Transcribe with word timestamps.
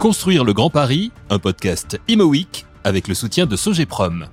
Construire 0.00 0.44
le 0.44 0.54
Grand 0.54 0.70
Paris, 0.70 1.12
un 1.28 1.38
podcast 1.38 2.00
Imo 2.08 2.32
avec 2.84 3.06
le 3.06 3.12
soutien 3.12 3.44
de 3.44 3.54
Sogeprom. 3.54 4.28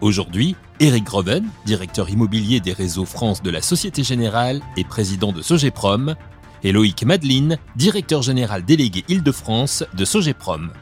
Aujourd'hui, 0.00 0.56
Eric 0.80 1.04
Groven, 1.04 1.44
directeur 1.64 2.10
immobilier 2.10 2.58
des 2.58 2.72
réseaux 2.72 3.04
France 3.04 3.44
de 3.44 3.50
la 3.52 3.62
Société 3.62 4.02
Générale 4.02 4.60
et 4.76 4.82
président 4.82 5.30
de 5.30 5.40
Sogeprom, 5.40 6.16
et 6.64 6.72
Loïc 6.72 7.04
Madeline, 7.04 7.58
directeur 7.76 8.22
général 8.22 8.64
délégué 8.64 9.04
Île-de-France 9.08 9.84
de 9.94 10.04
Sogeprom. 10.04 10.72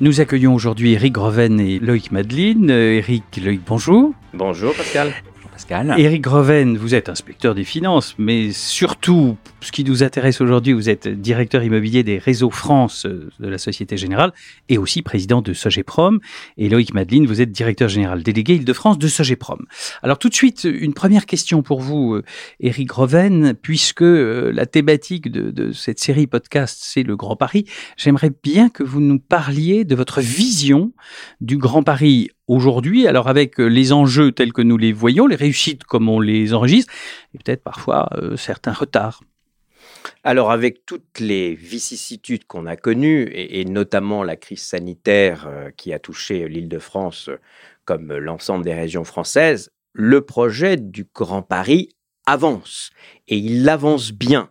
Nous 0.00 0.18
accueillons 0.18 0.54
aujourd'hui 0.54 0.92
Eric 0.92 1.12
Groven 1.12 1.60
et 1.60 1.78
Loïc 1.78 2.12
Madeline. 2.12 2.70
Eric, 2.70 3.24
Loïc, 3.36 3.60
bonjour. 3.66 4.14
Bonjour 4.32 4.74
Pascal. 4.74 5.12
Pascal. 5.66 5.94
Éric 5.98 6.22
Greven, 6.22 6.76
vous 6.76 6.94
êtes 6.94 7.08
inspecteur 7.08 7.54
des 7.54 7.64
finances, 7.64 8.14
mais 8.18 8.52
surtout, 8.52 9.36
ce 9.60 9.72
qui 9.72 9.82
nous 9.82 10.04
intéresse 10.04 10.40
aujourd'hui, 10.40 10.72
vous 10.72 10.88
êtes 10.88 11.08
directeur 11.08 11.64
immobilier 11.64 12.04
des 12.04 12.18
réseaux 12.18 12.50
France 12.50 13.04
euh, 13.06 13.30
de 13.40 13.48
la 13.48 13.58
Société 13.58 13.96
Générale 13.96 14.32
et 14.68 14.78
aussi 14.78 15.02
président 15.02 15.42
de 15.42 15.52
Sogeprom. 15.52 16.20
Et 16.56 16.68
Loïc 16.68 16.94
Madeline, 16.94 17.26
vous 17.26 17.40
êtes 17.40 17.50
directeur 17.50 17.88
général 17.88 18.22
délégué 18.22 18.54
Île-de-France 18.54 18.98
de 18.98 19.08
Sogeprom. 19.08 19.66
Alors 20.02 20.18
tout 20.18 20.28
de 20.28 20.34
suite, 20.34 20.64
une 20.64 20.94
première 20.94 21.26
question 21.26 21.62
pour 21.62 21.80
vous, 21.80 22.20
Éric 22.60 22.88
Greven, 22.88 23.54
puisque 23.54 24.02
euh, 24.02 24.52
la 24.52 24.66
thématique 24.66 25.30
de, 25.30 25.50
de 25.50 25.72
cette 25.72 25.98
série 25.98 26.28
podcast, 26.28 26.78
c'est 26.80 27.02
le 27.02 27.16
Grand 27.16 27.36
Paris. 27.36 27.64
J'aimerais 27.96 28.30
bien 28.42 28.68
que 28.68 28.84
vous 28.84 29.00
nous 29.00 29.18
parliez 29.18 29.84
de 29.84 29.96
votre 29.96 30.20
vision 30.20 30.92
du 31.40 31.56
Grand 31.58 31.82
Paris 31.82 32.30
aujourd'hui, 32.48 33.06
alors 33.06 33.28
avec 33.28 33.60
euh, 33.60 33.66
les 33.66 33.92
enjeux 33.92 34.32
tels 34.32 34.52
que 34.52 34.62
nous 34.62 34.76
les 34.76 34.92
voyons, 34.92 35.26
les 35.26 35.36
réussites 35.36 35.84
comme 35.84 36.08
on 36.08 36.20
les 36.20 36.54
enregistre, 36.54 36.92
et 37.34 37.38
peut-être 37.38 37.62
parfois 37.62 38.08
euh, 38.14 38.36
certains 38.36 38.72
retards. 38.72 39.22
Alors 40.22 40.50
avec 40.50 40.86
toutes 40.86 41.18
les 41.18 41.54
vicissitudes 41.54 42.46
qu'on 42.46 42.66
a 42.66 42.76
connues, 42.76 43.28
et, 43.32 43.64
notamment 43.64 44.22
la 44.22 44.36
crise 44.36 44.62
sanitaire 44.62 45.46
euh, 45.48 45.70
qui 45.76 45.92
a 45.92 45.98
touché 45.98 46.48
l'île 46.48 46.68
de 46.68 46.78
France 46.78 47.30
comme 47.84 48.16
l'ensemble 48.16 48.64
des 48.64 48.74
régions 48.74 49.04
françaises, 49.04 49.70
le 49.92 50.20
projet 50.20 50.76
du 50.76 51.06
Grand 51.14 51.42
Paris 51.42 51.90
avance, 52.26 52.90
et 53.28 53.36
il 53.38 53.68
avance 53.68 54.12
bien. 54.12 54.50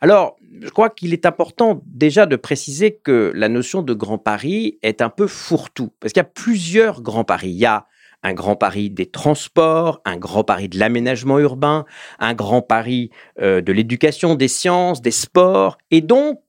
Alors, 0.00 0.36
je 0.60 0.68
crois 0.70 0.90
qu'il 0.90 1.12
est 1.12 1.26
important 1.26 1.82
déjà 1.86 2.26
de 2.26 2.36
préciser 2.36 2.94
que 2.94 3.32
la 3.34 3.48
notion 3.48 3.82
de 3.82 3.92
Grand 3.94 4.18
Paris 4.18 4.78
est 4.82 5.02
un 5.02 5.10
peu 5.10 5.26
fourre-tout, 5.26 5.92
parce 6.00 6.12
qu'il 6.12 6.20
y 6.20 6.26
a 6.26 6.30
plusieurs 6.32 7.02
Grands 7.02 7.24
Paris. 7.24 7.50
Il 7.50 7.58
y 7.58 7.66
a 7.66 7.86
un 8.22 8.34
Grand 8.34 8.56
Paris 8.56 8.90
des 8.90 9.06
transports, 9.06 10.00
un 10.04 10.16
Grand 10.16 10.44
Paris 10.44 10.68
de 10.68 10.78
l'aménagement 10.78 11.38
urbain, 11.38 11.84
un 12.18 12.34
Grand 12.34 12.62
Paris 12.62 13.10
euh, 13.40 13.60
de 13.60 13.72
l'éducation, 13.72 14.34
des 14.34 14.48
sciences, 14.48 15.00
des 15.00 15.10
sports, 15.10 15.78
et 15.90 16.00
donc 16.00 16.40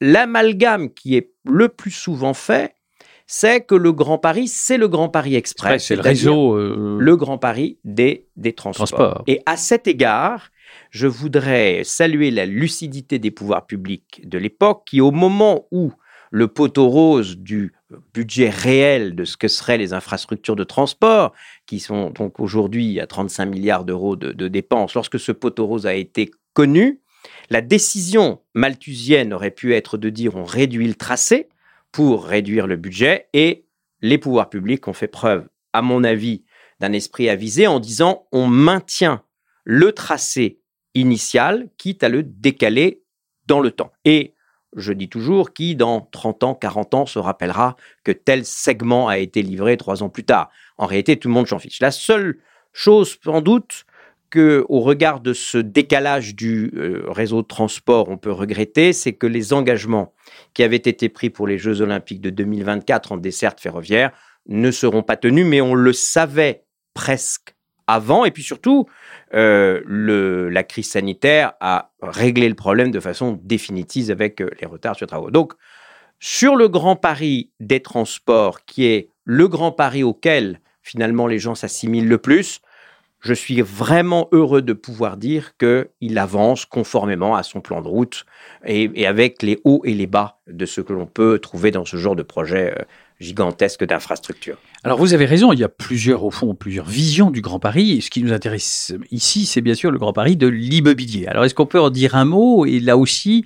l'amalgame 0.00 0.90
qui 0.90 1.16
est 1.16 1.30
le 1.44 1.68
plus 1.68 1.92
souvent 1.92 2.34
fait, 2.34 2.74
c'est 3.26 3.60
que 3.60 3.76
le 3.76 3.92
Grand 3.92 4.18
Paris, 4.18 4.48
c'est 4.48 4.76
le 4.76 4.88
Grand 4.88 5.08
Paris 5.08 5.36
Express. 5.36 5.86
C'est 5.86 5.94
le 5.94 6.02
réseau. 6.02 6.56
Euh, 6.56 6.98
le 6.98 7.16
Grand 7.16 7.38
Paris 7.38 7.78
des, 7.84 8.26
des 8.36 8.52
transports. 8.54 9.22
Et 9.28 9.40
à 9.46 9.56
cet 9.56 9.86
égard, 9.86 10.50
je 10.90 11.06
voudrais 11.06 11.82
saluer 11.84 12.30
la 12.30 12.46
lucidité 12.46 13.18
des 13.18 13.30
pouvoirs 13.30 13.66
publics 13.66 14.22
de 14.24 14.38
l'époque 14.38 14.82
qui, 14.86 15.00
au 15.00 15.12
moment 15.12 15.66
où 15.70 15.92
le 16.30 16.48
poteau 16.48 16.88
rose 16.88 17.38
du 17.38 17.72
budget 18.14 18.50
réel 18.50 19.14
de 19.14 19.24
ce 19.24 19.36
que 19.36 19.48
seraient 19.48 19.78
les 19.78 19.92
infrastructures 19.92 20.56
de 20.56 20.64
transport, 20.64 21.32
qui 21.66 21.80
sont 21.80 22.10
donc 22.10 22.38
aujourd'hui 22.38 23.00
à 23.00 23.06
35 23.06 23.46
milliards 23.46 23.84
d'euros 23.84 24.16
de, 24.16 24.48
dépenses, 24.48 24.94
lorsque 24.94 25.18
ce 25.18 25.32
poteau 25.32 25.66
rose 25.66 25.86
a 25.86 25.94
été 25.94 26.30
connu, 26.52 27.00
la 27.50 27.60
décision 27.60 28.40
malthusienne 28.54 29.32
aurait 29.32 29.50
pu 29.50 29.74
être 29.74 29.98
de 29.98 30.08
dire 30.08 30.36
on 30.36 30.44
réduit 30.44 30.86
le 30.86 30.94
tracé 30.94 31.48
pour 31.92 32.24
réduire 32.24 32.66
le 32.66 32.76
budget 32.76 33.26
et 33.32 33.64
les 34.02 34.18
pouvoirs 34.18 34.50
publics 34.50 34.86
ont 34.88 34.92
fait 34.92 35.08
preuve, 35.08 35.48
à 35.72 35.82
mon 35.82 36.04
avis, 36.04 36.44
d'un 36.78 36.92
esprit 36.92 37.28
avisé 37.28 37.66
en 37.66 37.80
disant 37.80 38.26
on 38.32 38.46
maintient 38.46 39.22
le 39.64 39.92
tracé 39.92 40.59
initial, 40.94 41.68
quitte 41.76 42.02
à 42.04 42.08
le 42.08 42.22
décaler 42.22 43.02
dans 43.46 43.60
le 43.60 43.70
temps. 43.70 43.92
Et 44.04 44.34
je 44.76 44.92
dis 44.92 45.08
toujours, 45.08 45.52
qui 45.52 45.74
dans 45.74 46.00
30 46.00 46.44
ans, 46.44 46.54
40 46.54 46.94
ans 46.94 47.06
se 47.06 47.18
rappellera 47.18 47.76
que 48.04 48.12
tel 48.12 48.44
segment 48.44 49.08
a 49.08 49.18
été 49.18 49.42
livré 49.42 49.76
trois 49.76 50.02
ans 50.02 50.08
plus 50.08 50.24
tard? 50.24 50.50
En 50.78 50.86
réalité, 50.86 51.16
tout 51.16 51.28
le 51.28 51.34
monde 51.34 51.48
s'en 51.48 51.58
fiche. 51.58 51.80
La 51.80 51.90
seule 51.90 52.38
chose, 52.72 53.18
sans 53.22 53.40
doute, 53.40 53.84
que, 54.30 54.64
au 54.68 54.80
regard 54.80 55.20
de 55.20 55.32
ce 55.32 55.58
décalage 55.58 56.36
du 56.36 56.72
euh, 56.76 57.02
réseau 57.08 57.42
de 57.42 57.48
transport, 57.48 58.08
on 58.08 58.16
peut 58.16 58.30
regretter, 58.30 58.92
c'est 58.92 59.12
que 59.12 59.26
les 59.26 59.52
engagements 59.52 60.14
qui 60.54 60.62
avaient 60.62 60.76
été 60.76 61.08
pris 61.08 61.30
pour 61.30 61.48
les 61.48 61.58
Jeux 61.58 61.80
Olympiques 61.80 62.20
de 62.20 62.30
2024 62.30 63.12
en 63.12 63.16
desserte 63.16 63.60
ferroviaire 63.60 64.12
ne 64.46 64.70
seront 64.70 65.02
pas 65.02 65.16
tenus, 65.16 65.44
mais 65.44 65.60
on 65.60 65.74
le 65.74 65.92
savait 65.92 66.64
presque 66.94 67.56
avant. 67.88 68.24
Et 68.24 68.30
puis 68.30 68.44
surtout, 68.44 68.86
euh, 69.34 70.50
la 70.50 70.62
crise 70.64 70.90
sanitaire 70.90 71.52
a 71.60 71.90
réglé 72.02 72.48
le 72.48 72.54
problème 72.54 72.90
de 72.90 73.00
façon 73.00 73.38
définitive 73.42 74.10
avec 74.10 74.40
euh, 74.40 74.50
les 74.60 74.66
retards 74.66 74.96
sur 74.96 75.04
les 75.04 75.10
travaux. 75.10 75.30
Donc, 75.30 75.52
sur 76.18 76.56
le 76.56 76.68
Grand 76.68 76.96
Paris 76.96 77.50
des 77.60 77.80
transports, 77.80 78.64
qui 78.64 78.86
est 78.86 79.08
le 79.24 79.48
Grand 79.48 79.72
Paris 79.72 80.02
auquel 80.02 80.60
finalement 80.82 81.26
les 81.26 81.38
gens 81.38 81.54
s'assimilent 81.54 82.08
le 82.08 82.18
plus, 82.18 82.60
je 83.20 83.34
suis 83.34 83.60
vraiment 83.60 84.28
heureux 84.32 84.62
de 84.62 84.72
pouvoir 84.72 85.16
dire 85.16 85.52
qu'il 85.58 86.18
avance 86.18 86.64
conformément 86.64 87.36
à 87.36 87.42
son 87.42 87.60
plan 87.60 87.82
de 87.82 87.88
route 87.88 88.24
et, 88.64 88.90
et, 88.94 89.06
avec 89.06 89.42
les 89.42 89.60
hauts 89.64 89.82
et 89.84 89.92
les 89.92 90.06
bas 90.06 90.40
de 90.46 90.64
ce 90.66 90.80
que 90.80 90.92
l'on 90.92 91.06
peut 91.06 91.38
trouver 91.38 91.70
dans 91.70 91.84
ce 91.84 91.98
genre 91.98 92.16
de 92.16 92.22
projet 92.22 92.74
euh, 92.78 92.84
gigantesque 93.20 93.84
d'infrastructures. 93.84 94.56
Alors 94.82 94.98
vous 94.98 95.12
avez 95.14 95.26
raison, 95.26 95.52
il 95.52 95.58
y 95.58 95.64
a 95.64 95.68
plusieurs, 95.68 96.24
au 96.24 96.30
fond, 96.30 96.54
plusieurs 96.54 96.86
visions 96.86 97.30
du 97.30 97.42
Grand 97.42 97.60
Paris. 97.60 97.92
Et 97.92 98.00
ce 98.00 98.10
qui 98.10 98.22
nous 98.22 98.32
intéresse 98.32 98.94
ici, 99.10 99.46
c'est 99.46 99.60
bien 99.60 99.74
sûr 99.74 99.90
le 99.90 99.98
Grand 99.98 100.12
Paris 100.12 100.36
de 100.36 100.46
l'immobilier. 100.46 101.26
Alors 101.26 101.44
est-ce 101.44 101.54
qu'on 101.54 101.66
peut 101.66 101.80
en 101.80 101.90
dire 101.90 102.14
un 102.14 102.24
mot? 102.24 102.64
Et 102.64 102.80
là 102.80 102.96
aussi, 102.96 103.44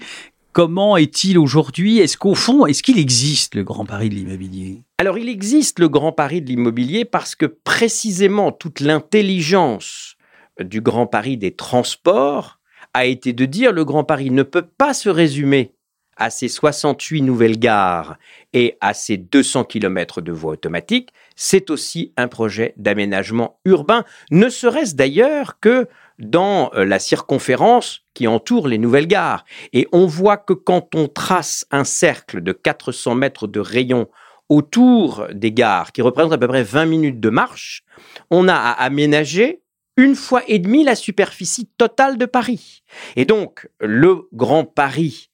comment 0.53 0.97
est-il 0.97 1.39
aujourd'hui? 1.39 1.99
Est-ce 1.99 2.17
qu'au 2.17 2.37
fond, 2.37 2.67
est-ce 2.67 2.83
qu'il 2.83 2.99
existe 2.99 3.57
le 3.57 3.65
Grand 3.65 3.85
Paris 3.85 4.09
de 4.09 4.15
l'immobilier? 4.15 4.83
Alors 4.99 5.19
il 5.19 5.29
existe 5.29 5.81
le 5.81 5.89
Grand 5.89 6.13
Paris 6.13 6.41
de 6.41 6.47
l'immobilier 6.47 7.05
parce 7.05 7.35
que 7.35 7.47
précisément 7.47 8.53
toute 8.53 8.79
l'intelligence 8.81 10.15
du 10.61 10.81
Grand 10.81 11.09
Paris 11.09 11.37
des 11.37 11.51
transports 11.51 12.61
a 12.95 13.07
été 13.07 13.33
de 13.33 13.45
dire 13.45 13.73
le 13.73 13.85
Grand 13.85 14.05
Paris 14.05 14.31
ne 14.31 14.45
peut 14.45 14.63
pas 14.63 14.95
se 14.95 15.09
résumer 15.09 15.74
à 16.17 16.31
ces 16.31 16.49
68 16.49 17.23
nouvelles 17.23 17.59
gares 17.59 18.17
et 18.53 18.77
à 18.81 18.95
ces 18.95 19.17
200 19.17 19.65
km 19.65 20.21
de 20.21 20.33
voies 20.33 20.53
automatiques, 20.53 21.11
c'est 21.37 21.71
aussi 21.71 22.13
un 22.17 22.29
projet 22.29 22.75
d'aménagement 22.77 23.59
urbain, 23.65 24.05
ne 24.31 24.49
serait-ce 24.49 24.95
d'ailleurs 24.95 25.59
que 25.61 25.89
dans 26.19 26.71
euh, 26.75 26.85
la 26.85 26.99
circonférence 26.99 28.03
qui 28.15 28.27
entoure 28.27 28.69
les 28.69 28.79
nouvelles 28.79 29.09
gares. 29.09 29.45
Et 29.73 29.89
on 29.93 30.07
voit 30.07 30.37
que 30.37 30.53
quand 30.53 30.95
on 30.95 31.09
trace 31.09 31.67
un 31.71 31.85
cercle 31.85 32.41
de 32.41 32.53
400 32.53 33.15
mètres 33.17 33.47
de 33.47 33.61
rayon 33.61 34.09
autour 34.49 35.27
des 35.33 35.53
gares, 35.53 35.93
qui 35.93 36.03
représente 36.03 36.33
à 36.33 36.39
peu 36.39 36.49
près 36.49 36.63
20 36.63 36.87
minutes 36.87 37.21
de 37.21 37.31
marche, 37.31 37.83
on 38.31 38.47
a 38.49 38.55
à 38.55 38.71
aménager 38.71 39.63
une 39.97 40.15
fois 40.15 40.43
et 40.49 40.59
demie 40.59 40.85
la 40.85 40.95
superficie 40.95 41.69
totale 41.79 42.19
de 42.19 42.27
Paris. 42.27 42.83
Et 43.17 43.25
donc, 43.25 43.69
le 43.81 44.29
Grand 44.33 44.65
Paris 44.65 45.31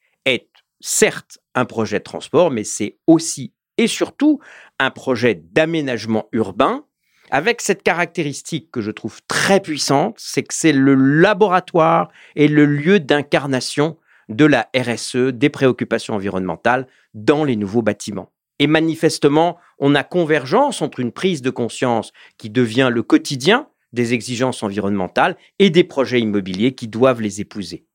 certes 0.80 1.38
un 1.54 1.64
projet 1.64 1.98
de 1.98 2.04
transport, 2.04 2.50
mais 2.50 2.64
c'est 2.64 2.98
aussi 3.06 3.52
et 3.78 3.86
surtout 3.86 4.40
un 4.78 4.90
projet 4.90 5.34
d'aménagement 5.34 6.28
urbain 6.32 6.84
avec 7.30 7.60
cette 7.60 7.82
caractéristique 7.82 8.70
que 8.70 8.80
je 8.80 8.90
trouve 8.90 9.20
très 9.28 9.60
puissante, 9.60 10.16
c'est 10.18 10.42
que 10.42 10.52
c'est 10.52 10.72
le 10.72 10.94
laboratoire 10.94 12.10
et 12.34 12.48
le 12.48 12.66
lieu 12.66 13.00
d'incarnation 13.00 13.96
de 14.28 14.44
la 14.44 14.68
RSE, 14.76 15.32
des 15.32 15.48
préoccupations 15.48 16.14
environnementales 16.14 16.86
dans 17.14 17.44
les 17.44 17.56
nouveaux 17.56 17.82
bâtiments. 17.82 18.32
Et 18.58 18.66
manifestement, 18.66 19.56
on 19.78 19.94
a 19.94 20.04
convergence 20.04 20.82
entre 20.82 21.00
une 21.00 21.12
prise 21.12 21.40
de 21.40 21.50
conscience 21.50 22.12
qui 22.36 22.50
devient 22.50 22.90
le 22.92 23.02
quotidien 23.02 23.68
des 23.92 24.12
exigences 24.12 24.62
environnementales 24.62 25.36
et 25.58 25.70
des 25.70 25.84
projets 25.84 26.20
immobiliers 26.20 26.74
qui 26.74 26.86
doivent 26.86 27.22
les 27.22 27.40
épouser. 27.40 27.86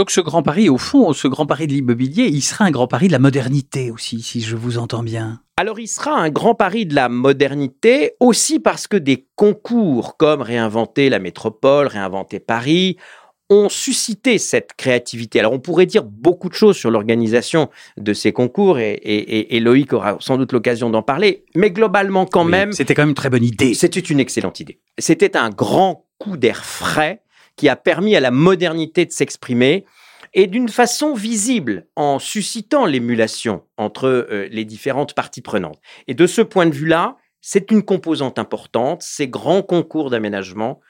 Donc 0.00 0.10
ce 0.10 0.22
Grand 0.22 0.42
Paris, 0.42 0.70
au 0.70 0.78
fond, 0.78 1.12
ce 1.12 1.28
Grand 1.28 1.44
Paris 1.44 1.66
de 1.66 1.74
l'immobilier, 1.74 2.24
il 2.24 2.40
sera 2.40 2.64
un 2.64 2.70
Grand 2.70 2.86
Paris 2.86 3.08
de 3.08 3.12
la 3.12 3.18
modernité 3.18 3.90
aussi, 3.90 4.22
si 4.22 4.40
je 4.40 4.56
vous 4.56 4.78
entends 4.78 5.02
bien. 5.02 5.42
Alors 5.58 5.78
il 5.78 5.88
sera 5.88 6.12
un 6.12 6.30
Grand 6.30 6.54
Paris 6.54 6.86
de 6.86 6.94
la 6.94 7.10
modernité 7.10 8.12
aussi 8.18 8.60
parce 8.60 8.88
que 8.88 8.96
des 8.96 9.26
concours 9.36 10.16
comme 10.16 10.40
Réinventer 10.40 11.10
la 11.10 11.18
métropole, 11.18 11.86
Réinventer 11.86 12.40
Paris 12.40 12.96
ont 13.50 13.68
suscité 13.68 14.38
cette 14.38 14.72
créativité. 14.72 15.38
Alors 15.38 15.52
on 15.52 15.60
pourrait 15.60 15.84
dire 15.84 16.04
beaucoup 16.04 16.48
de 16.48 16.54
choses 16.54 16.78
sur 16.78 16.90
l'organisation 16.90 17.68
de 17.98 18.14
ces 18.14 18.32
concours 18.32 18.78
et, 18.78 19.60
Loïc 19.60 19.92
aura 19.92 20.16
sans 20.18 20.38
doute 20.38 20.52
l'occasion 20.52 20.88
d'en 20.88 21.02
parler, 21.02 21.44
mais 21.54 21.70
globalement 21.70 22.24
quand 22.24 22.44
même... 22.44 22.72
C'était 22.72 22.94
quand 22.94 23.02
même 23.02 23.10
une 23.10 23.14
très 23.14 23.28
bonne 23.28 23.44
idée. 23.44 23.74
C'était 23.74 24.00
une 24.00 24.18
excellente 24.18 24.60
idée. 24.60 24.80
C'était 24.96 25.36
un 25.36 25.50
grand 25.50 26.06
coup 26.18 26.38
d'air 26.38 26.64
frais 26.64 27.20
a 27.68 27.76
permis 27.76 28.16
à 28.16 28.20
la 28.20 28.30
modernité 28.30 29.04
de 29.06 29.12
s'exprimer. 29.12 29.84
et 30.32 30.46
d'une 30.46 30.68
façon 30.68 31.12
visible, 31.14 31.88
en 31.96 32.20
suscitant 32.20 32.86
l'émulation 32.86 33.64
entre 33.76 34.06
euh, 34.06 34.46
les 34.52 34.64
différentes 34.64 35.12
parties 35.12 35.42
prenantes. 35.42 35.80
Et 36.06 36.14
de 36.14 36.28
ce 36.28 36.40
point 36.40 36.66
de 36.66 36.74
vue-là, 36.74 37.16
c'est 37.40 37.72
une 37.72 37.82
composante 37.82 38.38
importante. 38.38 39.02
Ces 39.02 39.26
grands 39.26 39.62
concours 39.62 40.08
d'aménagement 40.08 40.80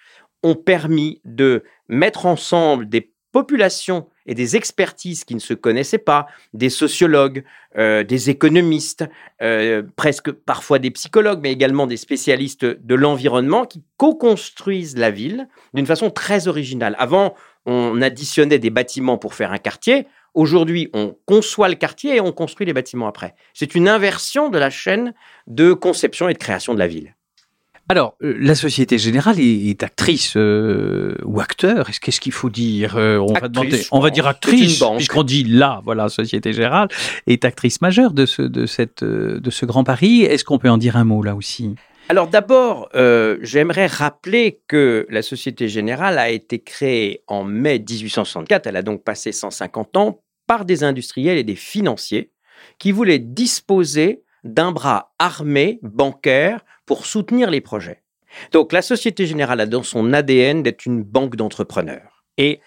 ont 0.42 0.54
permis 0.54 1.20
de 1.24 1.64
mettre 1.88 2.26
ensemble 2.26 2.88
des 2.88 3.09
populations 3.32 4.08
et 4.26 4.34
des 4.34 4.56
expertises 4.56 5.24
qui 5.24 5.34
ne 5.34 5.40
se 5.40 5.54
connaissaient 5.54 5.98
pas, 5.98 6.26
des 6.54 6.70
sociologues, 6.70 7.44
euh, 7.76 8.04
des 8.04 8.30
économistes, 8.30 9.04
euh, 9.42 9.82
presque 9.96 10.30
parfois 10.30 10.78
des 10.78 10.90
psychologues, 10.90 11.40
mais 11.42 11.52
également 11.52 11.86
des 11.86 11.96
spécialistes 11.96 12.64
de 12.64 12.94
l'environnement 12.94 13.64
qui 13.64 13.82
co-construisent 13.96 14.96
la 14.96 15.10
ville 15.10 15.48
d'une 15.74 15.86
façon 15.86 16.10
très 16.10 16.48
originale. 16.48 16.94
Avant, 16.98 17.34
on 17.66 18.00
additionnait 18.02 18.58
des 18.58 18.70
bâtiments 18.70 19.18
pour 19.18 19.34
faire 19.34 19.52
un 19.52 19.58
quartier. 19.58 20.06
Aujourd'hui, 20.34 20.88
on 20.92 21.16
conçoit 21.26 21.68
le 21.68 21.74
quartier 21.74 22.16
et 22.16 22.20
on 22.20 22.32
construit 22.32 22.66
les 22.66 22.72
bâtiments 22.72 23.08
après. 23.08 23.34
C'est 23.52 23.74
une 23.74 23.88
inversion 23.88 24.48
de 24.48 24.58
la 24.58 24.70
chaîne 24.70 25.12
de 25.46 25.72
conception 25.72 26.28
et 26.28 26.32
de 26.32 26.38
création 26.38 26.74
de 26.74 26.78
la 26.78 26.86
ville. 26.86 27.14
Alors, 27.90 28.14
euh, 28.22 28.36
la 28.38 28.54
Société 28.54 28.98
Générale 28.98 29.40
est, 29.40 29.82
actrice 29.82 30.34
euh, 30.36 31.16
ou 31.24 31.40
acteur 31.40 31.90
Qu'est-ce 32.00 32.20
qu'il 32.20 32.30
faut 32.30 32.48
dire 32.48 32.96
euh, 32.96 33.18
on, 33.18 33.32
va 33.32 33.48
on 33.90 33.98
va 33.98 34.10
dire 34.10 34.28
actrice, 34.28 34.80
puisqu'on 34.94 35.24
dit 35.24 35.42
là, 35.42 35.80
voilà, 35.84 36.08
Société 36.08 36.52
Générale 36.52 36.86
est 37.26 37.44
actrice 37.44 37.80
majeure 37.80 38.12
de 38.12 38.26
ce, 38.26 38.42
de 38.42 38.64
cette, 38.66 39.02
de 39.02 39.50
ce 39.50 39.66
Grand 39.66 39.82
Paris. 39.82 40.22
Est-ce 40.22 40.44
qu'on 40.44 40.60
peut 40.60 40.70
en 40.70 40.78
dire 40.78 40.96
un 40.96 41.02
mot 41.02 41.20
là 41.20 41.34
aussi? 41.34 41.74
Alors 42.08 42.28
d'abord, 42.28 42.88
j'aimerais 43.42 43.88
rappeler 43.88 44.60
que 44.68 45.08
la 45.10 45.22
Société 45.22 45.66
Générale 45.66 46.16
a 46.20 46.30
été 46.30 46.60
créée 46.60 47.24
en 47.26 47.42
mai 47.42 47.80
1864, 47.80 48.68
elle 48.68 48.76
a 48.76 48.82
donc 48.82 49.02
passé 49.02 49.32
150 49.32 49.96
ans, 49.96 50.22
par 50.46 50.64
des 50.64 50.84
industriels 50.84 51.38
et 51.38 51.44
des 51.44 51.56
financiers 51.56 52.30
qui 52.78 52.92
voulaient 52.92 53.18
disposer 53.18 54.22
d'un 54.44 54.70
bras 54.70 55.12
armé 55.18 55.80
bancaire 55.82 56.60
pour 56.90 57.06
soutenir 57.06 57.52
les 57.52 57.60
projets. 57.60 58.02
Donc 58.50 58.72
la 58.72 58.82
Société 58.82 59.24
Générale 59.24 59.60
a 59.60 59.66
dans 59.66 59.84
son 59.84 60.12
ADN 60.12 60.64
d'être 60.64 60.86
une 60.86 61.04
banque 61.04 61.36
d'entrepreneurs. 61.36 62.24
Et 62.36 62.58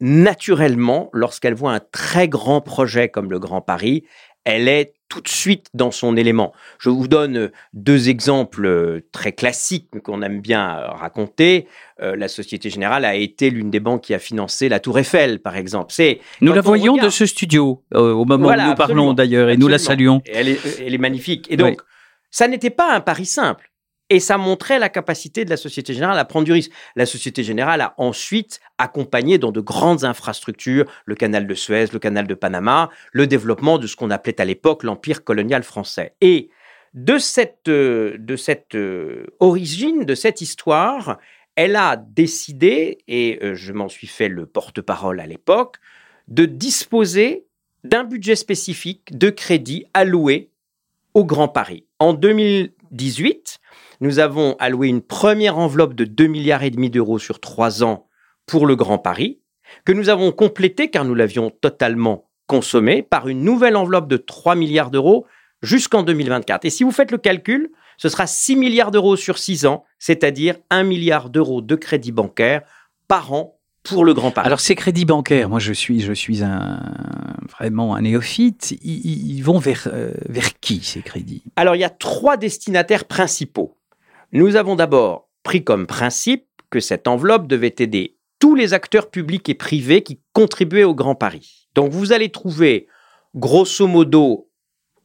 naturellement, 0.00 1.08
lorsqu'elle 1.14 1.54
voit 1.54 1.72
un 1.72 1.80
très 1.80 2.28
grand 2.28 2.60
projet 2.60 3.08
comme 3.08 3.30
le 3.30 3.38
Grand 3.38 3.62
Paris, 3.62 4.04
elle 4.44 4.68
est 4.68 4.92
tout 5.08 5.22
de 5.22 5.28
suite 5.28 5.68
dans 5.72 5.90
son 5.90 6.14
élément. 6.18 6.52
Je 6.78 6.90
vous 6.90 7.08
donne 7.08 7.50
deux 7.72 8.10
exemples 8.10 8.66
euh, 8.66 9.00
très 9.12 9.32
classiques 9.32 9.88
qu'on 10.02 10.20
aime 10.20 10.42
bien 10.42 10.76
euh, 10.76 10.88
raconter. 10.88 11.66
Euh, 12.02 12.16
la 12.16 12.28
Société 12.28 12.68
Générale 12.68 13.06
a 13.06 13.14
été 13.14 13.48
l'une 13.48 13.70
des 13.70 13.80
banques 13.80 14.02
qui 14.02 14.12
a 14.12 14.18
financé 14.18 14.68
la 14.68 14.78
Tour 14.78 14.98
Eiffel, 14.98 15.38
par 15.38 15.56
exemple. 15.56 15.86
C'est 15.90 16.20
nous 16.42 16.52
la 16.52 16.60
voyons 16.60 16.98
de 16.98 17.08
ce 17.08 17.24
studio 17.24 17.82
au 17.94 18.26
moment 18.26 18.48
où 18.48 18.68
nous 18.68 18.74
parlons 18.74 19.14
d'ailleurs, 19.14 19.48
et 19.48 19.56
nous 19.56 19.68
la 19.68 19.78
saluons. 19.78 20.20
elle, 20.30 20.48
est, 20.50 20.98
magnifique. 20.98 21.50
Et 21.50 21.56
donc, 21.56 21.80
ça 22.34 22.48
n'était 22.48 22.70
pas 22.70 22.92
un 22.92 23.00
pari 23.00 23.26
simple. 23.26 23.70
Et 24.10 24.18
ça 24.18 24.38
montrait 24.38 24.80
la 24.80 24.88
capacité 24.88 25.44
de 25.44 25.50
la 25.50 25.56
Société 25.56 25.94
Générale 25.94 26.18
à 26.18 26.24
prendre 26.24 26.44
du 26.44 26.52
risque. 26.52 26.72
La 26.96 27.06
Société 27.06 27.44
Générale 27.44 27.80
a 27.80 27.94
ensuite 27.96 28.58
accompagné 28.76 29.38
dans 29.38 29.52
de 29.52 29.60
grandes 29.60 30.02
infrastructures, 30.02 30.84
le 31.06 31.14
canal 31.14 31.46
de 31.46 31.54
Suez, 31.54 31.86
le 31.92 32.00
canal 32.00 32.26
de 32.26 32.34
Panama, 32.34 32.90
le 33.12 33.28
développement 33.28 33.78
de 33.78 33.86
ce 33.86 33.94
qu'on 33.94 34.10
appelait 34.10 34.40
à 34.40 34.44
l'époque 34.44 34.82
l'empire 34.82 35.22
colonial 35.22 35.62
français. 35.62 36.16
Et 36.20 36.50
de 36.92 37.18
cette, 37.18 37.68
euh, 37.68 38.16
de 38.18 38.34
cette 38.34 38.74
euh, 38.74 39.26
origine, 39.38 40.04
de 40.04 40.16
cette 40.16 40.40
histoire, 40.40 41.18
elle 41.54 41.76
a 41.76 41.96
décidé, 41.96 42.98
et 43.06 43.38
euh, 43.44 43.54
je 43.54 43.72
m'en 43.72 43.88
suis 43.88 44.08
fait 44.08 44.28
le 44.28 44.46
porte-parole 44.46 45.20
à 45.20 45.26
l'époque, 45.28 45.76
de 46.26 46.46
disposer 46.46 47.46
d'un 47.84 48.02
budget 48.02 48.34
spécifique 48.34 49.16
de 49.16 49.30
crédit 49.30 49.86
alloué 49.94 50.50
au 51.14 51.24
Grand 51.24 51.46
Paris. 51.46 51.83
En 52.00 52.12
2018, 52.12 53.60
nous 54.00 54.18
avons 54.18 54.56
alloué 54.58 54.88
une 54.88 55.00
première 55.00 55.58
enveloppe 55.58 55.94
de 55.94 56.04
2 56.04 56.26
milliards 56.26 56.64
et 56.64 56.70
demi 56.70 56.90
d'euros 56.90 57.20
sur 57.20 57.38
trois 57.38 57.84
ans 57.84 58.08
pour 58.46 58.66
le 58.66 58.74
Grand 58.74 58.98
Paris, 58.98 59.40
que 59.84 59.92
nous 59.92 60.08
avons 60.08 60.32
complété 60.32 60.90
car 60.90 61.04
nous 61.04 61.14
l'avions 61.14 61.50
totalement 61.50 62.28
consommé 62.46 63.02
par 63.02 63.28
une 63.28 63.42
nouvelle 63.42 63.76
enveloppe 63.76 64.08
de 64.08 64.16
3 64.16 64.56
milliards 64.56 64.90
d'euros 64.90 65.26
jusqu'en 65.62 66.02
2024. 66.02 66.64
Et 66.64 66.70
si 66.70 66.82
vous 66.82 66.90
faites 66.90 67.12
le 67.12 67.18
calcul, 67.18 67.70
ce 67.96 68.08
sera 68.08 68.26
6 68.26 68.56
milliards 68.56 68.90
d'euros 68.90 69.16
sur 69.16 69.38
6 69.38 69.64
ans, 69.66 69.84
c'est-à-dire 70.00 70.56
1 70.70 70.82
milliard 70.82 71.30
d'euros 71.30 71.62
de 71.62 71.76
crédit 71.76 72.12
bancaire 72.12 72.62
par 73.06 73.32
an 73.32 73.53
pour 73.84 74.04
le 74.04 74.14
Grand 74.14 74.30
Paris. 74.30 74.46
Alors 74.46 74.60
ces 74.60 74.74
crédits 74.74 75.04
bancaires, 75.04 75.48
moi 75.48 75.60
je 75.60 75.72
suis, 75.72 76.00
je 76.00 76.12
suis 76.12 76.42
un, 76.42 76.80
vraiment 77.56 77.94
un 77.94 78.02
néophyte, 78.02 78.76
ils, 78.82 79.40
vont 79.42 79.58
vers, 79.58 79.88
euh, 79.92 80.12
vers 80.28 80.58
qui 80.60 80.80
ces 80.82 81.02
crédits? 81.02 81.44
Alors 81.56 81.76
il 81.76 81.80
y 81.80 81.84
a 81.84 81.90
trois 81.90 82.36
destinataires 82.36 83.04
principaux. 83.04 83.76
Nous 84.32 84.56
avons 84.56 84.74
d'abord 84.74 85.28
pris 85.42 85.62
comme 85.62 85.86
principe 85.86 86.46
que 86.70 86.80
cette 86.80 87.06
enveloppe 87.06 87.46
devait 87.46 87.74
aider 87.78 88.16
tous 88.40 88.54
les 88.54 88.74
acteurs 88.74 89.10
publics 89.10 89.48
et 89.48 89.54
privés 89.54 90.02
qui 90.02 90.20
contribuaient 90.32 90.84
au 90.84 90.94
Grand 90.94 91.14
Paris. 91.14 91.68
Donc 91.74 91.92
vous 91.92 92.12
allez 92.12 92.30
trouver 92.30 92.88
grosso 93.34 93.86
modo 93.86 94.48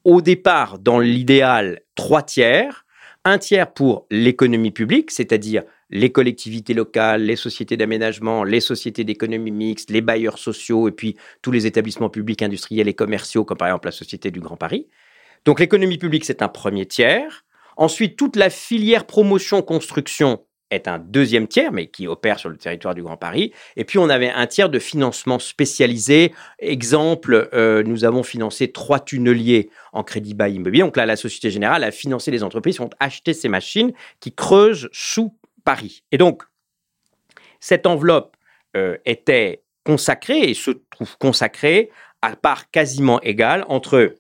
au 0.04 0.22
départ 0.22 0.80
dans 0.80 1.00
l'idéal 1.00 1.82
trois 1.96 2.24
tiers, 2.24 2.86
un 3.26 3.38
tiers 3.38 3.74
pour 3.74 4.08
l'économie 4.10 4.72
publique, 4.72 5.12
c'est-à-dire 5.12 5.64
les 5.90 6.12
collectivités 6.12 6.74
locales, 6.74 7.24
les 7.24 7.36
sociétés 7.36 7.78
d'aménagement, 7.78 8.44
les 8.44 8.60
sociétés 8.60 9.04
d'économie 9.04 9.52
mixte, 9.52 9.90
les 9.90 10.02
bailleurs 10.02 10.38
sociaux 10.38 10.88
et 10.88 10.92
puis 10.92 11.16
tous 11.42 11.52
les 11.52 11.66
établissements 11.66 12.10
publics 12.10 12.42
industriels 12.42 12.88
et 12.88 12.94
commerciaux, 12.94 13.46
comme 13.46 13.58
par 13.58 13.68
exemple 13.68 13.88
la 13.88 13.92
Société 13.92 14.32
du 14.32 14.40
Grand 14.40 14.58
Paris. 14.58 14.88
Donc 15.46 15.60
l'économie 15.60 15.98
publique, 15.98 16.26
c'est 16.26 16.42
un 16.42 16.48
premier 16.48 16.86
tiers. 16.86 17.46
Ensuite, 17.78 18.18
toute 18.18 18.36
la 18.36 18.50
filière 18.50 19.06
promotion-construction 19.06 20.44
est 20.70 20.88
un 20.88 21.00
deuxième 21.00 21.48
tiers, 21.48 21.72
mais 21.72 21.88
qui 21.88 22.08
opère 22.08 22.40
sur 22.40 22.50
le 22.50 22.58
territoire 22.58 22.94
du 22.94 23.02
Grand 23.02 23.18
Paris. 23.18 23.54
Et 23.76 23.86
puis, 23.86 23.98
on 23.98 24.10
avait 24.10 24.30
un 24.30 24.46
tiers 24.48 24.70
de 24.70 24.80
financement 24.80 25.40
spécialisé. 25.40 26.34
Exemple, 26.60 27.50
euh, 27.54 27.84
nous 27.84 28.06
avons 28.06 28.22
financé 28.22 28.72
trois 28.72 29.00
tunneliers 29.00 29.70
en 29.94 30.04
crédit 30.04 30.34
bas 30.34 30.50
immobilier. 30.50 30.84
Donc 30.84 30.98
là, 30.98 31.06
la 31.06 31.16
Société 31.16 31.50
Générale 31.50 31.84
a 31.84 31.92
financé 31.92 32.32
les 32.32 32.44
entreprises 32.44 32.76
qui 32.76 32.82
ont 32.82 32.90
acheté 33.00 33.34
ces 33.34 33.50
machines 33.50 33.94
qui 34.20 34.34
creusent 34.34 34.90
sous 34.92 35.34
Paris. 35.70 36.02
Et 36.12 36.18
donc, 36.18 36.42
cette 37.60 37.86
enveloppe 37.86 38.36
euh, 38.76 38.98
était 39.06 39.62
consacrée 39.84 40.50
et 40.50 40.56
se 40.56 40.72
trouve 40.90 41.16
consacrée 41.20 41.92
à 42.24 42.36
part 42.36 42.72
quasiment 42.72 43.22
égale 43.22 43.66
entre 43.68 44.16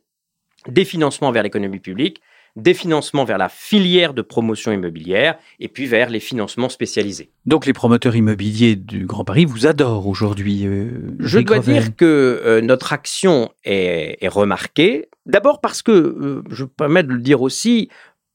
des 0.67 0.85
financements 0.85 1.31
vers 1.31 1.41
l'économie 1.41 1.79
publique, 1.79 2.21
des 2.55 2.75
financements 2.75 3.23
vers 3.23 3.39
la 3.39 3.49
filière 3.49 4.13
de 4.13 4.21
promotion 4.21 4.71
immobilière 4.71 5.39
et 5.59 5.69
puis 5.69 5.87
vers 5.87 6.11
les 6.11 6.19
financements 6.19 6.69
spécialisés. 6.69 7.31
Donc 7.47 7.65
les 7.65 7.73
promoteurs 7.73 8.15
immobiliers 8.15 8.75
du 8.75 9.07
Grand 9.07 9.25
Paris 9.25 9.45
vous 9.45 9.65
adorent 9.65 10.05
aujourd'hui. 10.05 10.67
Euh, 10.67 11.15
Je 11.17 11.39
dois 11.39 11.57
dire 11.57 11.95
que 11.95 12.05
euh, 12.45 12.61
notre 12.61 12.93
action 12.93 13.49
est, 13.63 14.27
remarquée. 14.27 15.09
D'abord 15.25 15.61
parce 15.61 15.81
que, 15.81 16.43
je 16.51 16.63
me 16.63 16.69
permets 16.69 17.01
de 17.01 17.11
le 17.11 17.21
dire 17.21 17.41
aussi, 17.41 17.89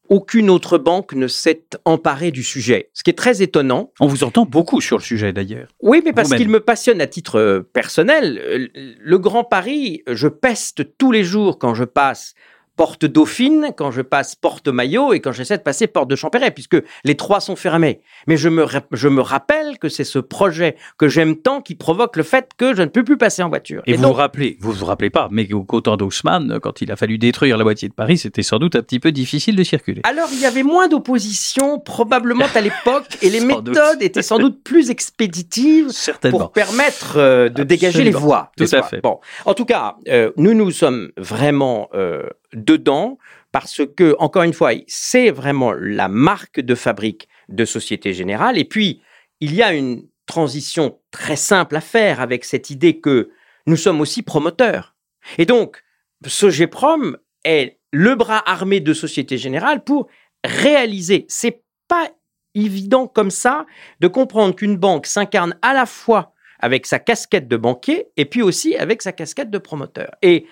aucune 0.08 0.50
autre 0.50 0.78
banque 0.78 1.14
ne 1.14 1.26
s'est 1.28 1.64
emparée 1.84 2.30
du 2.30 2.42
sujet, 2.42 2.90
ce 2.92 3.02
qui 3.02 3.10
est 3.10 3.18
très 3.18 3.42
étonnant. 3.42 3.92
On 4.00 4.06
vous 4.06 4.24
entend 4.24 4.44
beaucoup 4.44 4.80
sur 4.80 4.98
le 4.98 5.02
sujet 5.02 5.32
d'ailleurs. 5.32 5.68
Oui, 5.80 6.02
mais 6.04 6.12
parce 6.12 6.34
qu'il 6.34 6.48
me 6.48 6.60
passionne 6.60 7.00
à 7.00 7.06
titre 7.06 7.38
euh, 7.38 7.60
personnel. 7.72 8.38
Euh, 8.38 8.68
le 8.74 9.18
Grand 9.18 9.44
Paris, 9.44 10.02
je 10.06 10.28
peste 10.28 10.96
tous 10.98 11.12
les 11.12 11.24
jours 11.24 11.58
quand 11.58 11.74
je 11.74 11.84
passe 11.84 12.34
porte 12.76 13.04
Dauphine, 13.04 13.72
quand 13.76 13.90
je 13.90 14.02
passe 14.02 14.34
porte 14.34 14.68
Maillot 14.68 15.12
et 15.12 15.20
quand 15.20 15.32
j'essaie 15.32 15.58
de 15.58 15.62
passer 15.62 15.86
porte 15.86 16.08
de 16.08 16.16
Champéret, 16.16 16.50
puisque 16.50 16.76
les 17.04 17.16
trois 17.16 17.40
sont 17.40 17.56
fermés. 17.56 18.00
Mais 18.26 18.36
je 18.36 18.48
me, 18.48 18.66
je 18.92 19.08
me 19.08 19.20
rappelle 19.20 19.78
que 19.78 19.88
c'est 19.88 20.04
ce 20.04 20.18
projet 20.18 20.76
que 20.98 21.08
j'aime 21.08 21.36
tant 21.36 21.60
qui 21.60 21.74
provoque 21.74 22.16
le 22.16 22.22
fait 22.22 22.50
que 22.56 22.74
je 22.74 22.82
ne 22.82 22.88
peux 22.88 23.04
plus 23.04 23.16
passer 23.16 23.42
en 23.42 23.48
voiture. 23.48 23.82
Et, 23.86 23.94
vous 23.94 24.02
vous 24.02 24.12
rappelez, 24.12 24.56
vous 24.60 24.72
vous 24.72 24.86
rappelez 24.86 25.10
pas, 25.10 25.28
mais 25.30 25.48
au 25.52 25.80
temps 25.80 25.96
d'Haussmann, 25.96 26.58
quand 26.60 26.80
il 26.80 26.90
a 26.90 26.96
fallu 26.96 27.18
détruire 27.18 27.56
la 27.56 27.64
moitié 27.64 27.88
de 27.88 27.94
Paris, 27.94 28.18
c'était 28.18 28.42
sans 28.42 28.58
doute 28.58 28.76
un 28.76 28.82
petit 28.82 29.00
peu 29.00 29.12
difficile 29.12 29.56
de 29.56 29.64
circuler. 29.64 30.00
Alors 30.04 30.28
il 30.32 30.40
y 30.40 30.46
avait 30.46 30.62
moins 30.62 30.88
d'opposition 30.88 31.78
probablement 31.78 32.46
à 32.54 32.60
l'époque 32.60 33.18
et 33.22 33.30
les 33.30 33.40
méthodes 33.44 34.02
étaient 34.02 34.22
sans 34.22 34.38
doute 34.38 34.62
plus 34.62 34.90
expéditives 34.90 35.90
pour 36.30 36.52
permettre 36.52 37.16
euh, 37.16 37.48
de 37.48 37.62
dégager 37.62 38.04
les 38.04 38.10
voies. 38.10 38.50
Tout 38.56 38.66
à 38.72 38.82
fait. 38.82 39.00
Bon, 39.00 39.20
en 39.44 39.54
tout 39.54 39.64
cas, 39.64 39.96
euh, 40.08 40.30
nous 40.36 40.54
nous 40.54 40.70
sommes 40.70 41.10
vraiment 41.16 41.88
euh, 41.94 42.28
dedans 42.54 43.18
parce 43.52 43.82
que, 43.96 44.16
encore 44.18 44.42
une 44.42 44.52
fois, 44.52 44.72
c'est 44.88 45.30
vraiment 45.30 45.72
la 45.72 46.08
marque 46.08 46.60
de 46.60 46.74
fabrique 46.74 47.28
de 47.48 47.64
Société 47.64 48.12
Générale. 48.12 48.58
Et 48.58 48.64
puis, 48.64 49.02
il 49.40 49.54
y 49.54 49.62
a 49.62 49.72
une 49.72 50.06
transition 50.26 50.98
très 51.10 51.36
simple 51.36 51.76
à 51.76 51.80
faire 51.80 52.20
avec 52.20 52.44
cette 52.44 52.70
idée 52.70 52.98
que 52.98 53.30
nous 53.66 53.76
sommes 53.76 54.00
aussi 54.00 54.22
promoteurs. 54.22 54.94
Et 55.38 55.46
donc, 55.46 55.82
Sogeprom 56.26 57.16
est 57.44 57.78
le 57.92 58.14
bras 58.14 58.42
armé 58.50 58.80
de 58.80 58.92
Société 58.92 59.38
Générale 59.38 59.84
pour 59.84 60.08
réaliser. 60.42 61.26
C'est 61.28 61.62
pas 61.88 62.10
évident 62.54 63.06
comme 63.06 63.30
ça 63.30 63.66
de 64.00 64.08
comprendre 64.08 64.54
qu'une 64.54 64.76
banque 64.76 65.06
s'incarne 65.06 65.56
à 65.62 65.74
la 65.74 65.86
fois 65.86 66.34
avec 66.60 66.86
sa 66.86 66.98
casquette 66.98 67.48
de 67.48 67.56
banquier 67.56 68.08
et 68.16 68.24
puis 68.24 68.42
aussi 68.42 68.76
avec 68.76 69.02
sa 69.02 69.12
casquette 69.12 69.50
de 69.50 69.58
promoteur. 69.58 70.14
Et 70.22 70.46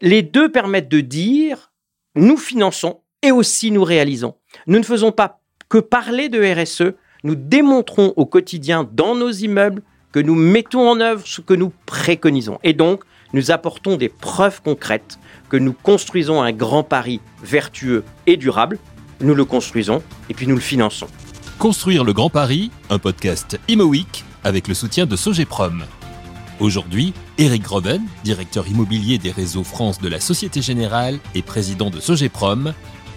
les 0.00 0.22
deux 0.22 0.50
permettent 0.50 0.88
de 0.88 1.00
dire, 1.00 1.72
nous 2.14 2.36
finançons 2.36 3.00
et 3.22 3.32
aussi 3.32 3.70
nous 3.70 3.84
réalisons. 3.84 4.34
Nous 4.66 4.78
ne 4.78 4.84
faisons 4.84 5.12
pas 5.12 5.40
que 5.68 5.78
parler 5.78 6.28
de 6.28 6.40
RSE, 6.42 6.94
nous 7.22 7.34
démontrons 7.34 8.12
au 8.16 8.26
quotidien 8.26 8.88
dans 8.90 9.14
nos 9.14 9.30
immeubles 9.30 9.82
que 10.12 10.20
nous 10.20 10.34
mettons 10.34 10.88
en 10.88 11.00
œuvre 11.00 11.26
ce 11.26 11.40
que 11.40 11.54
nous 11.54 11.72
préconisons. 11.86 12.58
Et 12.62 12.74
donc, 12.74 13.02
nous 13.32 13.50
apportons 13.50 13.96
des 13.96 14.08
preuves 14.08 14.62
concrètes 14.62 15.18
que 15.48 15.56
nous 15.56 15.72
construisons 15.72 16.42
un 16.42 16.52
grand 16.52 16.84
Paris 16.84 17.20
vertueux 17.42 18.04
et 18.26 18.36
durable. 18.36 18.78
Nous 19.20 19.34
le 19.34 19.44
construisons 19.44 20.02
et 20.28 20.34
puis 20.34 20.46
nous 20.46 20.54
le 20.54 20.60
finançons. 20.60 21.08
Construire 21.58 22.04
le 22.04 22.12
Grand 22.12 22.30
Paris, 22.30 22.70
un 22.90 22.98
podcast 22.98 23.58
Imo 23.68 23.92
avec 24.44 24.68
le 24.68 24.74
soutien 24.74 25.06
de 25.06 25.16
Sogeprom. 25.16 25.84
Aujourd'hui, 26.60 27.12
Eric 27.36 27.62
Groven, 27.62 28.02
directeur 28.22 28.68
immobilier 28.68 29.18
des 29.18 29.32
réseaux 29.32 29.64
France 29.64 30.00
de 30.00 30.08
la 30.08 30.20
Société 30.20 30.62
Générale 30.62 31.18
et 31.34 31.42
président 31.42 31.90
de 31.90 31.98
Sogeprom, 31.98 32.72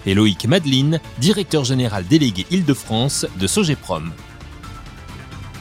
et 0.06 0.14
Loïc 0.14 0.46
Madeline, 0.46 1.00
directeur 1.18 1.64
général 1.64 2.04
délégué 2.06 2.46
Île-de-France 2.50 3.26
de 3.38 3.46
Sogeprom. 3.46 4.12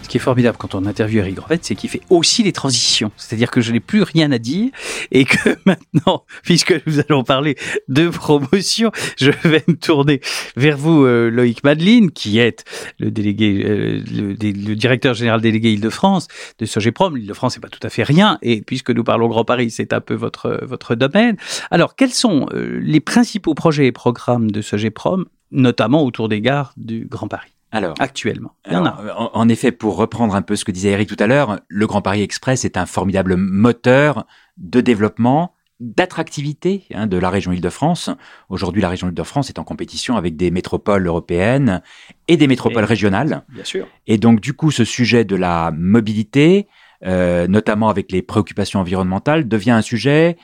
Ce 0.08 0.10
qui 0.10 0.16
est 0.16 0.22
formidable 0.22 0.58
quand 0.58 0.74
on 0.74 0.86
interviewe 0.86 1.20
Eric 1.20 1.36
Grovet, 1.36 1.60
c'est 1.62 1.76
qu'il 1.76 1.90
fait 1.90 2.00
aussi 2.10 2.42
les 2.42 2.54
transitions. 2.54 3.12
C'est-à-dire 3.18 3.52
que 3.52 3.60
je 3.60 3.74
n'ai 3.74 3.82
plus 3.82 4.04
rien 4.04 4.32
à 4.32 4.38
dire 4.38 4.70
et 5.12 5.26
que 5.26 5.50
maintenant, 5.66 6.24
puisque 6.44 6.82
nous 6.88 7.02
allons 7.02 7.26
parler 7.26 7.58
de 7.90 8.08
promotion, 8.08 8.90
je 9.18 9.32
vais 9.44 9.66
me 9.68 9.76
tourner 9.76 10.22
vers 10.56 10.78
vous, 10.78 11.04
euh, 11.04 11.30
Loïc 11.30 11.62
Madeline, 11.66 12.12
qui 12.12 12.40
est 12.40 12.64
le 13.00 13.12
délégué, 13.12 13.66
euh, 13.66 14.02
le, 14.10 14.76
directeur 14.76 15.14
général 15.14 15.42
délégué 15.42 15.74
Île-de-France 15.74 16.30
de 16.58 16.66
Sogeprom. 16.66 17.18
L'Île-de-France, 17.18 17.56
c'est 17.56 17.60
pas 17.60 17.68
tout 17.68 17.86
à 17.86 17.90
fait 17.90 18.04
rien. 18.04 18.38
Et 18.42 18.62
puisque 18.62 18.92
nous 18.92 19.04
parlons 19.04 19.28
Grand 19.28 19.44
Paris, 19.44 19.72
c'est 19.72 19.92
un 19.92 20.00
peu 20.00 20.14
votre, 20.14 20.62
votre 20.64 20.96
domaine. 20.96 21.36
Alors, 21.70 21.98
quels 21.98 22.14
sont 22.14 22.48
euh, 22.54 22.80
les 22.82 23.02
principaux 23.02 23.56
projets 23.56 23.88
et 23.88 23.92
programmes 23.92 24.52
de 24.52 24.62
Sogeprom, 24.62 25.26
notamment 25.52 26.06
autour 26.06 26.30
des 26.30 26.40
gares 26.40 26.72
du 26.78 27.08
Grand 27.12 27.28
Paris? 27.28 27.57
Alors, 27.72 27.96
actuellement. 28.00 28.54
en, 28.70 29.50
effet, 29.50 29.72
pour 29.72 29.98
reprendre 29.98 30.36
un 30.36 30.42
peu 30.42 30.56
ce 30.56 30.64
que 30.64 30.72
disait 30.72 30.92
Eric 30.92 31.10
tout 31.10 31.22
à 31.22 31.28
l'heure, 31.28 31.60
le 31.68 31.88
Grand 31.88 32.02
Paris 32.02 32.22
Express 32.22 32.64
est 32.64 32.78
un 32.78 32.86
formidable 32.86 33.36
moteur 33.36 34.26
de 34.58 34.80
développement, 34.80 35.54
d'attractivité 35.80 36.86
hein, 36.94 37.08
de 37.08 37.18
la 37.18 37.30
région 37.30 37.52
Île-de-France. 37.52 38.10
Aujourd'hui, 38.50 38.82
la 38.82 38.90
région 38.90 39.10
Île-de-France 39.10 39.50
est 39.50 39.60
en 39.60 39.64
compétition 39.64 40.16
avec 40.16 40.36
des 40.36 40.50
métropoles 40.50 41.06
européennes 41.06 41.82
et 42.28 42.38
des 42.38 42.48
métropoles 42.48 42.86
régionales. 42.86 43.44
Bien 43.50 43.64
sûr. 43.64 43.88
Et 44.08 44.18
donc, 44.18 44.40
du 44.40 44.54
coup, 44.54 44.72
ce 44.72 44.86
sujet 44.86 45.26
de 45.26 45.36
la 45.36 45.72
mobilité, 45.76 46.68
euh, 47.06 47.48
notamment 47.48 47.90
avec 47.90 48.12
les 48.12 48.22
préoccupations 48.22 48.80
environnementales, 48.80 49.48
devient 49.48 49.72
un 49.72 49.82
sujet 49.82 50.38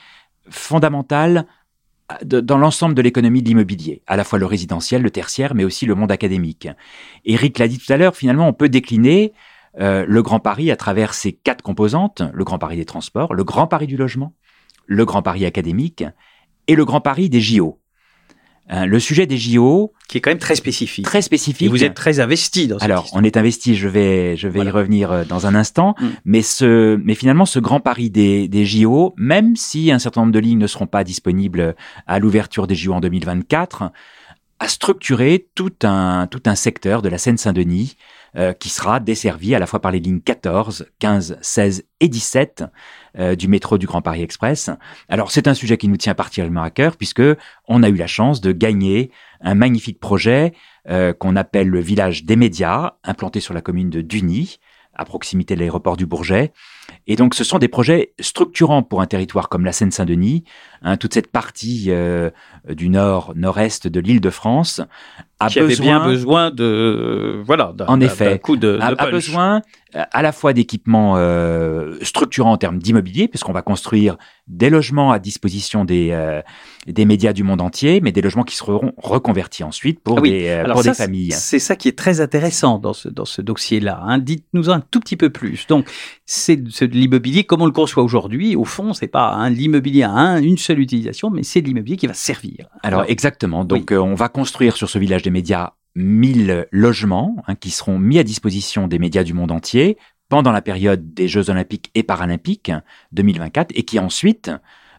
fondamental 0.50 1.46
dans 2.24 2.58
l'ensemble 2.58 2.94
de 2.94 3.02
l'économie 3.02 3.42
de 3.42 3.48
l'immobilier, 3.48 4.02
à 4.06 4.16
la 4.16 4.24
fois 4.24 4.38
le 4.38 4.46
résidentiel, 4.46 5.02
le 5.02 5.10
tertiaire, 5.10 5.54
mais 5.54 5.64
aussi 5.64 5.86
le 5.86 5.94
monde 5.94 6.12
académique. 6.12 6.68
Eric 7.24 7.58
l'a 7.58 7.68
dit 7.68 7.78
tout 7.78 7.92
à 7.92 7.96
l'heure, 7.96 8.16
finalement, 8.16 8.46
on 8.46 8.52
peut 8.52 8.68
décliner 8.68 9.32
euh, 9.80 10.04
le 10.06 10.22
Grand 10.22 10.40
Paris 10.40 10.70
à 10.70 10.76
travers 10.76 11.14
ses 11.14 11.32
quatre 11.32 11.62
composantes, 11.62 12.22
le 12.32 12.44
Grand 12.44 12.58
Paris 12.58 12.76
des 12.76 12.84
transports, 12.84 13.34
le 13.34 13.44
Grand 13.44 13.66
Paris 13.66 13.86
du 13.86 13.96
logement, 13.96 14.34
le 14.86 15.04
Grand 15.04 15.22
Paris 15.22 15.46
académique 15.46 16.04
et 16.68 16.76
le 16.76 16.84
Grand 16.84 17.00
Paris 17.00 17.28
des 17.28 17.40
JO. 17.40 17.80
Euh, 18.72 18.86
le 18.86 18.98
sujet 18.98 19.26
des 19.26 19.36
JO, 19.36 19.92
qui 20.08 20.18
est 20.18 20.20
quand 20.22 20.30
même 20.30 20.38
très 20.38 20.54
spécifique. 20.54 21.04
Très 21.04 21.20
spécifique. 21.20 21.66
Et 21.66 21.68
vous 21.68 21.84
êtes 21.84 21.94
très 21.94 22.20
investi 22.20 22.66
dans. 22.66 22.78
Alors, 22.78 23.08
on 23.12 23.22
est 23.22 23.36
investi. 23.36 23.74
Je 23.74 23.88
vais, 23.88 24.36
je 24.38 24.48
vais 24.48 24.60
y 24.60 24.70
revenir 24.70 25.12
euh, 25.12 25.24
dans 25.24 25.46
un 25.46 25.54
instant. 25.54 25.94
Mm. 26.00 26.06
Mais 26.24 26.42
ce, 26.42 26.96
mais 27.04 27.14
finalement, 27.14 27.44
ce 27.44 27.58
grand 27.58 27.80
pari 27.80 28.08
des, 28.08 28.48
des 28.48 28.64
JO, 28.64 29.14
même 29.18 29.54
si 29.54 29.92
un 29.92 29.98
certain 29.98 30.22
nombre 30.22 30.32
de 30.32 30.38
lignes 30.38 30.58
ne 30.58 30.66
seront 30.66 30.86
pas 30.86 31.04
disponibles 31.04 31.76
à 32.06 32.18
l'ouverture 32.18 32.66
des 32.66 32.74
JO 32.74 32.94
en 32.94 33.00
2024, 33.00 33.92
a 34.60 34.68
structuré 34.68 35.46
tout 35.54 35.74
un, 35.82 36.26
tout 36.26 36.42
un 36.46 36.54
secteur 36.54 37.02
de 37.02 37.10
la 37.10 37.18
Seine-Saint-Denis 37.18 37.96
euh, 38.36 38.52
qui 38.52 38.68
sera 38.68 39.00
desservi 39.00 39.54
à 39.54 39.58
la 39.58 39.66
fois 39.66 39.80
par 39.80 39.92
les 39.92 40.00
lignes 40.00 40.20
14, 40.20 40.86
15, 40.98 41.38
16 41.40 41.84
et 42.00 42.08
17 42.08 42.64
euh, 43.18 43.36
du 43.36 43.46
métro 43.48 43.78
du 43.78 43.86
Grand 43.86 44.02
Paris 44.02 44.22
Express. 44.22 44.70
Alors 45.08 45.30
c'est 45.30 45.46
un 45.46 45.54
sujet 45.54 45.76
qui 45.76 45.88
nous 45.88 45.96
tient 45.96 46.14
particulièrement 46.14 46.62
à 46.62 46.70
cœur 46.70 46.96
puisque 46.96 47.22
on 47.68 47.82
a 47.82 47.88
eu 47.88 47.94
la 47.94 48.06
chance 48.06 48.40
de 48.40 48.52
gagner 48.52 49.10
un 49.40 49.54
magnifique 49.54 50.00
projet 50.00 50.52
euh, 50.88 51.12
qu'on 51.12 51.36
appelle 51.36 51.68
le 51.68 51.80
village 51.80 52.24
des 52.24 52.36
médias, 52.36 52.94
implanté 53.04 53.40
sur 53.40 53.54
la 53.54 53.60
commune 53.60 53.90
de 53.90 54.00
Duny, 54.00 54.58
à 54.94 55.04
proximité 55.04 55.54
de 55.54 55.60
l'aéroport 55.60 55.96
du 55.96 56.06
Bourget. 56.06 56.52
Et 57.06 57.16
donc, 57.16 57.34
ce 57.34 57.44
sont 57.44 57.58
des 57.58 57.68
projets 57.68 58.14
structurants 58.20 58.82
pour 58.82 59.00
un 59.00 59.06
territoire 59.06 59.48
comme 59.48 59.64
la 59.64 59.72
Seine-Saint-Denis, 59.72 60.44
hein, 60.82 60.96
toute 60.96 61.14
cette 61.14 61.30
partie 61.30 61.86
euh, 61.88 62.30
du 62.68 62.88
nord, 62.88 63.32
nord-est 63.34 63.88
de 63.88 64.00
l'île 64.00 64.20
de 64.20 64.30
France, 64.30 64.80
a 65.40 65.48
qui 65.48 65.60
besoin, 65.60 65.66
avait 65.66 65.76
bien 65.76 66.04
besoin 66.06 66.50
de, 66.50 67.42
voilà, 67.44 67.74
en 67.88 68.00
effet, 68.00 68.38
coup 68.38 68.56
de, 68.56 68.78
a, 68.80 68.94
a, 68.96 69.10
besoin 69.10 69.62
à 69.94 70.22
la 70.22 70.32
fois 70.32 70.52
d'équipements 70.52 71.14
euh, 71.16 71.96
structurants 72.02 72.52
en 72.52 72.56
termes 72.56 72.78
d'immobilier, 72.78 73.28
puisqu'on 73.28 73.52
va 73.52 73.62
construire 73.62 74.16
des 74.46 74.68
logements 74.68 75.10
à 75.10 75.18
disposition 75.18 75.84
des, 75.84 76.10
euh, 76.12 76.42
des 76.86 77.06
médias 77.06 77.32
du 77.32 77.42
monde 77.42 77.60
entier, 77.62 78.00
mais 78.02 78.12
des 78.12 78.20
logements 78.20 78.42
qui 78.42 78.56
seront 78.56 78.92
reconvertis 78.98 79.64
ensuite 79.64 80.00
pour 80.00 80.18
ah 80.18 80.22
des, 80.22 80.48
euh, 80.48 80.70
pour 80.70 80.82
des 80.82 80.92
familles. 80.92 81.32
C'est 81.32 81.58
ça 81.58 81.76
qui 81.76 81.88
est 81.88 81.96
très 81.96 82.20
intéressant 82.20 82.78
dans 82.78 82.92
ce, 82.92 83.08
dans 83.08 83.24
ce 83.24 83.40
dossier-là. 83.40 84.02
Hein. 84.02 84.18
Dites-nous 84.18 84.68
un 84.70 84.80
tout 84.80 85.00
petit 85.00 85.16
peu 85.16 85.30
plus. 85.30 85.66
Donc, 85.66 85.90
c'est 86.26 86.56
de 86.56 86.94
l'immobilier 86.94 87.44
comme 87.44 87.62
on 87.62 87.66
le 87.66 87.72
conçoit 87.72 88.02
aujourd'hui. 88.02 88.54
Au 88.54 88.64
fond, 88.64 88.92
c'est 88.92 89.08
pas 89.08 89.32
hein, 89.32 89.48
l'immobilier 89.48 90.02
à 90.02 90.38
une 90.38 90.58
seule 90.58 90.80
utilisation, 90.80 91.30
mais 91.30 91.42
c'est 91.42 91.62
de 91.62 91.66
l'immobilier 91.66 91.96
qui 91.96 92.06
va 92.06 92.14
servir. 92.14 92.68
Alors, 92.82 93.04
exactement. 93.08 93.64
Donc, 93.64 93.92
euh, 93.92 93.98
on 93.98 94.14
va 94.14 94.28
construire 94.28 94.76
sur 94.76 94.90
ce 94.90 94.98
village 94.98 95.22
des 95.22 95.30
médias 95.30 95.72
1000 95.94 96.66
logements 96.70 97.36
hein, 97.46 97.54
qui 97.54 97.70
seront 97.70 97.98
mis 97.98 98.18
à 98.18 98.24
disposition 98.24 98.88
des 98.88 98.98
médias 98.98 99.22
du 99.22 99.32
monde 99.32 99.52
entier 99.52 99.96
pendant 100.34 100.50
la 100.50 100.62
période 100.62 101.14
des 101.14 101.28
Jeux 101.28 101.48
olympiques 101.48 101.92
et 101.94 102.02
paralympiques 102.02 102.72
2024 103.12 103.70
et 103.76 103.84
qui 103.84 104.00
ensuite 104.00 104.50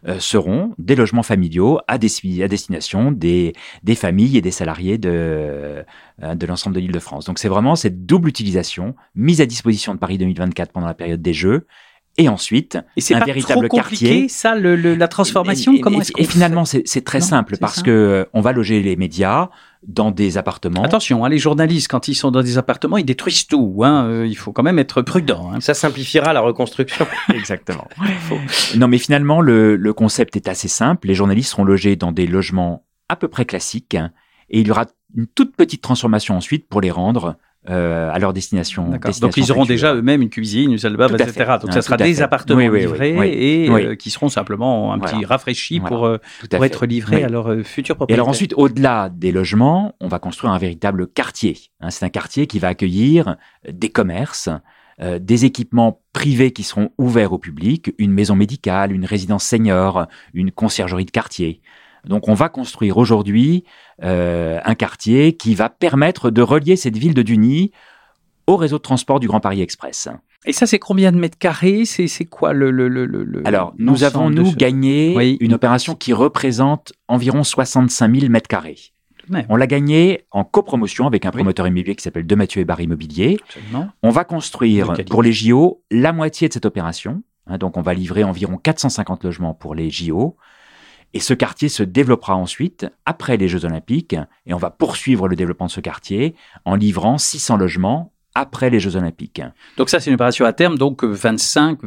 euh, 0.08 0.18
seront 0.18 0.72
des 0.78 0.94
logements 0.94 1.22
familiaux 1.22 1.78
à, 1.88 1.98
destination 1.98 3.12
des, 3.12 3.52
des, 3.82 3.94
familles 3.96 4.38
et 4.38 4.40
des 4.40 4.50
salariés 4.50 4.96
de, 4.96 5.84
euh, 6.22 6.34
de 6.34 6.46
l'ensemble 6.46 6.74
de 6.74 6.80
l'île 6.80 6.92
de 6.92 6.98
France. 6.98 7.26
Donc 7.26 7.38
c'est 7.38 7.48
vraiment 7.48 7.76
cette 7.76 8.06
double 8.06 8.30
utilisation 8.30 8.96
mise 9.14 9.42
à 9.42 9.44
disposition 9.44 9.92
de 9.92 9.98
Paris 9.98 10.16
2024 10.16 10.72
pendant 10.72 10.86
la 10.86 10.94
période 10.94 11.20
des 11.20 11.34
Jeux 11.34 11.66
et 12.16 12.30
ensuite 12.30 12.78
et 12.96 13.02
c'est 13.02 13.14
un 13.14 13.18
pas 13.18 13.26
véritable 13.26 13.68
trop 13.68 13.76
quartier. 13.76 14.28
Ça, 14.28 14.54
le, 14.54 14.76
la 14.94 15.08
transformation, 15.08 15.74
et, 15.74 15.80
comment 15.80 16.00
est-ce 16.00 16.12
Et 16.16 16.24
finalement, 16.24 16.64
c'est 16.64 17.04
très 17.04 17.20
simple 17.20 17.58
parce 17.58 17.82
que 17.82 17.90
euh, 17.90 18.24
on 18.32 18.40
va 18.40 18.52
loger 18.52 18.80
les 18.80 18.96
médias 18.96 19.50
dans 19.86 20.10
des 20.10 20.36
appartements. 20.36 20.82
Attention, 20.82 21.24
hein, 21.24 21.28
les 21.28 21.38
journalistes, 21.38 21.88
quand 21.88 22.08
ils 22.08 22.14
sont 22.14 22.30
dans 22.30 22.42
des 22.42 22.58
appartements, 22.58 22.98
ils 22.98 23.04
détruisent 23.04 23.46
tout. 23.46 23.80
Hein, 23.82 24.06
euh, 24.06 24.26
il 24.26 24.36
faut 24.36 24.52
quand 24.52 24.62
même 24.62 24.78
être 24.78 25.00
prudent. 25.02 25.52
Hein. 25.52 25.60
Ça 25.60 25.74
simplifiera 25.74 26.32
la 26.32 26.40
reconstruction. 26.40 27.06
Exactement. 27.34 27.86
non, 28.76 28.88
mais 28.88 28.98
finalement, 28.98 29.40
le, 29.40 29.76
le 29.76 29.92
concept 29.92 30.36
est 30.36 30.48
assez 30.48 30.68
simple. 30.68 31.06
Les 31.06 31.14
journalistes 31.14 31.50
seront 31.50 31.64
logés 31.64 31.96
dans 31.96 32.12
des 32.12 32.26
logements 32.26 32.84
à 33.08 33.16
peu 33.16 33.28
près 33.28 33.44
classiques 33.44 33.96
et 34.48 34.60
il 34.60 34.66
y 34.66 34.70
aura 34.70 34.86
une 35.16 35.26
toute 35.26 35.56
petite 35.56 35.82
transformation 35.82 36.36
ensuite 36.36 36.68
pour 36.68 36.80
les 36.80 36.90
rendre 36.90 37.36
euh, 37.68 38.12
à 38.12 38.18
leur 38.20 38.32
destination. 38.32 38.90
Donc 39.20 39.36
ils 39.36 39.50
auront 39.50 39.64
déjà 39.64 39.92
eux-mêmes 39.92 40.22
une 40.22 40.30
cuisine, 40.30 40.70
une 40.70 40.78
salle 40.78 40.92
de 40.92 40.96
bain, 40.98 41.08
etc. 41.08 41.56
Donc 41.60 41.72
ça 41.72 41.82
sera 41.82 41.96
des 41.96 42.22
appartements 42.22 42.60
livrés 42.60 43.16
et 43.32 43.68
euh, 43.68 43.96
qui 43.96 44.10
seront 44.10 44.28
simplement 44.28 44.92
un 44.92 45.00
petit 45.00 45.24
rafraîchi 45.24 45.80
pour, 45.80 46.06
euh, 46.06 46.18
pour 46.48 46.64
être 46.64 46.86
livrés 46.86 47.24
à 47.24 47.28
leurs 47.28 47.64
futurs 47.64 47.96
propriétaires. 47.96 48.18
Et 48.18 48.20
alors 48.20 48.28
ensuite, 48.28 48.54
au-delà 48.56 49.08
des 49.08 49.32
logements, 49.32 49.96
on 50.00 50.06
va 50.06 50.20
construire 50.20 50.52
un 50.52 50.58
véritable 50.58 51.08
quartier. 51.08 51.58
Hein, 51.80 51.90
c'est 51.90 52.04
un 52.04 52.08
quartier 52.08 52.46
qui 52.46 52.60
va 52.60 52.68
accueillir 52.68 53.36
des 53.68 53.88
commerces, 53.88 54.48
des 55.00 55.44
équipements 55.44 56.00
privés 56.12 56.52
qui 56.52 56.62
seront 56.62 56.90
ouverts 56.98 57.32
au 57.32 57.38
public, 57.38 57.92
une 57.98 58.12
maison 58.12 58.36
médicale, 58.36 58.92
une 58.92 59.04
résidence 59.04 59.44
senior, 59.44 60.06
une 60.34 60.52
conciergerie 60.52 61.04
de 61.04 61.10
quartier. 61.10 61.60
Donc 62.06 62.28
on 62.28 62.34
va 62.34 62.48
construire 62.48 62.96
aujourd'hui 62.96 63.64
euh, 64.02 64.60
un 64.64 64.74
quartier 64.74 65.36
qui 65.36 65.54
va 65.54 65.68
permettre 65.68 66.30
de 66.30 66.42
relier 66.42 66.76
cette 66.76 66.96
ville 66.96 67.14
de 67.14 67.22
Duny 67.22 67.72
au 68.46 68.56
réseau 68.56 68.78
de 68.78 68.82
transport 68.82 69.20
du 69.20 69.26
Grand 69.26 69.40
Paris 69.40 69.60
Express. 69.60 70.08
Et 70.44 70.52
ça, 70.52 70.66
c'est 70.66 70.78
combien 70.78 71.10
de 71.10 71.16
mètres 71.16 71.38
carrés? 71.38 71.84
C'est 71.84 72.24
quoi 72.24 72.52
le, 72.52 72.70
le, 72.70 72.88
le, 72.88 73.04
le 73.04 73.42
Alors, 73.44 73.74
nous 73.78 74.04
avons, 74.04 74.30
nous, 74.30 74.52
gagné 74.54 75.36
une 75.40 75.54
opération 75.54 75.96
qui 75.96 76.12
représente 76.12 76.92
environ 77.08 77.42
65 77.42 78.14
000 78.14 78.30
mètres 78.30 78.48
carrés. 78.48 78.78
On 79.48 79.56
l'a 79.56 79.66
gagné 79.66 80.24
en 80.30 80.44
copromotion 80.44 81.08
avec 81.08 81.26
un 81.26 81.32
promoteur 81.32 81.66
immobilier 81.66 81.96
qui 81.96 82.04
s'appelle 82.04 82.28
De 82.28 82.34
Mathieu 82.36 82.60
et 82.60 82.64
Barry 82.64 82.84
Immobilier. 82.84 83.40
On 84.02 84.10
va 84.10 84.22
construire 84.22 84.92
pour 85.10 85.22
les 85.24 85.32
JO 85.32 85.82
la 85.90 86.12
moitié 86.12 86.46
de 86.48 86.52
cette 86.52 86.66
opération. 86.66 87.22
Hein, 87.48 87.58
donc, 87.58 87.76
on 87.76 87.82
va 87.82 87.92
livrer 87.92 88.22
environ 88.22 88.56
450 88.56 89.24
logements 89.24 89.54
pour 89.54 89.74
les 89.74 89.90
JO. 89.90 90.36
Et 91.16 91.20
ce 91.20 91.32
quartier 91.32 91.70
se 91.70 91.82
développera 91.82 92.36
ensuite 92.36 92.86
après 93.06 93.38
les 93.38 93.48
Jeux 93.48 93.64
Olympiques 93.64 94.16
et 94.44 94.52
on 94.52 94.58
va 94.58 94.68
poursuivre 94.68 95.28
le 95.28 95.34
développement 95.34 95.64
de 95.64 95.70
ce 95.70 95.80
quartier 95.80 96.34
en 96.66 96.74
livrant 96.74 97.16
600 97.16 97.56
logements 97.56 98.12
après 98.36 98.68
les 98.68 98.80
Jeux 98.80 98.96
Olympiques. 98.96 99.40
Donc 99.78 99.88
ça, 99.88 99.98
c'est 99.98 100.10
une 100.10 100.14
opération 100.14 100.44
à 100.44 100.52
terme, 100.52 100.76
donc 100.76 101.02
25, 101.02 101.78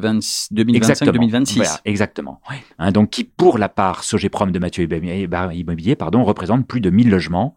2025, 0.52 1.06
2026. 1.06 1.82
exactement. 1.86 2.42
Hein, 2.80 2.92
donc 2.92 3.12
qui, 3.12 3.24
pour 3.24 3.60
la 3.60 3.70
part 3.70 4.04
Sogeprom 4.04 4.52
de 4.52 4.58
Mathieu 4.58 4.88
Immobilier, 4.92 5.96
pardon, 5.96 6.24
représente 6.24 6.66
plus 6.66 6.82
de 6.82 6.90
1000 6.90 7.12
logements. 7.12 7.56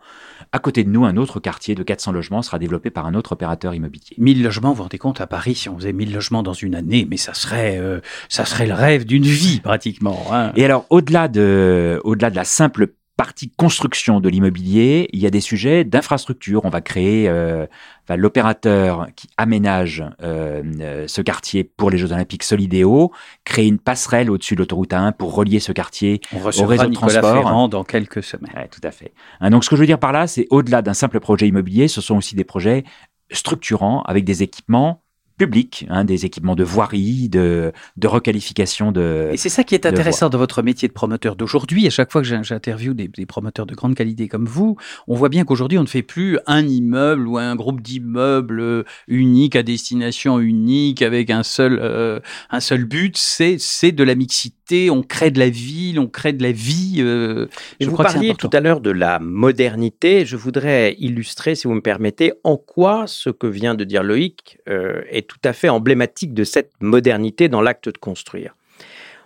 À 0.53 0.59
côté 0.59 0.85
de 0.85 0.91
nous, 0.91 1.07
un 1.07 1.17
autre 1.17 1.41
quartier 1.41 1.75
de 1.75 1.83
400 1.83 2.13
logements 2.13 2.43
sera 2.43 2.59
développé 2.59 2.91
par 2.91 3.07
un 3.07 3.15
autre 3.15 3.33
opérateur 3.33 3.75
immobilier. 3.75 4.15
1000 4.19 4.43
logements, 4.43 4.69
vous 4.71 4.77
vous 4.77 4.83
rendez 4.83 4.99
compte, 4.99 5.23
à 5.23 5.27
Paris, 5.27 5.55
si 5.55 5.71
on 5.71 5.79
faisait 5.79 5.95
1000 5.95 6.13
logements 6.13 6.43
dans 6.43 6.53
une 6.53 6.75
année, 6.75 7.07
mais 7.09 7.17
ça 7.17 7.33
serait, 7.33 7.79
euh, 7.79 8.01
ça 8.29 8.45
serait 8.45 8.67
le 8.67 8.75
rêve 8.75 9.07
d'une 9.07 9.25
vie 9.25 9.61
pratiquement. 9.61 10.27
Hein. 10.31 10.53
Et 10.55 10.67
alors, 10.67 10.85
au-delà 10.91 11.29
de, 11.29 11.99
au-delà 12.05 12.29
de 12.29 12.37
la 12.37 12.45
simple 12.45 12.89
partie 13.23 13.51
construction 13.51 14.19
de 14.19 14.29
l'immobilier, 14.29 15.09
il 15.13 15.21
y 15.21 15.29
a 15.29 15.31
des 15.31 15.41
sujets 15.41 15.85
d'infrastructure. 15.85 16.65
On 16.65 16.71
va 16.71 16.81
créer 16.81 17.29
euh, 17.29 17.67
l'opérateur 18.09 19.07
qui 19.15 19.29
aménage 19.37 20.03
euh, 20.25 20.61
euh, 20.81 21.05
ce 21.07 21.21
quartier 21.21 21.63
pour 21.63 21.89
les 21.89 21.99
Jeux 21.99 22.11
Olympiques 22.11 22.43
Solidéo, 22.43 23.13
créer 23.45 23.69
une 23.69 23.79
passerelle 23.79 24.29
au-dessus 24.29 24.57
de 24.57 24.59
l'autoroute 24.59 24.91
A1 24.91 25.13
pour 25.13 25.37
relier 25.37 25.61
ce 25.61 25.71
quartier 25.71 26.21
au 26.35 26.67
réseau 26.67 26.89
de 26.89 26.95
transport. 26.95 27.33
Ferrand 27.33 27.69
dans 27.69 27.85
quelques 27.85 28.25
semaines. 28.25 28.51
tout 28.73 28.81
à 28.83 28.91
fait. 28.91 29.13
Hein, 29.39 29.51
donc 29.51 29.63
ce 29.63 29.71
que 29.71 29.77
je 29.77 29.83
veux 29.83 29.87
dire 29.87 30.01
par 30.01 30.11
là, 30.11 30.27
c'est 30.27 30.49
au-delà 30.51 30.83
d'un 30.83 30.95
simple 30.95 31.21
projet 31.21 31.47
immobilier, 31.47 31.87
ce 31.87 32.01
sont 32.01 32.17
aussi 32.17 32.35
des 32.35 32.43
projets 32.43 32.83
structurants 33.31 34.03
avec 34.03 34.25
des 34.25 34.43
équipements 34.43 35.02
public, 35.43 35.87
hein, 35.89 36.05
des 36.05 36.25
équipements 36.25 36.55
de 36.55 36.63
voirie, 36.63 37.29
de, 37.29 37.73
de 37.97 38.07
requalification 38.07 38.93
de. 38.93 39.29
Et 39.33 39.37
c'est 39.37 39.49
ça 39.49 39.65
qui 39.65 39.75
est 39.75 39.87
intéressant 39.87 40.29
dans 40.29 40.39
votre 40.39 40.63
métier 40.63 40.87
de 40.87 40.93
promoteur 40.93 41.35
d'aujourd'hui. 41.35 41.85
À 41.85 41.91
chaque 41.91 42.13
fois 42.13 42.23
que 42.23 42.29
j'interviewe 42.45 42.95
des, 42.95 43.09
des, 43.09 43.27
promoteurs 43.27 43.67
de 43.67 43.75
grande 43.75 43.97
qualité 43.97 44.29
comme 44.29 44.47
vous, 44.47 44.77
on 45.09 45.17
voit 45.17 45.31
bien 45.31 45.45
qu'aujourd'hui 45.45 45.79
on 45.79 45.83
ne 45.83 45.89
fait 45.89 46.05
plus 46.05 46.39
un 46.47 46.65
immeuble 46.65 47.27
ou 47.27 47.39
un 47.39 47.57
groupe 47.57 47.81
d'immeubles 47.81 48.85
unique 49.09 49.57
à 49.57 49.65
destination 49.65 50.39
unique 50.39 51.03
avec 51.03 51.29
un 51.29 51.43
seul 51.43 51.81
euh, 51.83 52.21
un 52.51 52.61
seul 52.61 52.85
but. 52.85 53.17
C'est 53.17 53.91
de 53.91 54.05
la 54.05 54.15
mixité. 54.15 54.62
On 54.91 55.03
crée 55.03 55.31
de 55.31 55.39
la 55.39 55.49
ville, 55.49 55.99
on 55.99 56.07
crée 56.07 56.33
de 56.33 56.43
la 56.43 56.53
vie. 56.53 56.97
Euh, 56.99 57.47
je 57.81 57.89
vous 57.89 57.97
parliez 57.97 58.35
tout 58.35 58.51
à 58.53 58.61
l'heure 58.61 58.81
de 58.81 58.91
la 58.91 59.19
modernité. 59.19 60.25
Je 60.25 60.37
voudrais 60.37 60.95
illustrer, 60.99 61.55
si 61.55 61.67
vous 61.67 61.75
me 61.75 61.81
permettez, 61.81 62.33
en 62.45 62.57
quoi 62.57 63.05
ce 63.07 63.31
que 63.31 63.47
vient 63.47 63.75
de 63.75 63.85
dire 63.85 64.03
Loïc 64.03 64.59
euh, 64.69 65.03
est 65.11 65.29
tout 65.29 65.41
à 65.45 65.53
fait 65.53 65.69
emblématique 65.69 66.35
de 66.35 66.45
cette 66.45 66.73
modernité 66.81 67.49
dans 67.49 67.61
l'acte 67.61 67.89
de 67.89 67.99
construire. 67.99 68.55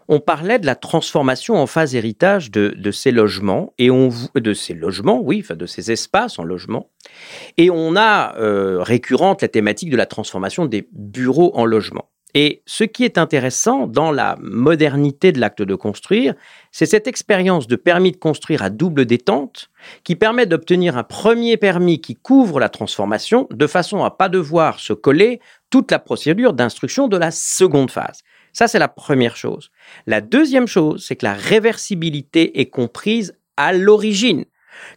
On 0.08 0.20
parlait 0.20 0.58
de 0.58 0.66
la 0.66 0.76
transformation 0.76 1.56
en 1.56 1.66
phase 1.66 1.94
héritage 1.94 2.50
de, 2.52 2.90
ces 2.92 3.10
logements 3.10 3.72
et 3.78 3.90
on 3.90 4.10
de 4.36 4.54
ces 4.54 4.72
logements, 4.72 5.20
oui, 5.20 5.40
enfin 5.42 5.56
de 5.56 5.66
ces 5.66 5.90
espaces 5.90 6.38
en 6.38 6.44
logement. 6.44 6.90
Et 7.56 7.70
on 7.70 7.96
a 7.96 8.36
euh, 8.38 8.82
récurrente 8.82 9.42
la 9.42 9.48
thématique 9.48 9.90
de 9.90 9.96
la 9.96 10.06
transformation 10.06 10.64
des 10.64 10.88
bureaux 10.92 11.50
en 11.54 11.64
logements. 11.64 12.08
Et 12.38 12.62
ce 12.66 12.84
qui 12.84 13.06
est 13.06 13.16
intéressant 13.16 13.86
dans 13.86 14.12
la 14.12 14.36
modernité 14.42 15.32
de 15.32 15.40
l'acte 15.40 15.62
de 15.62 15.74
construire, 15.74 16.34
c'est 16.70 16.84
cette 16.84 17.06
expérience 17.06 17.66
de 17.66 17.76
permis 17.76 18.12
de 18.12 18.18
construire 18.18 18.62
à 18.62 18.68
double 18.68 19.06
détente 19.06 19.70
qui 20.04 20.16
permet 20.16 20.44
d'obtenir 20.44 20.98
un 20.98 21.02
premier 21.02 21.56
permis 21.56 21.98
qui 21.98 22.14
couvre 22.14 22.60
la 22.60 22.68
transformation 22.68 23.48
de 23.50 23.66
façon 23.66 24.04
à 24.04 24.10
pas 24.10 24.28
devoir 24.28 24.80
se 24.80 24.92
coller 24.92 25.40
toute 25.70 25.90
la 25.90 25.98
procédure 25.98 26.52
d'instruction 26.52 27.08
de 27.08 27.16
la 27.16 27.30
seconde 27.30 27.90
phase. 27.90 28.20
Ça, 28.52 28.68
c'est 28.68 28.78
la 28.78 28.88
première 28.88 29.36
chose. 29.36 29.70
La 30.06 30.20
deuxième 30.20 30.66
chose, 30.66 31.06
c'est 31.08 31.16
que 31.16 31.24
la 31.24 31.32
réversibilité 31.32 32.60
est 32.60 32.68
comprise 32.68 33.34
à 33.56 33.72
l'origine. 33.72 34.44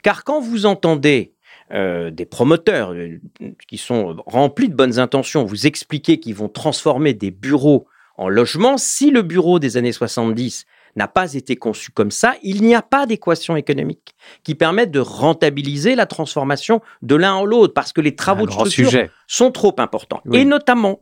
Car 0.03 0.25
quand 0.25 0.41
vous 0.41 0.65
entendez 0.65 1.35
euh, 1.71 2.09
des 2.09 2.25
promoteurs 2.25 2.93
euh, 2.93 3.19
qui 3.67 3.77
sont 3.77 4.15
remplis 4.25 4.69
de 4.69 4.75
bonnes 4.75 4.97
intentions, 4.99 5.43
vous 5.43 5.67
expliquer 5.67 6.19
qu'ils 6.19 6.35
vont 6.35 6.49
transformer 6.49 7.13
des 7.13 7.31
bureaux 7.31 7.85
en 8.17 8.27
logements. 8.27 8.77
Si 8.77 9.11
le 9.11 9.21
bureau 9.21 9.59
des 9.59 9.77
années 9.77 9.91
70 9.91 10.65
n'a 10.95 11.07
pas 11.07 11.33
été 11.33 11.55
conçu 11.55 11.91
comme 11.91 12.11
ça, 12.11 12.33
il 12.41 12.63
n'y 12.63 12.73
a 12.73 12.81
pas 12.81 13.05
d'équation 13.05 13.55
économique 13.55 14.15
qui 14.43 14.55
permette 14.55 14.91
de 14.91 14.99
rentabiliser 14.99 15.95
la 15.95 16.05
transformation 16.05 16.81
de 17.01 17.15
l'un 17.15 17.33
en 17.33 17.45
l'autre 17.45 17.73
parce 17.73 17.93
que 17.93 18.01
les 18.01 18.15
travaux 18.15 18.45
de 18.45 18.51
structure 18.51 18.91
sont 19.27 19.51
trop 19.51 19.75
importants. 19.77 20.21
Et 20.33 20.45
notamment, 20.45 21.01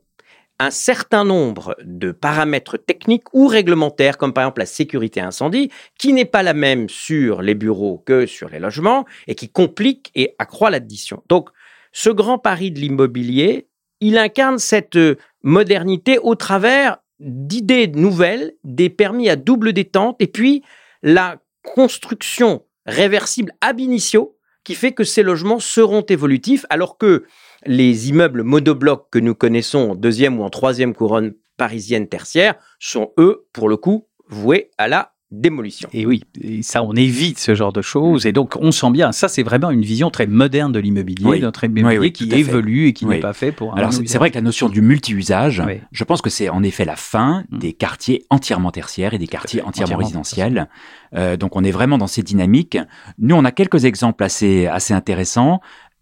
un 0.59 0.71
certain 0.71 1.23
nombre 1.23 1.75
de 1.83 2.11
paramètres 2.11 2.77
techniques 2.77 3.31
ou 3.33 3.47
réglementaires, 3.47 4.17
comme 4.17 4.33
par 4.33 4.43
exemple 4.43 4.61
la 4.61 4.65
sécurité 4.65 5.21
incendie, 5.21 5.71
qui 5.99 6.13
n'est 6.13 6.25
pas 6.25 6.43
la 6.43 6.53
même 6.53 6.89
sur 6.89 7.41
les 7.41 7.55
bureaux 7.55 8.01
que 8.05 8.25
sur 8.25 8.49
les 8.49 8.59
logements 8.59 9.05
et 9.27 9.35
qui 9.35 9.49
complique 9.49 10.11
et 10.15 10.35
accroît 10.39 10.71
l'addition. 10.71 11.23
Donc, 11.29 11.49
ce 11.91 12.09
grand 12.09 12.39
pari 12.39 12.71
de 12.71 12.79
l'immobilier, 12.79 13.67
il 14.01 14.17
incarne 14.17 14.59
cette 14.59 14.97
modernité 15.43 16.19
au 16.19 16.35
travers 16.35 16.97
d'idées 17.19 17.87
nouvelles, 17.87 18.53
des 18.63 18.89
permis 18.89 19.29
à 19.29 19.35
double 19.35 19.73
détente 19.73 20.17
et 20.19 20.27
puis 20.27 20.63
la 21.01 21.37
construction 21.63 22.63
réversible 22.85 23.51
ab 23.61 23.79
initio 23.79 24.37
qui 24.63 24.75
fait 24.75 24.91
que 24.91 25.03
ces 25.03 25.23
logements 25.23 25.59
seront 25.59 26.01
évolutifs 26.01 26.65
alors 26.69 26.97
que 26.97 27.25
les 27.67 28.09
immeubles 28.09 28.43
monoblocs 28.43 29.07
que 29.11 29.19
nous 29.19 29.35
connaissons 29.35 29.91
en 29.91 29.95
deuxième 29.95 30.39
ou 30.39 30.43
en 30.43 30.49
troisième 30.49 30.93
couronne 30.93 31.33
parisienne 31.57 32.07
tertiaire 32.07 32.55
sont, 32.79 33.11
eux, 33.17 33.47
pour 33.53 33.69
le 33.69 33.77
coup, 33.77 34.07
voués 34.29 34.71
à 34.77 34.87
la 34.87 35.13
démolition. 35.29 35.89
Et 35.91 36.05
oui, 36.05 36.23
ça, 36.61 36.83
on 36.83 36.93
évite 36.93 37.37
ce 37.37 37.53
genre 37.53 37.73
de 37.73 37.81
choses. 37.81 38.25
Et 38.25 38.31
donc, 38.31 38.55
on 38.61 38.71
sent 38.71 38.91
bien, 38.91 39.11
ça, 39.11 39.27
c'est 39.27 39.43
vraiment 39.43 39.71
une 39.71 39.81
vision 39.81 40.09
très 40.09 40.25
moderne 40.25 40.71
de 40.71 40.79
l'immobilier, 40.79 41.39
notre 41.41 41.65
immobilier 41.65 42.11
qui 42.13 42.31
évolue 42.33 42.87
et 42.87 42.93
qui 42.93 43.05
n'est 43.05 43.19
pas 43.19 43.33
fait 43.33 43.51
pour 43.51 43.73
un 43.73 43.77
Alors, 43.77 43.91
c'est 43.91 44.17
vrai 44.17 44.29
que 44.29 44.35
la 44.35 44.41
notion 44.41 44.69
du 44.69 44.81
multi-usage, 44.81 45.61
je 45.91 46.03
pense 46.05 46.21
que 46.21 46.29
c'est 46.29 46.49
en 46.49 46.63
effet 46.63 46.85
la 46.85 46.95
fin 46.95 47.43
mm. 47.49 47.57
des 47.57 47.73
quartiers 47.73 48.23
entièrement 48.29 48.71
tertiaires 48.71 49.13
et 49.13 49.17
des 49.17 49.27
quartiers 49.27 49.61
entièrement, 49.61 49.97
résidentiels. 49.97 50.69
Euh, 51.13 51.35
donc, 51.35 51.55
on 51.55 51.63
est 51.63 51.71
vraiment 51.71 51.97
dans 51.97 52.07
ces 52.07 52.23
dynamiques. 52.23 52.77
Nous, 53.17 53.35
on 53.35 53.43
a 53.43 53.51
quelques 53.51 53.83
exemples 53.83 54.23
assez, 54.23 54.67
assez 54.67 54.93
intéressants 54.93 55.59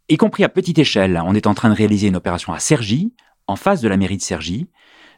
y 0.10 0.18
compris 0.18 0.44
à 0.44 0.50
petite 0.50 0.80
échelle. 0.80 1.22
On 1.26 1.34
est 1.34 1.48
en 1.48 1.54
train 1.54 1.70
de 1.70 1.76
réaliser 1.76 2.08
une 2.08 2.16
opération 2.16 2.54
à 2.54 2.60
Cergy, 2.60 3.14
en 3.48 3.56
face 3.56 3.82
de 3.82 3.88
la 3.88 3.98
mairie 3.98 4.18
de 4.18 4.22
Cergy, 4.22 4.68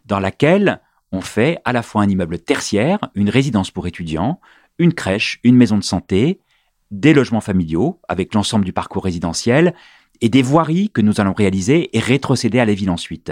dans 0.06 0.20
laquelle 0.20 0.82
on 1.12 1.22
fait 1.22 1.60
à 1.66 1.74
la 1.74 1.82
fois 1.82 2.02
un 2.02 2.10
immeuble 2.10 2.40
tertiaire, 2.40 3.00
une 3.16 3.30
résidence 3.30 3.72
pour 3.72 3.88
étudiants, 3.88 4.40
une 4.78 4.94
crèche, 4.94 5.40
une 5.44 5.56
maison 5.56 5.78
de 5.78 5.84
santé, 5.84 6.40
des 6.92 7.14
logements 7.14 7.42
familiaux 7.42 8.00
avec 8.08 8.34
l'ensemble 8.34 8.66
du 8.66 8.74
parcours 8.74 9.04
résidentiel 9.04 9.74
et 10.22 10.30
des 10.30 10.42
voiries 10.42 10.90
que 10.90 11.02
nous 11.02 11.20
allons 11.20 11.34
réaliser 11.34 11.96
et 11.96 12.00
rétrocéder 12.00 12.60
à 12.60 12.66
la 12.66 12.74
ville 12.74 12.90
ensuite. 12.90 13.32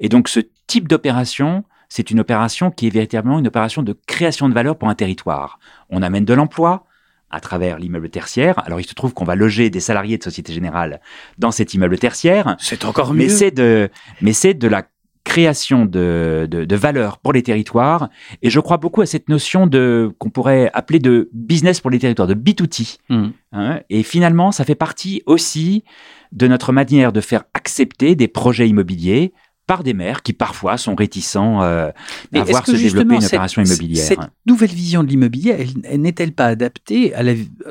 Et 0.00 0.08
donc 0.08 0.28
ce 0.28 0.40
type 0.66 0.88
d'opération, 0.88 1.64
c'est 1.88 2.10
une 2.10 2.20
opération 2.20 2.70
qui 2.70 2.86
est 2.86 2.90
véritablement 2.90 3.38
une 3.38 3.46
opération 3.46 3.82
de 3.82 3.92
création 4.06 4.48
de 4.48 4.54
valeur 4.54 4.76
pour 4.76 4.88
un 4.88 4.94
territoire. 4.94 5.58
On 5.90 6.02
amène 6.02 6.24
de 6.24 6.34
l'emploi, 6.34 6.86
à 7.34 7.40
travers 7.40 7.78
l'immeuble 7.78 8.08
tertiaire. 8.08 8.62
Alors 8.64 8.80
il 8.80 8.86
se 8.86 8.94
trouve 8.94 9.12
qu'on 9.12 9.24
va 9.24 9.34
loger 9.34 9.70
des 9.70 9.80
salariés 9.80 10.18
de 10.18 10.22
Société 10.22 10.52
Générale 10.52 11.00
dans 11.38 11.50
cet 11.50 11.74
immeuble 11.74 11.98
tertiaire. 11.98 12.56
C'est 12.58 12.84
encore 12.84 13.12
mieux. 13.12 13.24
Mais 13.24 13.28
c'est 13.28 13.50
de, 13.50 13.90
mais 14.22 14.32
c'est 14.32 14.54
de 14.54 14.68
la 14.68 14.84
création 15.24 15.86
de, 15.86 16.46
de, 16.48 16.76
valeur 16.76 17.18
pour 17.18 17.32
les 17.32 17.42
territoires. 17.42 18.10
Et 18.42 18.50
je 18.50 18.60
crois 18.60 18.76
beaucoup 18.76 19.00
à 19.00 19.06
cette 19.06 19.28
notion 19.30 19.66
de 19.66 20.12
qu'on 20.18 20.28
pourrait 20.28 20.70
appeler 20.74 20.98
de 20.98 21.30
business 21.32 21.80
pour 21.80 21.90
les 21.90 21.98
territoires, 21.98 22.28
de 22.28 22.34
B2T. 22.34 22.98
Hmm. 23.08 23.28
Hein. 23.52 23.80
et 23.88 24.02
finalement, 24.02 24.52
ça 24.52 24.64
fait 24.64 24.74
partie 24.74 25.22
aussi 25.26 25.84
de 26.32 26.46
notre 26.46 26.72
manière 26.72 27.12
de 27.12 27.20
faire 27.20 27.44
accepter 27.54 28.16
des 28.16 28.28
projets 28.28 28.68
immobiliers 28.68 29.32
par 29.66 29.82
des 29.82 29.94
maires 29.94 30.22
qui 30.22 30.32
parfois 30.32 30.76
sont 30.76 30.94
réticents 30.94 31.62
euh, 31.62 31.90
à 32.34 32.44
voir 32.44 32.66
se 32.66 32.72
développer 32.72 33.14
une 33.14 33.24
opération 33.24 33.62
immobilière. 33.62 34.04
Cette 34.04 34.18
nouvelle 34.46 34.70
vision 34.70 35.02
de 35.02 35.08
l'immobilier, 35.08 35.68
elle, 35.84 36.00
n'est-elle 36.00 36.32
pas 36.32 36.46
adaptée 36.46 37.14
à, 37.14 37.22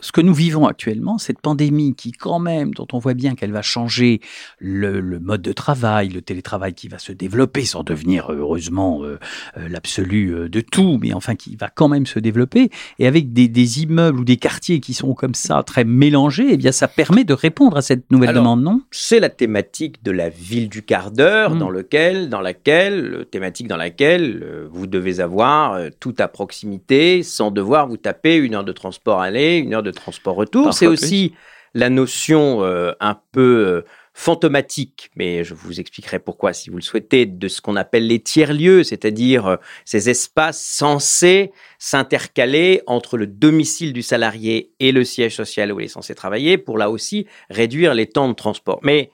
ce 0.02 0.12
que 0.12 0.22
nous 0.22 0.34
vivons 0.34 0.66
actuellement, 0.66 1.18
cette 1.18 1.40
pandémie 1.40 1.96
qui 1.96 2.12
quand 2.12 2.40
même, 2.40 2.74
dont 2.74 2.88
on 2.94 3.00
voit 3.00 3.14
bien 3.14 3.36
qu'elle 3.36 3.52
va 3.52 3.62
changer 3.62 4.22
le, 4.60 5.02
mode 5.20 5.42
de 5.42 5.54
travail, 5.54 6.10
le 6.10 6.22
télétravail 6.22 6.74
qui 6.74 6.88
va 6.88 6.98
se 6.98 7.12
développer 7.12 7.66
sans 7.66 7.84
devenir 7.84 8.32
heureusement 8.32 9.04
euh, 9.04 9.20
euh, 9.58 9.68
l'absolu 9.70 10.34
euh, 10.34 10.50
de 10.50 10.62
tout, 10.62 10.98
mais 11.02 11.14
enfin 11.14 11.36
qui 11.36 11.56
va 11.56 11.70
quand 11.70 11.88
même 11.88 12.06
se 12.06 12.20
développer, 12.20 12.70
et 13.00 13.08
avec 13.08 13.34
des, 13.34 13.48
des, 13.48 13.84
immeubles 13.84 14.20
ou 14.20 14.24
des 14.24 14.38
quartiers 14.38 14.80
qui 14.80 14.94
sont 14.94 15.14
comme 15.14 15.36
ça 15.36 15.62
très 15.64 15.84
mélangés, 15.84 16.48
eh 16.52 16.58
bien 16.58 16.72
ça 16.72 16.88
permet 16.88 17.24
de 17.24 17.34
répondre 17.34 17.78
à 17.78 17.82
cette 17.82 18.12
nouvelle 18.12 18.34
demande, 18.34 18.64
non? 18.64 18.82
C'est 18.92 19.20
la 19.20 19.30
thématique 19.30 20.04
de 20.04 20.12
la 20.12 20.30
ville 20.30 20.70
du 20.70 20.84
quart 20.84 21.12
d'heure, 21.12 21.56
mmh. 21.56 21.60
dans 21.60 21.70
le 21.70 21.83
dans 22.30 22.42
laquelle, 22.42 23.14
euh, 23.14 23.24
thématique 23.24 23.68
dans 23.68 23.78
laquelle 23.78 24.42
euh, 24.44 24.68
vous 24.72 24.88
devez 24.88 25.20
avoir 25.20 25.74
euh, 25.74 25.90
tout 26.00 26.16
à 26.18 26.28
proximité 26.28 27.24
sans 27.24 27.52
devoir 27.52 27.88
vous 27.88 27.98
taper 27.98 28.36
une 28.36 28.56
heure 28.56 28.64
de 28.64 28.72
transport 28.72 29.22
aller, 29.22 29.58
une 29.58 29.74
heure 29.74 29.84
de 29.84 29.92
transport 29.92 30.36
retour. 30.36 30.74
C'est 30.74 30.88
aussi 30.88 31.34
la 31.74 31.90
notion 31.90 32.64
un 32.64 33.20
peu 33.32 33.84
fantomatique, 34.14 35.10
mais 35.16 35.44
je 35.44 35.56
vous 35.56 35.80
expliquerai 35.80 36.20
pourquoi 36.20 36.54
si 36.54 36.70
vous 36.70 36.76
le 36.76 36.84
souhaitez, 36.84 37.26
de 37.26 37.48
ce 37.48 37.62
qu'on 37.62 37.76
appelle 37.76 38.06
les 38.06 38.20
tiers-lieux, 38.20 38.84
c'est-à-dire 38.84 39.58
ces 39.84 40.08
espaces 40.08 40.64
censés 40.64 41.52
s'intercaler 41.80 42.84
entre 42.86 43.18
le 43.18 43.26
domicile 43.26 43.92
du 43.92 44.04
salarié 44.04 44.72
et 44.80 44.92
le 44.92 45.04
siège 45.04 45.36
social 45.36 45.72
où 45.72 45.80
il 45.80 45.86
est 45.86 45.88
censé 45.88 46.14
travailler 46.14 46.60
pour 46.60 46.78
là 46.78 46.92
aussi 46.92 47.26
réduire 47.50 47.96
les 47.96 48.06
temps 48.06 48.30
de 48.30 48.36
transport. 48.36 48.80
Mais 48.84 49.10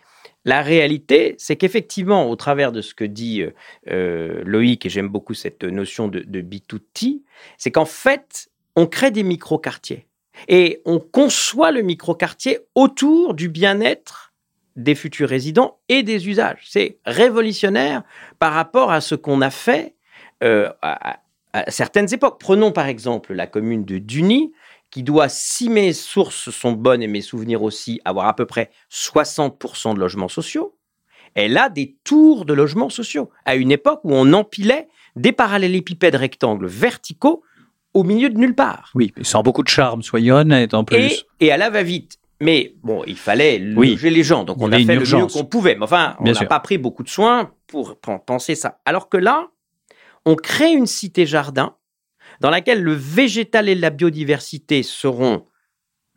la 0.45 0.61
réalité, 0.61 1.35
c'est 1.37 1.55
qu'effectivement, 1.55 2.29
au 2.29 2.35
travers 2.35 2.71
de 2.71 2.81
ce 2.81 2.93
que 2.93 3.03
dit 3.03 3.41
euh, 3.41 3.51
euh, 3.89 4.41
Loïc, 4.45 4.85
et 4.85 4.89
j'aime 4.89 5.09
beaucoup 5.09 5.33
cette 5.33 5.63
notion 5.63 6.07
de, 6.07 6.19
de 6.19 6.41
B2T, 6.41 7.21
c'est 7.57 7.71
qu'en 7.71 7.85
fait, 7.85 8.49
on 8.75 8.87
crée 8.87 9.11
des 9.11 9.23
micro-quartiers. 9.23 10.05
Et 10.47 10.81
on 10.85 10.99
conçoit 10.99 11.71
le 11.71 11.81
micro-quartier 11.81 12.59
autour 12.73 13.33
du 13.33 13.49
bien-être 13.49 14.33
des 14.77 14.95
futurs 14.95 15.27
résidents 15.27 15.79
et 15.89 16.03
des 16.03 16.29
usages. 16.29 16.63
C'est 16.65 16.99
révolutionnaire 17.05 18.03
par 18.39 18.53
rapport 18.53 18.91
à 18.91 19.01
ce 19.01 19.15
qu'on 19.15 19.41
a 19.41 19.49
fait 19.49 19.95
euh, 20.41 20.69
à, 20.81 21.19
à, 21.51 21.69
certaines 21.69 22.13
époques. 22.13 22.39
Prenons 22.39 22.71
par 22.71 22.87
exemple 22.87 23.33
la 23.33 23.47
commune 23.47 23.83
de 23.83 23.97
Duny, 23.97 24.53
qui 24.91 25.03
doit, 25.03 25.29
si 25.29 25.69
mes 25.69 25.93
sources 25.93 26.49
sont 26.49 26.71
bonnes 26.71 27.01
et 27.01 27.07
mes 27.07 27.21
souvenirs 27.21 27.63
aussi, 27.63 28.01
avoir 28.05 28.27
à 28.27 28.35
peu 28.35 28.45
près 28.45 28.71
60% 28.91 29.93
de 29.93 29.99
logements 29.99 30.29
sociaux, 30.29 30.75
elle 31.35 31.57
a 31.57 31.69
des 31.69 31.95
tours 32.03 32.45
de 32.45 32.53
logements 32.53 32.89
sociaux, 32.89 33.29
à 33.45 33.55
une 33.55 33.71
époque 33.71 34.01
où 34.03 34.13
on 34.13 34.33
empilait 34.33 34.87
des 35.15 35.31
parallélépipèdes 35.31 36.15
rectangles 36.15 36.65
verticaux 36.65 37.43
au 37.93 38.03
milieu 38.03 38.29
de 38.29 38.37
nulle 38.37 38.55
part. 38.55 38.91
Oui, 38.95 39.13
sans 39.21 39.43
beaucoup 39.43 39.63
de 39.63 39.69
charme, 39.69 40.01
soyons 40.01 40.35
honnêtes 40.35 40.73
en 40.73 40.83
plus. 40.83 41.25
Et, 41.39 41.47
et 41.47 41.51
à 41.51 41.57
la 41.57 41.69
va-vite. 41.69 42.17
Mais 42.41 42.73
bon, 42.83 43.03
il 43.05 43.17
fallait 43.17 43.59
loger 43.59 44.09
les 44.09 44.23
gens, 44.23 44.45
donc 44.45 44.57
on 44.61 44.71
a 44.71 44.77
fait 44.77 44.95
le 44.95 45.01
mieux 45.01 45.27
qu'on 45.27 45.43
pouvait. 45.43 45.75
Mais 45.75 45.83
enfin, 45.83 46.15
on 46.19 46.23
n'a 46.23 46.45
pas 46.45 46.59
pris 46.61 46.77
beaucoup 46.77 47.03
de 47.03 47.09
soins 47.09 47.51
pour 47.67 47.99
penser 47.99 48.55
ça. 48.55 48.79
Alors 48.85 49.09
que 49.09 49.17
là, 49.17 49.49
on 50.25 50.35
crée 50.35 50.71
une 50.71 50.85
cité 50.85 51.25
jardin 51.25 51.75
dans 52.39 52.49
laquelle 52.49 52.81
le 52.81 52.93
végétal 52.93 53.69
et 53.69 53.75
la 53.75 53.89
biodiversité 53.89 54.83
seront 54.83 55.45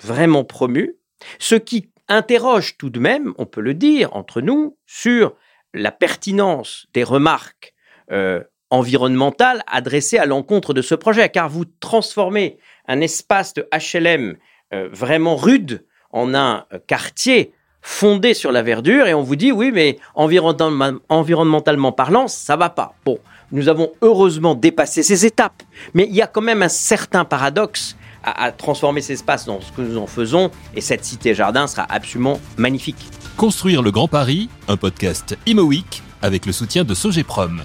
vraiment 0.02 0.44
promus, 0.44 0.96
ce 1.38 1.54
qui 1.54 1.90
interroge 2.08 2.76
tout 2.76 2.90
de 2.90 2.98
même, 2.98 3.34
on 3.38 3.46
peut 3.46 3.60
le 3.60 3.74
dire 3.74 4.14
entre 4.14 4.40
nous, 4.40 4.76
sur 4.86 5.34
la 5.74 5.92
pertinence 5.92 6.86
des 6.92 7.04
remarques 7.04 7.74
euh, 8.10 8.42
environnementales 8.70 9.62
adressées 9.66 10.18
à 10.18 10.26
l'encontre 10.26 10.74
de 10.74 10.82
ce 10.82 10.94
projet, 10.94 11.28
car 11.28 11.48
vous 11.48 11.64
transformez 11.64 12.58
un 12.86 13.00
espace 13.00 13.54
de 13.54 13.68
HLM 13.72 14.36
euh, 14.72 14.88
vraiment 14.92 15.36
rude 15.36 15.84
en 16.10 16.34
un 16.34 16.66
euh, 16.72 16.78
quartier 16.86 17.52
fondé 17.82 18.32
sur 18.32 18.52
la 18.52 18.62
verdure 18.62 19.06
et 19.08 19.14
on 19.14 19.22
vous 19.22 19.34
dit 19.34 19.50
oui 19.50 19.72
mais 19.72 19.98
environnementalement 20.14 21.92
parlant 21.92 22.28
ça 22.28 22.56
va 22.56 22.70
pas. 22.70 22.94
Bon, 23.04 23.18
nous 23.52 23.68
avons 23.68 23.92
heureusement 24.00 24.54
dépassé 24.54 25.02
ces 25.02 25.24
étapes. 25.26 25.62
Mais 25.94 26.06
il 26.08 26.14
y 26.14 26.22
a 26.22 26.26
quand 26.26 26.40
même 26.40 26.62
un 26.62 26.68
certain 26.68 27.24
paradoxe 27.24 27.96
à, 28.24 28.52
transformer 28.52 29.00
ces 29.00 29.14
espaces 29.14 29.46
dans 29.46 29.60
ce 29.60 29.72
que 29.72 29.82
nous 29.82 29.98
en 29.98 30.06
faisons. 30.06 30.50
Et 30.74 30.80
cette 30.80 31.04
cité-jardin 31.04 31.66
sera 31.66 31.86
absolument 31.88 32.40
magnifique. 32.56 32.96
Construire 33.36 33.82
le 33.82 33.90
Grand 33.90 34.08
Paris, 34.08 34.48
un 34.68 34.76
podcast 34.76 35.36
Imo 35.46 35.70
avec 36.22 36.46
le 36.46 36.52
soutien 36.52 36.84
de 36.84 36.94
Sogeprom. 36.94 37.62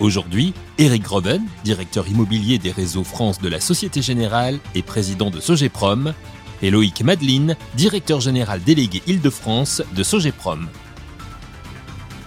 Aujourd'hui, 0.00 0.54
Eric 0.78 1.02
Groven, 1.02 1.42
directeur 1.62 2.08
immobilier 2.08 2.58
des 2.58 2.72
réseaux 2.72 3.04
France 3.04 3.40
de 3.40 3.48
la 3.48 3.60
Société 3.60 4.02
Générale 4.02 4.58
et 4.74 4.82
président 4.82 5.30
de 5.30 5.38
Sogeprom, 5.38 6.14
et 6.62 6.70
Loïc 6.70 7.02
Madeline, 7.02 7.56
directeur 7.74 8.20
général 8.20 8.62
délégué 8.62 9.02
Île-de-France 9.06 9.82
de 9.94 10.02
Sogeprom. 10.02 10.68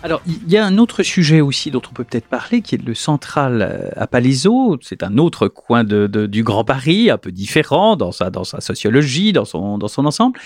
Alors, 0.04 0.22
il 0.28 0.50
y 0.50 0.58
a 0.58 0.66
un 0.66 0.78
autre 0.78 1.04
sujet 1.04 1.42
aussi 1.42 1.72
dont 1.72 1.82
on 1.90 1.94
peut 1.94 2.04
peut-être 2.04 2.28
parler, 2.28 2.62
qui 2.62 2.76
est 2.76 2.84
le 2.84 2.94
central 2.94 3.62
euh, 3.62 3.90
à 3.96 4.08
Palaiseau. 4.08 4.78
C'est 4.82 5.04
un 5.04 5.18
autre 5.18 5.48
coin 5.48 5.84
de, 5.84 6.08
du 6.08 6.44
Grand 6.44 6.64
Paris, 6.64 7.10
un 7.10 7.18
peu 7.18 7.32
différent 7.32 7.96
dans 7.96 8.12
sa, 8.12 8.30
dans 8.30 8.44
sa 8.44 8.62
sociologie, 8.62 9.34
dans 9.34 9.46
son, 9.46 9.78
dans 9.78 9.88
son 9.88 10.06
ensemble. 10.06 10.40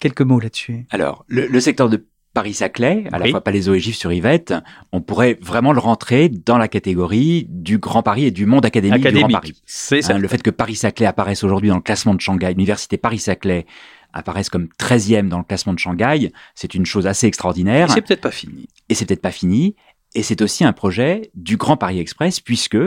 Quelques 0.00 0.22
mots 0.22 0.38
là-dessus. 0.38 0.86
Alors, 0.90 1.24
le, 1.28 1.60
secteur 1.60 1.88
de 1.88 2.06
Paris-Saclay, 2.34 3.06
à 3.10 3.18
la 3.18 3.26
fois 3.28 3.40
Palaiseau 3.40 3.74
et 3.74 3.80
Gif-sur-Yvette, 3.80 4.54
on 4.92 5.00
pourrait 5.00 5.38
vraiment 5.40 5.72
le 5.72 5.80
rentrer 5.80 6.28
dans 6.28 6.58
la 6.58 6.68
catégorie 6.68 7.46
du 7.48 7.78
Grand 7.78 8.02
Paris 8.02 8.26
et 8.26 8.30
du 8.30 8.46
monde 8.46 8.64
académique, 8.64 9.04
du 9.04 9.12
Grand 9.12 9.28
Paris. 9.28 9.60
C'est 9.66 10.02
ça. 10.02 10.14
Hein, 10.14 10.18
le 10.18 10.28
fait 10.28 10.42
que 10.42 10.50
Paris-Saclay 10.50 11.06
apparaisse 11.06 11.42
aujourd'hui 11.42 11.70
dans 11.70 11.76
le 11.76 11.82
classement 11.82 12.14
de 12.14 12.20
Shanghai, 12.20 12.50
l'université 12.50 12.96
Paris-Saclay 12.96 13.66
apparaissent 14.12 14.48
comme 14.48 14.68
13e 14.80 15.28
dans 15.28 15.38
le 15.38 15.44
classement 15.44 15.72
de 15.72 15.78
Shanghai, 15.78 16.32
c'est 16.54 16.74
une 16.74 16.86
chose 16.86 17.06
assez 17.06 17.26
extraordinaire. 17.26 17.90
C'est 17.90 18.02
peut-être 18.02 18.20
pas 18.20 18.30
fini. 18.30 18.68
Et 18.88 18.94
c'est 18.94 19.06
peut-être 19.06 19.22
pas 19.22 19.30
fini. 19.30 19.76
Et 20.14 20.22
c'est 20.22 20.40
aussi 20.42 20.64
un 20.64 20.72
projet 20.72 21.30
du 21.34 21.56
Grand 21.56 21.76
Paris 21.76 22.00
Express, 22.00 22.40
puisque 22.40 22.78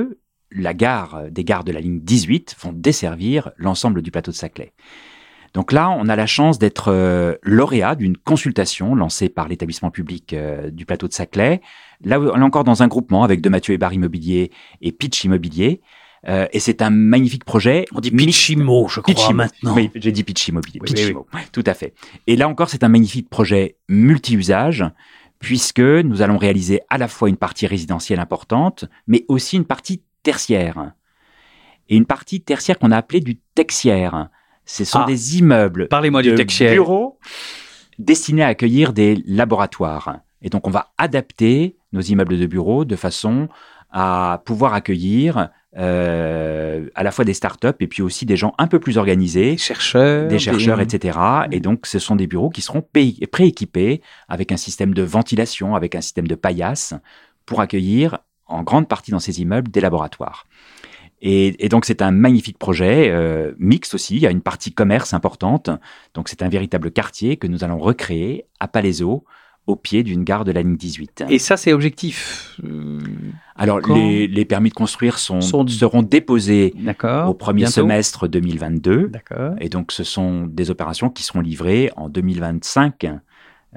la 0.52 0.74
gare, 0.74 1.24
des 1.30 1.44
gares 1.44 1.64
de 1.64 1.72
la 1.72 1.80
ligne 1.80 2.00
18 2.02 2.56
vont 2.60 2.74
desservir 2.74 3.52
l'ensemble 3.58 4.02
du 4.02 4.12
plateau 4.12 4.32
de 4.32 4.36
Saclay. 4.36 4.74
Donc 5.54 5.74
là, 5.74 5.90
on 5.90 6.08
a 6.08 6.16
la 6.16 6.28
chance 6.28 6.60
d'être 6.60 6.90
euh, 6.90 7.36
lauréat 7.44 7.96
d'une 7.96 8.16
consultation 8.16 8.96
lancée 8.96 9.28
par 9.28 9.50
l'établissement 9.50 9.92
public 9.92 10.34
euh, 10.34 10.70
du 10.72 10.86
plateau 10.86 11.08
de 11.08 11.14
Saclay. 11.14 11.62
Là, 12.04 12.20
on 12.20 12.40
est 12.40 12.44
encore 12.44 12.64
dans 12.64 12.84
un 12.84 12.88
groupement 12.88 13.24
avec 13.24 13.42
De 13.42 13.50
Mathieu 13.50 13.76
Bar 13.78 13.94
Immobilier 13.94 14.52
et 14.82 14.92
Pitch 14.92 15.26
Immobilier. 15.26 15.82
Euh, 16.28 16.48
et 16.52 16.60
c'est 16.60 16.82
un 16.82 16.92
magnifique 16.92 17.46
projet. 17.46 17.86
On 17.94 18.00
dit 18.00 18.12
Pitchimo, 18.12 18.88
je 18.88 19.00
crois 19.00 19.34
maintenant. 19.34 19.76
Oui, 19.76 19.90
j'ai 19.96 20.12
dit 20.12 20.24
Pitchimo, 20.24 20.62
Pitchimo, 20.62 21.28
tout 21.52 21.64
à 21.66 21.74
fait. 21.74 21.94
Et 22.28 22.36
là 22.36 22.48
encore, 22.48 22.70
c'est 22.70 22.84
un 22.84 22.90
magnifique 22.90 23.30
projet 23.30 23.78
multi-usage 23.90 24.86
puisque 25.40 25.80
nous 25.80 26.22
allons 26.22 26.38
réaliser 26.38 26.82
à 26.90 27.00
la 27.00 27.08
fois 27.08 27.28
une 27.28 27.38
partie 27.38 27.66
résidentielle 27.66 28.20
importante, 28.20 28.86
mais 29.08 29.26
aussi 29.28 29.58
une 29.58 29.66
partie 29.66 30.04
tertiaire. 30.22 30.94
Et 31.90 31.96
une 31.98 32.06
partie 32.06 32.42
tertiaire 32.42 32.78
qu'on 32.78 32.92
a 32.92 32.98
appelée 32.98 33.22
du 33.22 33.38
texière. 33.56 34.30
Ce 34.66 34.86
sont 34.86 35.00
ah. 35.00 35.06
des 35.06 35.40
immeubles 35.40 35.88
Parlez-moi 35.88 36.22
du 36.22 36.36
texière. 36.36 36.72
bureaux 36.74 37.18
destinés 37.98 38.44
à 38.44 38.48
accueillir 38.48 38.94
des 38.94 39.22
laboratoires. 39.26 40.20
Et 40.42 40.50
donc, 40.50 40.68
on 40.68 40.72
va 40.72 40.92
adapter 40.98 41.76
nos 41.92 42.02
immeubles 42.02 42.38
de 42.38 42.46
bureaux 42.46 42.86
de 42.86 42.96
façon 42.96 43.50
à 43.92 44.42
pouvoir 44.46 44.74
accueillir 44.74 45.50
euh, 45.78 46.90
à 46.96 47.04
la 47.04 47.12
fois 47.12 47.24
des 47.24 47.34
startups 47.34 47.68
et 47.80 47.88
puis 47.88 48.02
aussi 48.02 48.26
des 48.26 48.36
gens 48.36 48.54
un 48.58 48.68
peu 48.68 48.80
plus 48.80 48.98
organisés, 48.98 49.52
des 49.52 49.58
chercheurs, 49.58 50.28
des 50.28 50.40
chercheurs, 50.40 50.82
etc. 50.82 51.18
Et 51.52 51.62
donc, 51.62 51.86
ce 51.86 51.98
sont 51.98 52.18
des 52.18 52.28
bureaux 52.28 52.50
qui 52.50 52.62
seront 52.62 52.84
prééquipés 53.32 54.02
avec 54.28 54.52
un 54.52 54.58
système 54.58 54.94
de 54.94 55.02
ventilation, 55.02 55.76
avec 55.76 55.96
un 55.96 56.02
système 56.02 56.28
de 56.28 56.36
paillasse 56.36 56.94
pour 57.46 57.62
accueillir 57.62 58.20
en 58.48 58.64
grande 58.64 58.90
partie 58.90 59.12
dans 59.12 59.20
ces 59.20 59.42
immeubles 59.42 59.72
des 59.72 59.80
laboratoires. 59.80 60.46
Et, 61.22 61.64
et 61.64 61.70
donc, 61.70 61.86
c'est 61.86 62.02
un 62.02 62.12
magnifique 62.12 62.58
projet, 62.58 63.10
euh, 63.10 63.54
mixte 63.58 63.94
aussi. 63.94 64.16
Il 64.16 64.22
y 64.22 64.28
a 64.28 64.32
une 64.32 64.42
partie 64.42 64.74
commerce 64.74 65.14
importante. 65.14 65.70
Donc, 66.14 66.28
c'est 66.28 66.42
un 66.42 66.50
véritable 66.50 66.92
quartier 66.92 67.38
que 67.38 67.48
nous 67.48 67.64
allons 67.64 67.78
recréer 67.78 68.46
à 68.60 68.68
Palaiseau 68.68 69.24
au 69.68 69.76
pied 69.76 70.04
d'une 70.04 70.24
gare 70.24 70.44
de 70.44 70.52
la 70.52 70.62
ligne 70.62 70.76
18. 70.76 71.26
Et 71.30 71.40
ça, 71.40 71.56
c'est 71.56 71.72
objectif 71.72 72.58
euh, 72.64 73.00
Alors, 73.56 73.80
les, 73.80 74.28
les, 74.28 74.46
permis 74.46 74.70
de 74.70 74.74
construire 74.74 75.20
sont, 75.20 75.42
seront 75.42 76.04
déposés 76.04 76.74
au 77.28 77.34
premier 77.34 77.68
semestre 77.68 78.28
2022. 78.28 79.12
Et 79.60 79.70
donc, 79.70 79.92
ce 79.92 80.04
sont 80.04 80.48
des 80.48 80.72
opérations 80.72 81.10
qui 81.10 81.24
seront 81.24 81.42
livrées 81.42 81.92
en 81.96 82.10
2025 82.10 83.06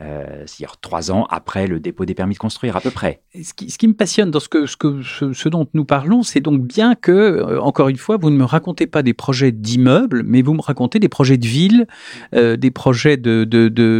euh, 0.00 0.42
c'est-à-dire 0.46 0.76
trois 0.80 1.12
ans 1.12 1.24
après 1.30 1.68
le 1.68 1.78
dépôt 1.78 2.04
des 2.04 2.14
permis 2.14 2.34
de 2.34 2.38
construire 2.40 2.76
à 2.76 2.80
peu 2.80 2.90
près. 2.90 3.22
Ce 3.40 3.54
qui, 3.54 3.70
ce 3.70 3.78
qui 3.78 3.86
me 3.86 3.94
passionne 3.94 4.30
dans 4.32 4.40
ce, 4.40 4.48
que, 4.48 4.66
ce, 4.66 4.76
que, 4.76 5.02
ce, 5.02 5.48
dont 5.48 5.68
nous 5.72 5.84
parlons, 5.84 6.24
c'est 6.24 6.40
donc 6.40 6.62
bien 6.62 6.96
que, 6.96 7.12
euh, 7.12 7.60
encore 7.60 7.88
une 7.88 7.96
fois, 7.96 8.16
vous 8.16 8.30
ne 8.30 8.36
me 8.36 8.44
racontez 8.44 8.88
pas 8.88 9.04
des 9.04 9.14
projets 9.14 9.52
d'immeubles, 9.52 10.24
mais 10.24 10.42
vous 10.42 10.54
me 10.54 10.62
racontez 10.62 10.98
des 10.98 11.08
projets 11.08 11.36
de 11.36 11.46
ville, 11.46 11.86
euh, 12.34 12.56
des 12.56 12.72
projets 12.72 13.16
de, 13.16 13.44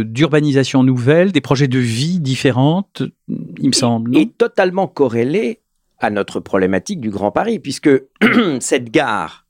d'urbanisation 0.03 0.83
de, 0.83 0.87
nouvelle, 0.87 1.31
des 1.31 1.41
projets 1.41 1.69
de 1.69 1.79
vie 1.79 2.19
différentes, 2.19 3.03
il 3.29 3.67
me 3.67 3.73
semble. 3.73 4.17
et 4.17 4.27
totalement 4.27 4.87
corrélés 4.87 5.61
à 5.99 6.09
notre 6.09 6.41
problématique 6.41 6.99
du 6.99 7.09
Grand 7.09 7.31
Paris, 7.31 7.59
puisque 7.59 7.89
cette 8.59 8.91
gare 8.91 9.45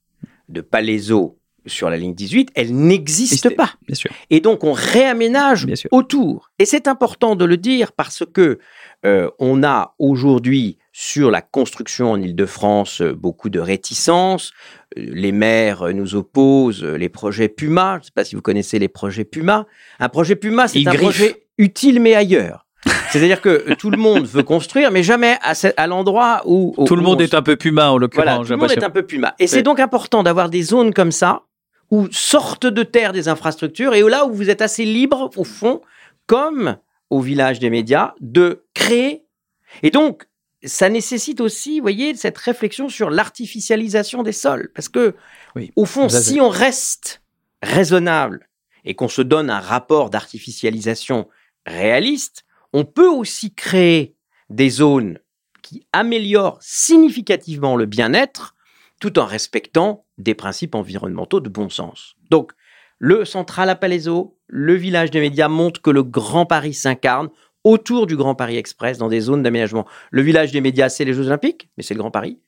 de 0.49 0.61
Palaiseau 0.61 1.39
sur 1.65 1.89
la 1.89 1.97
ligne 1.97 2.13
18, 2.13 2.51
elle 2.55 2.75
n'existe 2.75 3.55
pas. 3.55 3.73
Bien 3.87 3.95
sûr. 3.95 4.11
Et 4.29 4.39
donc 4.39 4.63
on 4.63 4.73
réaménage 4.73 5.67
autour. 5.91 6.51
Et 6.59 6.65
c'est 6.65 6.87
important 6.87 7.35
de 7.35 7.45
le 7.45 7.57
dire 7.57 7.91
parce 7.91 8.23
que 8.33 8.59
euh, 9.05 9.29
on 9.39 9.63
a 9.63 9.95
aujourd'hui 9.99 10.77
sur 10.91 11.29
la 11.29 11.41
construction 11.41 12.11
en 12.11 12.21
Ile-de-France 12.21 13.01
beaucoup 13.01 13.49
de 13.49 13.59
réticences. 13.59 14.51
Euh, 14.97 15.03
les 15.05 15.31
maires 15.31 15.93
nous 15.93 16.15
opposent 16.15 16.83
les 16.83 17.09
projets 17.09 17.49
Puma. 17.49 17.95
Je 17.95 17.99
ne 17.99 18.03
sais 18.05 18.11
pas 18.15 18.23
si 18.23 18.35
vous 18.35 18.41
connaissez 18.41 18.79
les 18.79 18.87
projets 18.87 19.25
Puma. 19.25 19.65
Un 19.99 20.09
projet 20.09 20.35
Puma, 20.35 20.67
c'est 20.67 20.87
un 20.87 20.93
projet 20.93 21.47
utile 21.57 21.99
mais 21.99 22.15
ailleurs. 22.15 22.65
C'est-à-dire 23.09 23.41
que 23.41 23.73
tout 23.75 23.89
le 23.89 23.97
monde 23.97 24.25
veut 24.25 24.43
construire, 24.43 24.91
mais 24.91 25.03
jamais 25.03 25.37
à, 25.41 25.87
l'endroit 25.87 26.41
où, 26.45 26.73
Tout 26.85 26.95
le 26.95 27.01
monde 27.01 27.21
est 27.21 27.33
un 27.33 27.41
peu 27.41 27.55
puma, 27.55 27.89
en 27.89 27.97
l'occurrence. 27.97 28.25
Voilà, 28.25 28.43
tout 28.43 28.51
le 28.51 28.57
monde 28.57 28.71
est 28.71 28.83
un 28.83 28.89
peu 28.89 29.03
puma. 29.03 29.33
Et 29.39 29.47
c'est 29.47 29.63
donc 29.63 29.79
important 29.79 30.23
d'avoir 30.23 30.49
des 30.49 30.61
zones 30.61 30.93
comme 30.93 31.11
ça, 31.11 31.43
où 31.95 32.11
sortent 32.11 32.65
de 32.65 32.83
terre 32.83 33.13
des 33.13 33.29
infrastructures 33.29 33.93
et 33.93 34.01
là 34.01 34.25
où 34.25 34.33
vous 34.33 34.49
êtes 34.49 34.61
assez 34.61 34.83
libre, 34.83 35.31
au 35.37 35.45
fond, 35.45 35.81
comme 36.27 36.77
au 37.09 37.21
village 37.21 37.59
des 37.59 37.69
médias, 37.69 38.13
de 38.19 38.65
créer. 38.73 39.23
Et 39.81 39.91
donc, 39.91 40.25
ça 40.65 40.89
nécessite 40.89 41.39
aussi, 41.39 41.79
vous 41.79 41.83
voyez, 41.83 42.13
cette 42.15 42.37
réflexion 42.37 42.89
sur 42.89 43.09
l'artificialisation 43.09 44.23
des 44.23 44.33
sols. 44.33 44.71
Parce 44.75 44.89
que, 44.89 45.15
au 45.77 45.85
fond, 45.85 46.09
si 46.09 46.41
on 46.41 46.49
reste 46.49 47.21
raisonnable 47.61 48.49
et 48.83 48.93
qu'on 48.93 49.07
se 49.07 49.21
donne 49.21 49.49
un 49.49 49.61
rapport 49.61 50.09
d'artificialisation 50.09 51.29
réaliste, 51.65 52.43
on 52.73 52.83
peut 52.83 53.07
aussi 53.07 53.53
créer 53.53 54.15
des 54.49 54.69
zones 54.69 55.19
qui 55.61 55.87
améliorent 55.93 56.59
significativement 56.61 57.77
le 57.77 57.85
bien-être 57.85 58.54
tout 59.05 59.19
en 59.19 59.25
respectant 59.25 60.03
des 60.17 60.33
principes 60.33 60.73
environnementaux 60.73 61.39
de 61.39 61.47
bon 61.47 61.69
sens. 61.69 62.15
Donc, 62.31 62.53
le 62.97 63.23
central 63.23 63.69
à 63.69 63.75
Palaiso, 63.75 64.35
le 64.47 64.73
village 64.73 65.11
des 65.11 65.19
médias 65.19 65.47
montrent 65.47 65.79
que 65.79 65.91
le 65.91 66.01
Grand 66.01 66.47
Paris 66.47 66.73
s'incarne 66.73 67.29
autour 67.63 68.07
du 68.07 68.15
Grand 68.15 68.33
Paris 68.33 68.57
Express 68.57 68.97
dans 68.97 69.07
des 69.07 69.19
zones 69.19 69.43
d'aménagement. 69.43 69.85
Le 70.09 70.23
village 70.23 70.51
des 70.51 70.59
médias, 70.59 70.89
c'est 70.89 71.05
les 71.05 71.13
Jeux 71.13 71.27
Olympiques, 71.27 71.69
mais 71.77 71.83
c'est 71.83 71.93
le 71.93 71.99
Grand 71.99 72.09
Paris. 72.09 72.39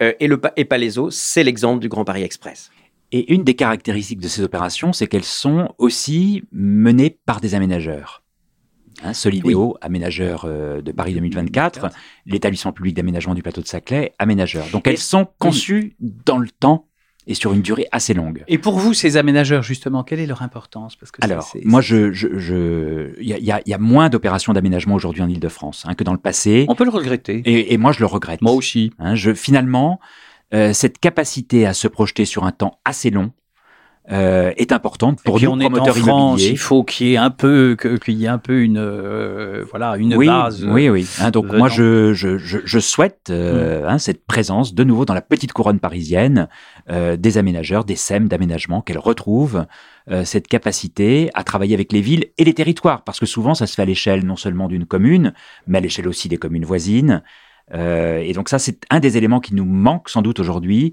Euh, 0.00 0.12
et, 0.20 0.28
le, 0.28 0.40
et 0.54 0.64
Palaiso, 0.64 1.10
c'est 1.10 1.42
l'exemple 1.42 1.80
du 1.80 1.88
Grand 1.88 2.04
Paris 2.04 2.22
Express. 2.22 2.70
Et 3.10 3.32
une 3.34 3.42
des 3.42 3.54
caractéristiques 3.54 4.20
de 4.20 4.28
ces 4.28 4.42
opérations, 4.42 4.92
c'est 4.92 5.08
qu'elles 5.08 5.24
sont 5.24 5.74
aussi 5.78 6.44
menées 6.52 7.18
par 7.26 7.40
des 7.40 7.56
aménageurs. 7.56 8.22
Hein, 9.02 9.12
Solidéo, 9.12 9.76
aménageur 9.80 10.44
euh, 10.46 10.80
de 10.80 10.92
Paris 10.92 11.14
2024, 11.14 11.88
l'établissement 12.24 12.72
public 12.72 12.94
d'aménagement 12.94 13.34
du 13.34 13.42
plateau 13.42 13.60
de 13.60 13.66
Saclay, 13.66 14.14
aménageur. 14.18 14.66
Donc 14.72 14.86
elles 14.86 14.98
sont 14.98 15.26
conçues 15.38 15.96
dans 16.00 16.38
le 16.38 16.48
temps 16.48 16.88
et 17.26 17.34
sur 17.34 17.52
une 17.52 17.60
durée 17.60 17.88
assez 17.90 18.14
longue. 18.14 18.44
Et 18.46 18.58
pour 18.58 18.78
vous, 18.78 18.94
ces 18.94 19.16
aménageurs, 19.16 19.62
justement, 19.62 20.04
quelle 20.04 20.20
est 20.20 20.26
leur 20.26 20.42
importance? 20.42 20.96
Parce 20.96 21.10
que 21.10 21.24
Alors, 21.24 21.52
moi, 21.64 21.80
je, 21.80 22.12
je, 22.12 22.38
je, 22.38 23.20
il 23.20 23.26
y 23.26 23.52
a, 23.52 23.60
y 23.66 23.74
a, 23.74 23.78
moins 23.78 24.08
d'opérations 24.08 24.52
d'aménagement 24.52 24.94
aujourd'hui 24.94 25.22
en 25.22 25.28
Ile-de-France 25.28 25.84
hein, 25.86 25.94
que 25.94 26.04
dans 26.04 26.12
le 26.12 26.18
passé. 26.18 26.66
On 26.68 26.76
peut 26.76 26.84
le 26.84 26.90
regretter. 26.90 27.42
Et, 27.44 27.74
et 27.74 27.78
moi, 27.78 27.90
je 27.90 27.98
le 27.98 28.06
regrette. 28.06 28.42
Moi 28.42 28.52
aussi. 28.52 28.92
Hein, 29.00 29.16
je, 29.16 29.34
finalement, 29.34 29.98
euh, 30.54 30.72
cette 30.72 30.98
capacité 30.98 31.66
à 31.66 31.74
se 31.74 31.88
projeter 31.88 32.24
sur 32.24 32.44
un 32.44 32.52
temps 32.52 32.78
assez 32.84 33.10
long, 33.10 33.32
euh, 34.12 34.52
est 34.56 34.70
importante 34.70 35.20
pour 35.22 35.40
nous 35.40 35.58
promoteurs 35.58 35.98
immobiliers. 35.98 36.50
Il 36.50 36.58
faut 36.58 36.84
qu'il 36.84 37.08
y 37.08 37.14
ait 37.14 37.16
un 37.16 37.30
peu 37.30 37.76
qu'il 38.04 38.14
y 38.14 38.26
ait 38.26 38.28
un 38.28 38.38
peu 38.38 38.62
une 38.62 38.78
euh, 38.78 39.64
voilà 39.70 39.96
une 39.96 40.14
oui, 40.14 40.26
base. 40.26 40.64
Oui 40.64 40.88
oui. 40.88 41.08
Hein, 41.20 41.30
donc 41.32 41.52
moi 41.52 41.68
je, 41.68 42.12
je, 42.12 42.38
je, 42.38 42.58
je 42.64 42.78
souhaite 42.78 43.30
euh, 43.30 43.82
mm. 43.82 43.88
hein, 43.88 43.98
cette 43.98 44.24
présence 44.24 44.74
de 44.74 44.84
nouveau 44.84 45.04
dans 45.04 45.14
la 45.14 45.22
petite 45.22 45.52
couronne 45.52 45.80
parisienne 45.80 46.48
euh, 46.88 47.16
des 47.16 47.36
aménageurs, 47.36 47.84
des 47.84 47.96
SEM 47.96 48.28
d'aménagement 48.28 48.80
qu'elle 48.80 48.98
retrouve 48.98 49.66
cette 50.22 50.46
capacité 50.46 51.30
à 51.34 51.42
travailler 51.42 51.74
avec 51.74 51.92
les 51.92 52.00
villes 52.00 52.26
et 52.38 52.44
les 52.44 52.54
territoires 52.54 53.02
parce 53.02 53.18
que 53.18 53.26
souvent 53.26 53.56
ça 53.56 53.66
se 53.66 53.74
fait 53.74 53.82
à 53.82 53.86
l'échelle 53.86 54.24
non 54.24 54.36
seulement 54.36 54.68
d'une 54.68 54.86
commune 54.86 55.32
mais 55.66 55.78
à 55.78 55.80
l'échelle 55.80 56.06
aussi 56.06 56.28
des 56.28 56.36
communes 56.36 56.64
voisines. 56.64 57.24
et 57.74 58.32
donc 58.32 58.48
ça 58.48 58.60
c'est 58.60 58.84
un 58.88 59.00
des 59.00 59.16
éléments 59.16 59.40
qui 59.40 59.52
nous 59.52 59.64
manque 59.64 60.08
sans 60.08 60.22
doute 60.22 60.38
aujourd'hui 60.38 60.92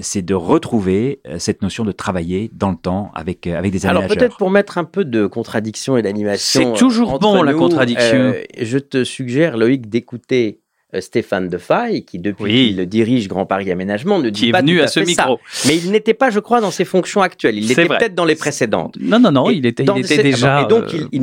c'est 0.00 0.22
de 0.22 0.34
retrouver 0.34 1.20
euh, 1.26 1.38
cette 1.38 1.62
notion 1.62 1.84
de 1.84 1.92
travailler 1.92 2.50
dans 2.54 2.70
le 2.70 2.76
temps 2.76 3.10
avec, 3.14 3.46
euh, 3.46 3.58
avec 3.58 3.72
des 3.72 3.84
aménageurs. 3.84 4.10
Alors 4.10 4.16
peut-être 4.16 4.36
pour 4.38 4.50
mettre 4.50 4.78
un 4.78 4.84
peu 4.84 5.04
de 5.04 5.26
contradiction 5.26 5.96
et 5.96 6.02
d'animation. 6.02 6.72
C'est 6.72 6.78
toujours 6.78 7.18
bon 7.18 7.42
la 7.42 7.52
contradiction. 7.52 8.16
Euh, 8.16 8.42
je 8.58 8.78
te 8.78 9.04
suggère 9.04 9.56
Loïc 9.56 9.88
d'écouter 9.88 10.61
Stéphane 11.00 11.48
Defaille, 11.48 12.04
qui 12.04 12.18
depuis 12.18 12.74
qu'il 12.74 12.86
dirige 12.86 13.28
Grand 13.28 13.46
Paris 13.46 13.70
Aménagement, 13.70 14.18
ne 14.18 14.30
dit 14.30 14.46
qui 14.46 14.52
pas 14.52 14.58
est 14.58 14.62
venu 14.62 14.80
à, 14.80 14.88
ce 14.88 15.00
micro. 15.00 15.40
Mais 15.66 15.76
il 15.76 15.90
n'était 15.90 16.14
pas, 16.14 16.30
je 16.30 16.40
crois, 16.40 16.60
dans 16.60 16.70
ses 16.70 16.84
fonctions 16.84 17.22
actuelles. 17.22 17.58
Il 17.58 17.70
était 17.70 17.86
peut-être 17.86 18.14
dans 18.14 18.24
les 18.24 18.36
précédentes. 18.36 18.96
Non, 19.00 19.18
non, 19.18 19.32
non, 19.32 19.50
il 19.50 19.64
était, 19.66 19.84
il 19.84 20.04
était 20.04 20.22
déjà. 20.22 20.62
Et 20.62 20.66
donc, 20.66 20.92
il, 20.92 21.08
il, 21.12 21.22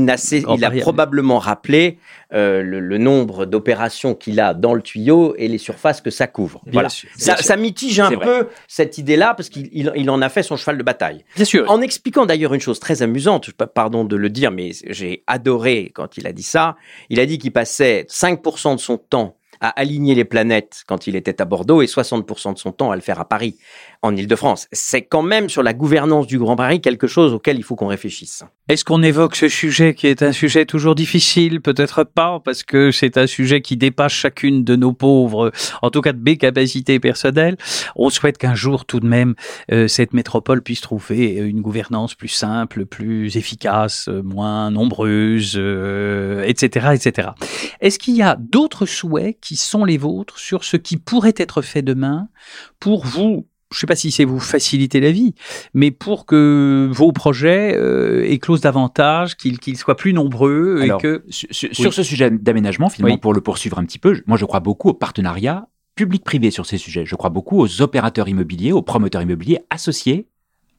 il 0.56 0.66
a 0.66 0.72
probablement 0.72 1.40
rappelé 1.40 1.98
euh, 2.34 2.62
le, 2.62 2.80
le, 2.80 2.98
nombre 3.00 3.46
d'opérations 3.46 4.14
qu'il 4.14 4.40
a 4.40 4.54
dans 4.54 4.76
le 4.76 4.84
tuyau 4.84 5.34
et 5.38 5.48
les 5.48 5.58
surfaces 5.58 6.00
que 6.00 6.12
ça 6.12 6.28
couvre. 6.28 6.62
Bien 6.66 6.74
voilà. 6.74 6.90
Sûr, 6.90 7.10
ça, 7.18 7.38
ça, 7.38 7.56
mitige 7.56 8.00
un 8.00 8.12
peu 8.12 8.48
cette 8.68 9.00
idée-là 9.00 9.34
parce 9.34 9.50
qu'il 9.50 9.68
il, 9.72 9.92
il 9.96 10.10
en 10.12 10.22
a 10.22 10.30
fait 10.30 10.44
son 10.44 10.56
cheval 10.56 10.78
de 10.78 10.84
bataille. 10.84 11.26
Bien 11.36 11.46
sûr. 11.46 11.66
En 11.70 11.82
expliquant 11.82 12.28
d'ailleurs 12.28 12.54
une 12.54 12.62
chose 12.62 12.80
très 12.80 13.02
amusante, 13.02 13.50
pardon 13.74 14.04
de 14.04 14.16
le 14.16 14.30
dire, 14.30 14.52
mais 14.52 14.72
j'ai 14.90 15.24
adoré 15.26 15.92
quand 15.96 16.18
il 16.18 16.28
a 16.28 16.32
dit 16.32 16.44
ça. 16.44 16.76
Il 17.10 17.20
a 17.20 17.26
dit 17.26 17.40
qu'il 17.40 17.52
passait 17.52 18.06
5% 18.08 18.76
de 18.76 18.80
son 18.80 18.98
temps 18.98 19.39
à 19.62 19.70
aligner 19.70 20.16
les 20.16 20.26
planètes 20.26 20.84
quand 20.88 21.08
il 21.08 21.16
était 21.16 21.42
à 21.42 21.46
Bordeaux 21.46 21.82
et 21.82 21.86
60% 21.86 22.54
de 22.54 22.60
son 22.60 22.72
temps 22.72 22.92
à 22.92 22.96
le 22.96 23.02
faire 23.02 23.20
à 23.20 23.28
Paris, 23.28 23.58
en 24.02 24.16
Ile-de-France. 24.16 24.68
C'est 24.72 25.02
quand 25.02 25.22
même 25.22 25.50
sur 25.50 25.64
la 25.64 25.74
gouvernance 25.74 26.28
du 26.28 26.40
Grand 26.40 26.56
Paris 26.56 26.82
quelque 26.82 27.08
chose 27.08 27.34
auquel 27.34 27.58
il 27.58 27.64
faut 27.64 27.76
qu'on 27.76 27.88
réfléchisse. 27.88 28.44
Est-ce 28.70 28.86
qu'on 28.86 29.04
évoque 29.04 29.36
ce 29.36 29.48
sujet 29.48 29.94
qui 29.94 30.08
est 30.08 30.22
un 30.22 30.32
sujet 30.32 30.66
toujours 30.66 30.96
difficile? 30.96 31.60
Peut-être 31.60 32.04
pas, 32.04 32.40
parce 32.40 32.64
que 32.64 32.92
c'est 32.92 33.18
un 33.18 33.28
sujet 33.28 33.62
qui 33.62 33.78
dépasse 33.78 34.14
chacune 34.14 34.64
de 34.64 34.76
nos 34.76 34.94
pauvres, 34.94 35.52
en 35.82 35.90
tout 35.90 36.02
cas 36.02 36.14
de 36.14 36.22
mes 36.22 36.38
capacités 36.38 37.00
personnelles. 37.00 37.58
On 37.96 38.10
souhaite 38.10 38.38
qu'un 38.38 38.56
jour, 38.56 38.86
tout 38.86 39.00
de 39.00 39.08
même, 39.08 39.36
euh, 39.72 39.88
cette 39.88 40.14
métropole 40.14 40.62
puisse 40.62 40.82
trouver 40.82 41.34
une 41.36 41.62
gouvernance 41.62 42.16
plus 42.16 42.28
simple, 42.28 42.86
plus 42.86 43.38
efficace, 43.38 44.08
moins 44.08 44.72
nombreuse, 44.72 45.56
euh, 45.58 46.44
etc., 46.44 46.90
etc. 46.94 47.30
Est-ce 47.82 48.00
qu'il 48.00 48.16
y 48.16 48.22
a 48.22 48.38
d'autres 48.40 48.86
souhaits 48.86 49.38
sont 49.56 49.86
les 49.86 49.98
vôtres 49.98 50.40
sur 50.40 50.64
ce 50.64 50.78
qui 50.78 50.98
pourrait 50.98 51.34
être 51.38 51.62
fait 51.62 51.82
demain 51.82 52.30
pour 52.80 53.06
vous 53.06 53.46
je 53.72 53.78
ne 53.78 53.80
sais 53.82 53.88
pas 53.88 53.96
si 53.96 54.10
c'est 54.10 54.26
vous 54.26 54.40
faciliter 54.40 55.00
la 55.00 55.12
vie, 55.12 55.36
mais 55.76 55.92
pour 55.92 56.26
que 56.26 56.90
vos 56.92 57.12
projets 57.12 57.78
euh, 57.78 58.28
éclosent 58.28 58.62
davantage, 58.62 59.36
qu'ils 59.38 59.78
soient 59.78 59.96
plus 59.96 60.12
nombreux 60.12 60.82
et 60.84 60.90
que 61.00 61.24
sur, 61.30 61.94
ce 61.94 62.02
sujet 62.04 62.32
d'aménagement, 62.32 62.90
finalement, 62.90 63.20
pour 63.20 63.34
le 63.34 63.42
poursuivre 63.42 63.78
un 63.78 63.86
petit 63.86 64.00
peu, 64.00 64.24
moi 64.26 64.38
je 64.38 64.46
crois 64.46 64.60
beaucoup 64.60 64.90
au 64.90 64.94
partenariat 64.94 65.68
public-privé 65.96 66.50
sur 66.50 66.66
ces 66.66 66.78
sujets. 66.78 67.06
Je 67.06 67.16
crois 67.16 67.30
beaucoup 67.30 67.60
aux 67.60 67.82
opérateurs 67.82 68.28
immobiliers, 68.28 68.72
aux 68.72 68.82
promoteurs 68.82 69.22
immobiliers 69.22 69.60
associés 69.70 70.28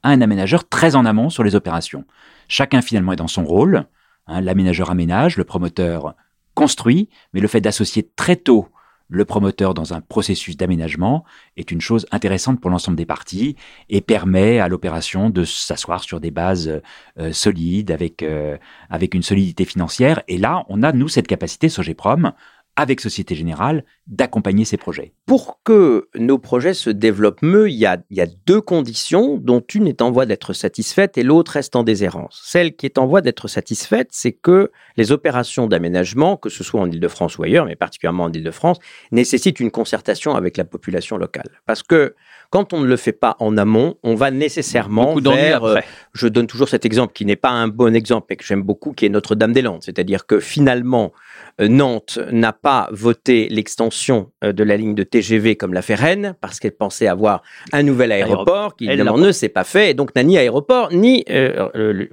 à 0.03 0.09
un 0.09 0.19
aménageur 0.19 0.67
très 0.67 0.95
en 0.95 1.05
amont 1.05 1.29
sur 1.29 1.43
les 1.43 1.55
opérations. 1.55 2.05
Chacun 2.47 2.81
finalement 2.81 3.13
est 3.13 3.17
dans 3.17 3.27
son 3.27 3.45
rôle. 3.45 3.85
Hein, 4.27 4.41
L'aménageur 4.41 4.89
aménage, 4.89 5.37
le 5.37 5.43
promoteur 5.43 6.15
construit, 6.53 7.09
mais 7.33 7.39
le 7.39 7.47
fait 7.47 7.61
d'associer 7.61 8.09
très 8.15 8.35
tôt 8.35 8.67
le 9.11 9.25
promoteur 9.25 9.73
dans 9.73 9.93
un 9.93 9.99
processus 9.99 10.55
d'aménagement 10.55 11.25
est 11.57 11.69
une 11.69 11.81
chose 11.81 12.05
intéressante 12.11 12.61
pour 12.61 12.71
l'ensemble 12.71 12.95
des 12.95 13.05
parties 13.05 13.57
et 13.89 13.99
permet 13.99 14.59
à 14.59 14.69
l'opération 14.69 15.29
de 15.29 15.43
s'asseoir 15.43 16.01
sur 16.01 16.21
des 16.21 16.31
bases 16.31 16.81
euh, 17.19 17.33
solides 17.33 17.91
avec 17.91 18.23
euh, 18.23 18.57
avec 18.89 19.13
une 19.13 19.21
solidité 19.21 19.65
financière. 19.65 20.23
Et 20.29 20.37
là, 20.37 20.63
on 20.69 20.81
a 20.81 20.93
nous 20.93 21.09
cette 21.09 21.27
capacité 21.27 21.67
Sogeprom 21.67 22.31
avec 22.75 23.01
Société 23.01 23.35
Générale, 23.35 23.83
d'accompagner 24.07 24.65
ces 24.65 24.77
projets. 24.77 25.13
Pour 25.25 25.59
que 25.63 26.09
nos 26.15 26.37
projets 26.37 26.73
se 26.73 26.89
développent 26.89 27.41
mieux, 27.41 27.69
il 27.69 27.75
y 27.75 27.85
a, 27.85 27.97
il 28.09 28.17
y 28.17 28.21
a 28.21 28.27
deux 28.45 28.61
conditions, 28.61 29.37
dont 29.37 29.63
une 29.73 29.87
est 29.87 30.01
en 30.01 30.11
voie 30.11 30.25
d'être 30.25 30.53
satisfaite 30.53 31.17
et 31.17 31.23
l'autre 31.23 31.53
reste 31.53 31.75
en 31.75 31.83
déshérence. 31.83 32.41
Celle 32.43 32.75
qui 32.75 32.85
est 32.85 32.97
en 32.97 33.07
voie 33.07 33.21
d'être 33.21 33.47
satisfaite, 33.47 34.09
c'est 34.11 34.31
que 34.31 34.71
les 34.97 35.11
opérations 35.11 35.67
d'aménagement, 35.67 36.37
que 36.37 36.49
ce 36.49 36.63
soit 36.63 36.81
en 36.81 36.89
Ile-de-France 36.89 37.37
ou 37.37 37.43
ailleurs, 37.43 37.65
mais 37.65 37.75
particulièrement 37.75 38.25
en 38.25 38.31
Ile-de-France, 38.31 38.79
nécessitent 39.11 39.59
une 39.59 39.71
concertation 39.71 40.35
avec 40.35 40.57
la 40.57 40.63
population 40.63 41.17
locale. 41.17 41.61
Parce 41.65 41.83
que 41.83 42.15
quand 42.51 42.73
on 42.73 42.81
ne 42.81 42.85
le 42.85 42.97
fait 42.97 43.13
pas 43.13 43.37
en 43.39 43.57
amont, 43.57 43.95
on 44.03 44.13
va 44.13 44.29
nécessairement 44.29 45.15
vers. 45.15 45.63
Euh, 45.63 45.79
je 46.13 46.27
donne 46.27 46.47
toujours 46.47 46.67
cet 46.67 46.85
exemple 46.85 47.13
qui 47.13 47.25
n'est 47.25 47.37
pas 47.37 47.49
un 47.49 47.69
bon 47.69 47.95
exemple, 47.95 48.27
mais 48.29 48.35
que 48.35 48.43
j'aime 48.43 48.61
beaucoup, 48.61 48.91
qui 48.91 49.05
est 49.05 49.09
Notre-Dame-des-Landes. 49.09 49.83
C'est-à-dire 49.83 50.25
que 50.25 50.41
finalement, 50.41 51.13
euh, 51.61 51.69
Nantes 51.69 52.19
n'a 52.31 52.51
pas 52.61 52.87
voté 52.91 53.47
l'extension 53.49 54.31
euh, 54.43 54.51
de 54.53 54.63
la 54.63 54.77
ligne 54.77 54.95
de 54.95 55.03
TGV 55.03 55.55
comme 55.55 55.73
l'a 55.73 55.81
fait 55.81 55.95
Rennes, 55.95 56.35
parce 56.41 56.59
qu'elle 56.59 56.75
pensait 56.75 57.07
avoir 57.07 57.41
un 57.71 57.83
nouvel 57.83 58.11
aéroport, 58.11 58.75
qui 58.75 58.87
évidemment 58.87 59.17
ne 59.17 59.31
s'est 59.31 59.49
pas 59.49 59.63
fait, 59.63 59.91
et 59.91 59.93
donc 59.93 60.15
n'a 60.15 60.23
ni 60.23 60.37
aéroport, 60.37 60.91
ni 60.91 61.25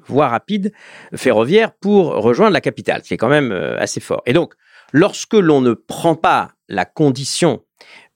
voie 0.07 0.29
rapide 0.29 0.73
ferroviaire 1.15 1.73
pour 1.73 2.15
rejoindre 2.15 2.53
la 2.53 2.61
capitale, 2.61 3.03
ce 3.03 3.09
qui 3.09 3.15
est 3.15 3.19
quand 3.19 3.29
même 3.29 3.53
assez 3.53 4.01
fort. 4.01 4.23
Et 4.27 4.33
donc, 4.33 4.55
lorsque 4.93 5.35
l'on 5.35 5.61
ne 5.61 5.73
prend 5.73 6.15
pas 6.15 6.53
la 6.69 6.85
condition 6.85 7.63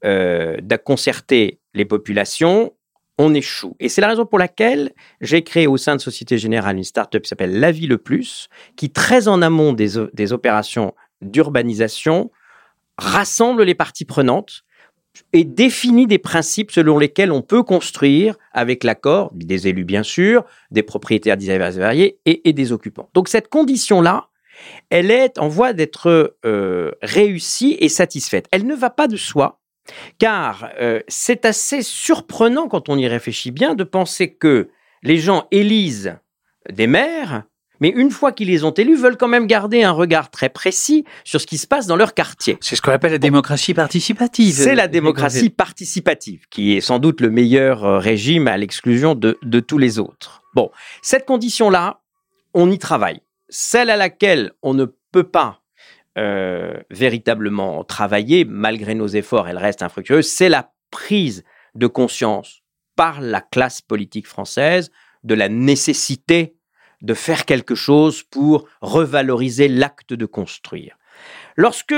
euh, 0.04 0.56
de 0.60 0.76
concerter 0.76 1.60
les 1.74 1.84
populations, 1.84 2.72
on 3.18 3.34
échoue. 3.34 3.76
Et 3.78 3.88
c'est 3.88 4.00
la 4.00 4.08
raison 4.08 4.26
pour 4.26 4.38
laquelle 4.38 4.90
j'ai 5.20 5.42
créé 5.42 5.66
au 5.66 5.76
sein 5.76 5.94
de 5.94 6.00
Société 6.00 6.38
Générale 6.38 6.76
une 6.76 6.84
start-up 6.84 7.22
qui 7.22 7.28
s'appelle 7.28 7.60
La 7.60 7.70
Vie 7.70 7.86
le 7.86 7.98
Plus, 7.98 8.48
qui 8.74 8.90
très 8.90 9.28
en 9.28 9.42
amont 9.42 9.72
des, 9.72 9.90
des 10.12 10.32
opérations 10.32 10.94
d'urbanisation 11.22 12.30
rassemble 12.98 13.62
les 13.62 13.74
parties 13.74 14.04
prenantes 14.04 14.64
et 15.32 15.44
définit 15.44 16.06
des 16.06 16.18
principes 16.18 16.70
selon 16.70 16.98
lesquels 16.98 17.32
on 17.32 17.42
peut 17.42 17.62
construire 17.62 18.36
avec 18.52 18.84
l'accord 18.84 19.30
des 19.34 19.68
élus 19.68 19.84
bien 19.84 20.02
sûr, 20.02 20.44
des 20.70 20.82
propriétaires 20.82 21.36
divers 21.36 21.76
et 21.76 21.80
variés 21.80 22.18
et, 22.24 22.52
des 22.52 22.72
occupants. 22.72 23.10
Donc 23.14 23.28
cette 23.28 23.48
condition-là, 23.48 24.28
elle 24.90 25.10
est 25.10 25.38
en 25.38 25.48
voie 25.48 25.72
d'être 25.72 26.36
euh, 26.44 26.92
réussie 27.02 27.76
et 27.80 27.88
satisfaite. 27.88 28.46
Elle 28.52 28.66
ne 28.66 28.74
va 28.74 28.90
pas 28.90 29.08
de 29.08 29.16
soi 29.16 29.60
car 30.18 30.70
euh, 30.80 31.00
c'est 31.08 31.44
assez 31.44 31.82
surprenant 31.82 32.68
quand 32.68 32.88
on 32.88 32.96
y 32.96 33.06
réfléchit 33.06 33.50
bien 33.50 33.74
de 33.74 33.84
penser 33.84 34.34
que 34.34 34.70
les 35.02 35.18
gens 35.18 35.48
élisent 35.50 36.16
des 36.70 36.86
maires, 36.86 37.44
mais 37.82 37.88
une 37.88 38.12
fois 38.12 38.30
qu'ils 38.30 38.46
les 38.46 38.62
ont 38.62 38.70
élus, 38.70 38.94
veulent 38.94 39.16
quand 39.16 39.26
même 39.26 39.48
garder 39.48 39.82
un 39.82 39.90
regard 39.90 40.30
très 40.30 40.48
précis 40.48 41.04
sur 41.24 41.40
ce 41.40 41.48
qui 41.48 41.58
se 41.58 41.66
passe 41.66 41.88
dans 41.88 41.96
leur 41.96 42.14
quartier. 42.14 42.56
C'est 42.60 42.76
ce 42.76 42.80
qu'on 42.80 42.92
appelle 42.92 43.10
la 43.10 43.18
démocratie 43.18 43.74
participative. 43.74 44.54
C'est 44.54 44.76
la 44.76 44.86
démocratie 44.86 45.50
participative, 45.50 46.46
qui 46.48 46.76
est 46.76 46.80
sans 46.80 47.00
doute 47.00 47.20
le 47.20 47.28
meilleur 47.28 47.84
euh, 47.84 47.98
régime 47.98 48.46
à 48.46 48.56
l'exclusion 48.56 49.16
de, 49.16 49.36
de 49.42 49.58
tous 49.58 49.78
les 49.78 49.98
autres. 49.98 50.44
Bon, 50.54 50.70
cette 51.02 51.26
condition-là, 51.26 52.00
on 52.54 52.70
y 52.70 52.78
travaille 52.78 53.20
celle 53.48 53.90
à 53.90 53.96
laquelle 53.96 54.52
on 54.62 54.74
ne 54.74 54.84
peut 55.10 55.28
pas 55.28 55.60
euh, 56.18 56.74
véritablement 56.90 57.82
travailler, 57.82 58.44
malgré 58.44 58.94
nos 58.94 59.08
efforts, 59.08 59.48
elle 59.48 59.58
reste 59.58 59.82
infructueuse, 59.82 60.28
c'est 60.28 60.48
la 60.48 60.72
prise 60.92 61.42
de 61.74 61.88
conscience 61.88 62.62
par 62.94 63.20
la 63.20 63.40
classe 63.40 63.82
politique 63.82 64.28
française 64.28 64.92
de 65.24 65.34
la 65.34 65.48
nécessité 65.48 66.54
de 67.02 67.14
faire 67.14 67.44
quelque 67.44 67.74
chose 67.74 68.22
pour 68.22 68.68
revaloriser 68.80 69.68
l'acte 69.68 70.14
de 70.14 70.26
construire. 70.26 70.96
Lorsque 71.56 71.94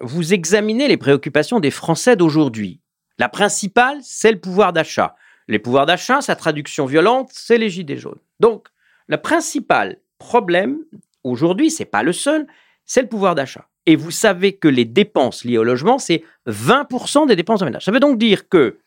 vous 0.00 0.34
examinez 0.34 0.88
les 0.88 0.96
préoccupations 0.96 1.60
des 1.60 1.70
Français 1.70 2.16
d'aujourd'hui, 2.16 2.80
la 3.18 3.28
principale, 3.28 3.98
c'est 4.02 4.32
le 4.32 4.40
pouvoir 4.40 4.72
d'achat. 4.72 5.14
Les 5.48 5.58
pouvoirs 5.58 5.86
d'achat, 5.86 6.20
sa 6.20 6.36
traduction 6.36 6.86
violente, 6.86 7.30
c'est 7.32 7.58
les 7.58 7.70
gilets 7.70 7.96
jaunes. 7.96 8.18
Donc, 8.40 8.68
le 9.06 9.16
principal 9.16 9.98
problème 10.18 10.78
aujourd'hui, 11.24 11.70
c'est 11.70 11.84
pas 11.84 12.02
le 12.02 12.12
seul, 12.12 12.46
c'est 12.84 13.02
le 13.02 13.08
pouvoir 13.08 13.34
d'achat. 13.34 13.68
Et 13.86 13.96
vous 13.96 14.10
savez 14.10 14.56
que 14.56 14.68
les 14.68 14.84
dépenses 14.84 15.44
liées 15.44 15.58
au 15.58 15.64
logement, 15.64 15.98
c'est 15.98 16.24
20% 16.46 17.26
des 17.26 17.36
dépenses 17.36 17.60
de 17.60 17.64
ménage. 17.64 17.84
Ça 17.84 17.92
veut 17.92 18.00
donc 18.00 18.18
dire 18.18 18.48
que 18.48 18.78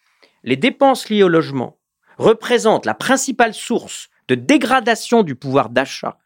les 0.44 0.56
dépenses 0.56 1.10
liées 1.10 1.24
au 1.24 1.30
logement 1.30 1.78
représentent 2.18 2.86
la 2.86 2.94
principale 2.94 3.54
source 3.54 4.10
de 4.28 4.36
dégradation 4.36 5.24
du 5.24 5.36
pouvoir 5.36 5.70
d'achat 5.70 6.18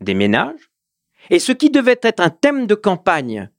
des 0.00 0.14
ménages. 0.14 0.70
Et 1.30 1.38
ce 1.38 1.52
qui 1.52 1.70
devait 1.70 2.00
être 2.02 2.20
un 2.20 2.30
thème 2.30 2.66
de 2.66 2.74
campagne 2.74 3.50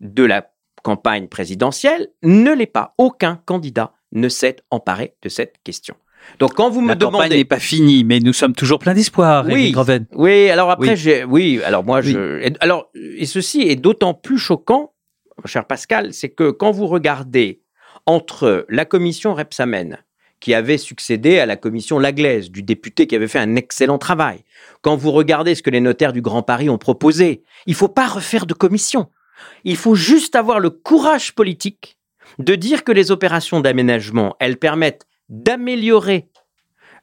de 0.00 0.24
la 0.24 0.50
campagne 0.82 1.28
présidentielle 1.28 2.08
ne 2.22 2.52
l'est 2.52 2.66
pas. 2.66 2.94
Aucun 2.98 3.36
candidat 3.36 3.92
ne 4.12 4.28
s'est 4.28 4.56
emparé 4.70 5.14
de 5.22 5.28
cette 5.28 5.56
question. 5.62 5.94
Donc 6.38 6.54
quand 6.54 6.70
vous 6.70 6.80
me 6.80 6.88
la 6.88 6.94
demandez, 6.94 7.16
campagne 7.16 7.38
n'est 7.38 7.44
pas 7.44 7.58
finie, 7.58 8.04
mais 8.04 8.20
nous 8.20 8.32
sommes 8.32 8.54
toujours 8.54 8.78
pleins 8.78 8.94
d'espoir. 8.94 9.44
Oui, 9.46 9.74
oui. 10.12 10.50
Alors 10.50 10.70
après, 10.70 10.96
j'ai, 10.96 11.24
oui. 11.24 11.60
Alors 11.64 11.84
moi, 11.84 12.00
je, 12.00 12.52
alors 12.60 12.90
et 12.94 13.26
ceci 13.26 13.62
est 13.62 13.76
d'autant 13.76 14.14
plus 14.14 14.38
choquant, 14.38 14.92
cher 15.44 15.66
Pascal, 15.66 16.12
c'est 16.12 16.30
que 16.30 16.50
quand 16.50 16.70
vous 16.70 16.86
regardez 16.86 17.62
entre 18.06 18.66
la 18.68 18.84
commission 18.84 19.34
Repsamen, 19.34 19.98
qui 20.42 20.54
avait 20.54 20.76
succédé 20.76 21.38
à 21.38 21.46
la 21.46 21.56
commission 21.56 22.00
Laglaise, 22.00 22.50
du 22.50 22.64
député 22.64 23.06
qui 23.06 23.14
avait 23.14 23.28
fait 23.28 23.38
un 23.38 23.54
excellent 23.54 23.96
travail. 23.96 24.42
Quand 24.82 24.96
vous 24.96 25.12
regardez 25.12 25.54
ce 25.54 25.62
que 25.62 25.70
les 25.70 25.80
notaires 25.80 26.12
du 26.12 26.20
Grand 26.20 26.42
Paris 26.42 26.68
ont 26.68 26.78
proposé, 26.78 27.44
il 27.66 27.74
faut 27.74 27.88
pas 27.88 28.08
refaire 28.08 28.44
de 28.44 28.52
commission. 28.52 29.08
Il 29.62 29.76
faut 29.76 29.94
juste 29.94 30.34
avoir 30.34 30.58
le 30.58 30.70
courage 30.70 31.36
politique 31.36 31.96
de 32.40 32.56
dire 32.56 32.82
que 32.82 32.90
les 32.90 33.12
opérations 33.12 33.60
d'aménagement, 33.60 34.34
elles 34.40 34.56
permettent 34.56 35.06
d'améliorer 35.28 36.28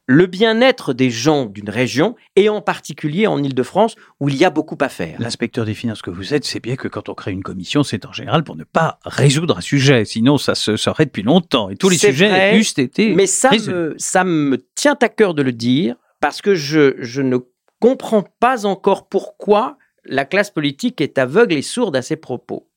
le 0.09 0.25
bien-être 0.25 0.93
des 0.93 1.11
gens 1.11 1.45
d'une 1.45 1.69
région, 1.69 2.15
et 2.35 2.49
en 2.49 2.61
particulier 2.61 3.27
en 3.27 3.43
Ile-de-France, 3.43 3.95
où 4.19 4.27
il 4.27 4.35
y 4.35 4.43
a 4.43 4.49
beaucoup 4.49 4.77
à 4.81 4.89
faire. 4.89 5.15
L'inspecteur 5.19 5.65
des 5.65 5.75
finances 5.75 6.01
que 6.01 6.09
vous 6.09 6.33
êtes, 6.33 6.45
c'est 6.45 6.59
bien 6.59 6.75
que 6.75 6.87
quand 6.87 7.09
on 7.09 7.13
crée 7.13 7.31
une 7.31 7.43
commission, 7.43 7.83
c'est 7.83 8.07
en 8.07 8.11
général 8.11 8.43
pour 8.43 8.55
ne 8.55 8.63
pas 8.63 8.97
résoudre 9.05 9.59
un 9.59 9.61
sujet, 9.61 10.05
sinon 10.05 10.39
ça 10.39 10.55
se 10.55 10.77
saurait 10.77 11.05
depuis 11.05 11.21
longtemps, 11.21 11.69
et 11.69 11.75
tous 11.75 11.89
les 11.89 11.99
sujets 11.99 12.57
eussent 12.57 12.79
été 12.79 13.13
Mais 13.13 13.27
ça 13.27 13.51
me, 13.51 13.93
ça 13.99 14.23
me 14.23 14.57
tient 14.73 14.97
à 14.99 15.09
cœur 15.09 15.35
de 15.35 15.43
le 15.43 15.51
dire, 15.51 15.95
parce 16.19 16.41
que 16.41 16.55
je, 16.55 16.95
je 16.97 17.21
ne 17.21 17.37
comprends 17.79 18.23
pas 18.39 18.65
encore 18.65 19.09
pourquoi 19.09 19.77
la 20.05 20.25
classe 20.25 20.49
politique 20.49 21.01
est 21.01 21.19
aveugle 21.19 21.53
et 21.53 21.61
sourde 21.61 21.95
à 21.95 22.01
ses 22.01 22.15
propos. 22.15 22.67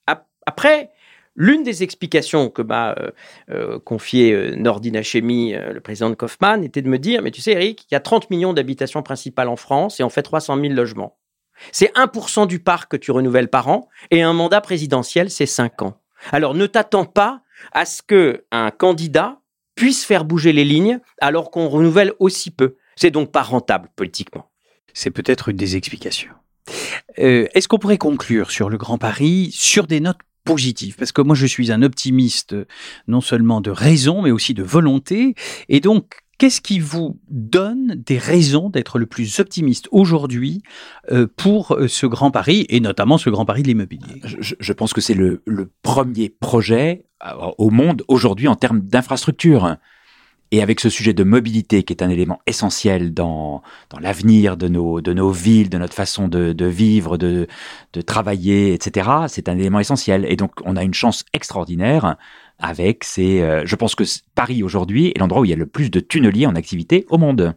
Après, 0.44 0.90
L'une 1.34 1.62
des 1.62 1.82
explications 1.82 2.50
que 2.50 2.60
m'a 2.60 2.90
euh, 2.98 3.10
euh, 3.50 3.78
confié 3.78 4.32
euh, 4.32 4.94
Hachemi, 4.94 5.54
le 5.54 5.80
président 5.80 6.10
de 6.10 6.14
Kaufmann, 6.14 6.62
était 6.62 6.82
de 6.82 6.88
me 6.88 6.98
dire, 6.98 7.22
mais 7.22 7.30
tu 7.30 7.40
sais 7.40 7.52
Eric, 7.52 7.86
il 7.90 7.94
y 7.94 7.96
a 7.96 8.00
30 8.00 8.28
millions 8.30 8.52
d'habitations 8.52 9.02
principales 9.02 9.48
en 9.48 9.56
France 9.56 9.98
et 9.98 10.04
on 10.04 10.10
fait 10.10 10.22
300 10.22 10.60
000 10.60 10.74
logements. 10.74 11.16
C'est 11.70 11.92
1% 11.94 12.46
du 12.46 12.58
parc 12.58 12.90
que 12.90 12.96
tu 12.96 13.12
renouvelles 13.12 13.48
par 13.48 13.68
an 13.68 13.88
et 14.10 14.22
un 14.22 14.32
mandat 14.32 14.60
présidentiel, 14.60 15.30
c'est 15.30 15.46
5 15.46 15.82
ans. 15.82 16.00
Alors 16.32 16.54
ne 16.54 16.66
t'attends 16.66 17.06
pas 17.06 17.40
à 17.72 17.86
ce 17.86 18.02
que 18.02 18.44
un 18.50 18.70
candidat 18.70 19.40
puisse 19.74 20.04
faire 20.04 20.24
bouger 20.24 20.52
les 20.52 20.64
lignes 20.64 21.00
alors 21.20 21.50
qu'on 21.50 21.68
renouvelle 21.68 22.12
aussi 22.18 22.50
peu. 22.50 22.76
C'est 22.96 23.10
donc 23.10 23.32
pas 23.32 23.42
rentable 23.42 23.88
politiquement. 23.96 24.50
C'est 24.92 25.10
peut-être 25.10 25.48
une 25.48 25.56
des 25.56 25.76
explications. 25.76 26.32
Est-ce 27.16 27.68
qu'on 27.68 27.78
pourrait 27.78 27.98
conclure 27.98 28.50
sur 28.50 28.68
le 28.68 28.76
Grand 28.76 28.98
Paris 28.98 29.50
sur 29.52 29.86
des 29.86 30.00
notes 30.00 30.18
positif, 30.44 30.96
parce 30.96 31.12
que 31.12 31.22
moi 31.22 31.34
je 31.34 31.46
suis 31.46 31.72
un 31.72 31.82
optimiste 31.82 32.56
non 33.06 33.20
seulement 33.20 33.60
de 33.60 33.70
raison, 33.70 34.22
mais 34.22 34.30
aussi 34.30 34.54
de 34.54 34.62
volonté, 34.62 35.34
et 35.68 35.80
donc 35.80 36.22
qu'est-ce 36.42 36.60
qui 36.60 36.80
vous 36.80 37.20
donne 37.28 37.94
des 38.04 38.18
raisons 38.18 38.68
d'être 38.68 38.98
le 38.98 39.06
plus 39.06 39.38
optimiste 39.38 39.86
aujourd'hui 39.92 40.62
euh, 41.12 41.28
pour 41.36 41.74
euh, 41.74 41.86
ce 41.86 42.04
Grand 42.06 42.32
Paris, 42.32 42.66
et 42.68 42.80
notamment 42.80 43.16
ce 43.16 43.30
Grand 43.30 43.44
Paris 43.44 43.62
de 43.62 43.68
l'immobilier? 43.68 44.20
Je, 44.24 44.54
je, 44.58 44.72
pense 44.72 44.92
que 44.92 45.00
c'est 45.00 45.14
le, 45.14 45.42
le, 45.46 45.70
premier 45.82 46.30
projet 46.30 47.04
euh, 47.24 47.30
au 47.58 47.70
monde 47.70 48.02
aujourd'hui 48.08 48.48
en 48.48 48.56
termes 48.56 48.80
d'infrastructure. 48.80 49.76
Et 50.54 50.60
avec 50.60 50.80
ce 50.80 50.90
sujet 50.90 51.14
de 51.14 51.24
mobilité 51.24 51.82
qui 51.82 51.94
est 51.94 52.02
un 52.02 52.10
élément 52.10 52.40
essentiel 52.46 53.14
dans, 53.14 53.62
dans 53.88 53.98
l'avenir 53.98 54.58
de 54.58 54.68
nos, 54.68 55.00
de 55.00 55.14
nos 55.14 55.30
villes, 55.30 55.70
de 55.70 55.78
notre 55.78 55.94
façon 55.94 56.28
de, 56.28 56.52
de 56.52 56.66
vivre, 56.66 57.16
de, 57.16 57.46
de 57.94 58.00
travailler, 58.02 58.74
etc., 58.74 59.08
c'est 59.28 59.48
un 59.48 59.56
élément 59.56 59.80
essentiel. 59.80 60.26
Et 60.28 60.36
donc, 60.36 60.52
on 60.66 60.76
a 60.76 60.82
une 60.82 60.92
chance 60.92 61.24
extraordinaire 61.32 62.16
avec 62.58 63.02
ces... 63.02 63.40
Euh, 63.40 63.62
je 63.64 63.76
pense 63.76 63.94
que 63.94 64.04
Paris 64.34 64.62
aujourd'hui 64.62 65.06
est 65.14 65.18
l'endroit 65.18 65.40
où 65.40 65.46
il 65.46 65.50
y 65.50 65.54
a 65.54 65.56
le 65.56 65.66
plus 65.66 65.90
de 65.90 66.00
tunneliers 66.00 66.46
en 66.46 66.54
activité 66.54 67.06
au 67.08 67.16
monde. 67.16 67.54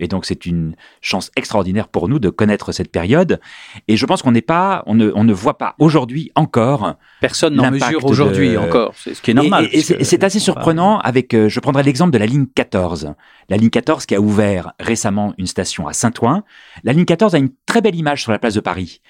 Et 0.00 0.08
donc 0.08 0.24
c'est 0.24 0.46
une 0.46 0.74
chance 1.00 1.30
extraordinaire 1.36 1.88
pour 1.88 2.08
nous 2.08 2.18
de 2.18 2.30
connaître 2.30 2.72
cette 2.72 2.90
période. 2.90 3.40
Et 3.88 3.96
je 3.96 4.06
pense 4.06 4.22
qu'on 4.22 4.32
n'est 4.32 4.42
pas, 4.42 4.82
on 4.86 4.94
ne, 4.94 5.10
on 5.14 5.24
ne 5.24 5.32
voit 5.32 5.58
pas 5.58 5.74
aujourd'hui 5.78 6.30
encore. 6.34 6.94
Personne 7.20 7.54
n'en 7.54 7.70
mesure 7.70 8.04
aujourd'hui 8.04 8.56
encore. 8.56 8.92
C'est 8.96 9.14
ce 9.14 9.22
qui 9.22 9.30
est 9.30 9.34
normal. 9.34 9.68
Et, 9.72 9.82
c'est 9.82 10.24
assez 10.24 10.38
surprenant 10.38 10.98
avec, 10.98 11.34
euh, 11.34 11.48
je 11.48 11.60
prendrai 11.60 11.82
l'exemple 11.82 12.12
de 12.12 12.18
la 12.18 12.26
ligne 12.26 12.46
14. 12.46 13.14
La 13.48 13.56
ligne 13.56 13.70
14 13.70 14.06
qui 14.06 14.14
a 14.14 14.20
ouvert 14.20 14.72
récemment 14.80 15.34
une 15.38 15.46
station 15.46 15.86
à 15.86 15.92
Saint-Ouen. 15.92 16.42
La 16.84 16.92
ligne 16.92 17.04
14 17.04 17.34
a 17.34 17.38
une 17.38 17.50
très 17.66 17.80
belle 17.80 17.94
image 17.94 18.22
sur 18.22 18.32
la 18.32 18.38
place 18.38 18.54
de 18.54 18.60
Paris. 18.60 19.00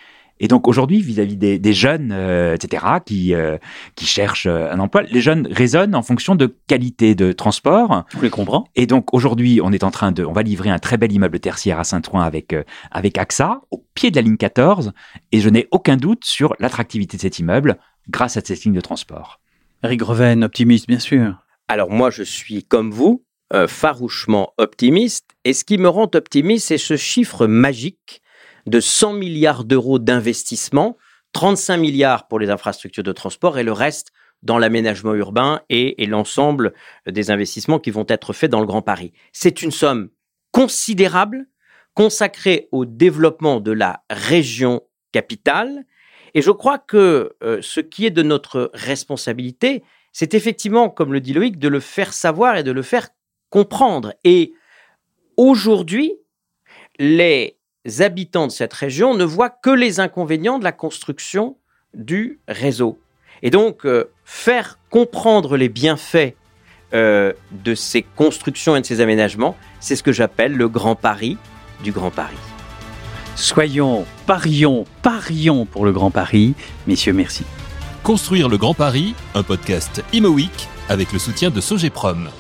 Et 0.41 0.49
donc 0.49 0.69
aujourd'hui, 0.69 1.01
vis-à-vis 1.01 1.37
des, 1.37 1.59
des, 1.59 1.73
jeunes, 1.73 2.13
euh, 2.13 2.55
etc., 2.55 2.85
qui, 3.05 3.35
euh, 3.35 3.59
qui 3.97 4.07
cherchent 4.07 4.47
euh, 4.47 4.71
un 4.71 4.79
emploi, 4.79 5.03
les 5.03 5.21
jeunes 5.21 5.49
raisonnent 5.51 5.95
en 5.95 6.03
fonction 6.03 6.35
de 6.35 6.55
qualité 6.67 7.15
de 7.15 7.33
transport. 7.33 8.05
Je 8.17 8.23
les 8.23 8.31
comprends. 8.31 8.69
Et 8.77 8.87
donc 8.87 9.13
aujourd'hui, 9.15 9.61
on 9.63 9.73
est 9.73 9.85
en 9.85 9.91
train 9.91 10.13
de, 10.13 10.25
on 10.25 10.33
va 10.33 10.43
livrer 10.43 10.71
un 10.71 10.79
très 10.79 10.97
bel 10.97 11.11
immeuble 11.13 11.41
tertiaire 11.41 11.79
à 11.79 11.85
Saint-Ouen 11.85 12.21
avec 12.21 12.55
avec 12.91 13.19
AXA 13.19 13.61
au 13.71 13.85
pied 13.95 14.11
de 14.11 14.17
la 14.17 14.23
ligne 14.23 14.37
14, 14.37 14.93
et 15.33 15.41
je 15.41 15.49
n'ai 15.49 15.67
aucun 15.71 15.97
doute 15.97 16.25
sur 16.25 16.55
l'attractivité 16.59 17.17
de 17.17 17.23
cet 17.23 17.39
immeuble 17.39 17.79
grâce 18.09 18.37
à 18.37 18.41
cette 18.45 18.63
ligne 18.65 18.75
de 18.75 18.81
transport. 18.81 19.41
Eric 19.83 20.01
Greven, 20.01 20.45
optimiste 20.45 20.87
bien 20.87 20.99
sûr. 20.99 21.35
Alors 21.69 21.91
moi, 21.91 22.11
je 22.11 22.23
suis 22.23 22.65
comme 22.65 22.91
vous. 22.91 23.25
farouchement 23.67 24.53
optimiste 24.59 25.31
et 25.45 25.55
ce 25.55 25.65
qui 25.65 25.79
me 25.79 25.89
rend 25.89 26.11
optimiste 26.15 26.69
c'est 26.69 26.79
ce 26.79 26.97
chiffre 26.97 27.47
magique 27.47 28.21
de 28.69 28.81
100 28.81 29.15
milliards 29.15 29.65
d'euros 29.65 29.99
d'investissement, 29.99 30.97
35 31.33 31.77
milliards 31.77 32.29
pour 32.29 32.39
les 32.39 32.51
infrastructures 32.51 33.03
de 33.03 33.13
transport 33.13 33.59
et 33.59 33.63
le 33.63 33.73
reste 33.73 34.13
dans 34.43 34.59
l'aménagement 34.59 35.15
urbain 35.15 35.61
et, 35.69 36.07
l'ensemble 36.07 36.73
des 37.07 37.31
investissements 37.31 37.79
qui 37.79 37.91
vont 37.91 38.07
être 38.09 38.33
faits 38.33 38.51
dans 38.51 38.61
le 38.61 38.67
Grand 38.67 38.83
Paris. 38.83 39.13
C'est 39.33 39.63
une 39.63 39.71
somme 39.71 40.11
considérable 40.53 41.47
consacrée 41.95 42.69
au 42.71 42.85
développement 42.85 43.61
de 43.61 43.73
la 43.73 44.05
région 44.09 44.83
capitale. 45.13 45.85
Et 46.35 46.43
je 46.43 46.53
crois 46.53 46.79
que 46.79 47.37
euh, 47.43 47.59
ce 47.61 47.81
qui 47.81 48.07
est 48.07 48.11
de 48.11 48.23
notre 48.23 48.71
responsabilité, 48.75 49.83
c'est 50.13 50.35
effectivement, 50.35 50.91
comme 50.91 51.13
le 51.13 51.21
dit 51.21 51.33
Loïc, 51.33 51.59
de 51.59 51.69
le 51.69 51.81
faire 51.81 52.13
savoir 52.13 52.57
et 52.57 52.63
de 52.63 52.71
le 52.71 52.83
faire 52.83 53.09
comprendre. 53.51 54.15
Et 54.25 54.53
aujourd'hui, 55.37 56.13
les 56.99 57.58
habitants 58.01 58.47
de 58.47 58.53
cette 58.53 58.73
région 58.73 59.15
ne 59.15 59.25
voient 59.25 59.51
que 59.51 59.71
les 59.71 60.01
inconvénients 60.01 60.59
de 60.59 60.65
la 60.65 60.73
construction 60.73 61.57
du 61.95 62.41
réseau. 62.49 62.99
Et 63.43 63.51
donc, 63.51 63.85
euh, 63.87 64.11
faire 64.25 64.79
comprendre 64.91 65.57
les 65.57 65.69
bienfaits 65.69 66.35
euh, 66.95 67.33
de 67.51 67.75
ces 67.75 68.03
constructions 68.03 68.77
et 68.77 68.81
de 68.81 68.87
ces 68.87 69.01
aménagements, 69.01 69.57
c'est 69.81 69.97
ce 69.97 70.03
que 70.03 70.13
j'appelle 70.13 70.57
le 70.57 70.69
Grand 70.69 70.95
Paris 70.95 71.37
du 71.85 71.93
Grand 71.93 72.11
Paris. 72.11 72.37
Soyons, 73.37 74.05
parions, 74.27 74.85
parions 75.03 75.65
pour 75.65 75.85
le 75.85 75.93
Grand 75.93 76.11
Paris. 76.11 76.55
Messieurs, 76.87 77.13
merci. 77.13 77.45
Construire 78.03 78.49
le 78.49 78.57
Grand 78.57 78.75
Paris, 78.75 79.15
un 79.35 79.43
podcast 79.43 80.03
Imo 80.13 80.37
avec 80.89 81.13
le 81.13 81.19
soutien 81.19 81.51
de 81.51 81.61
Sogeprom. 81.61 82.31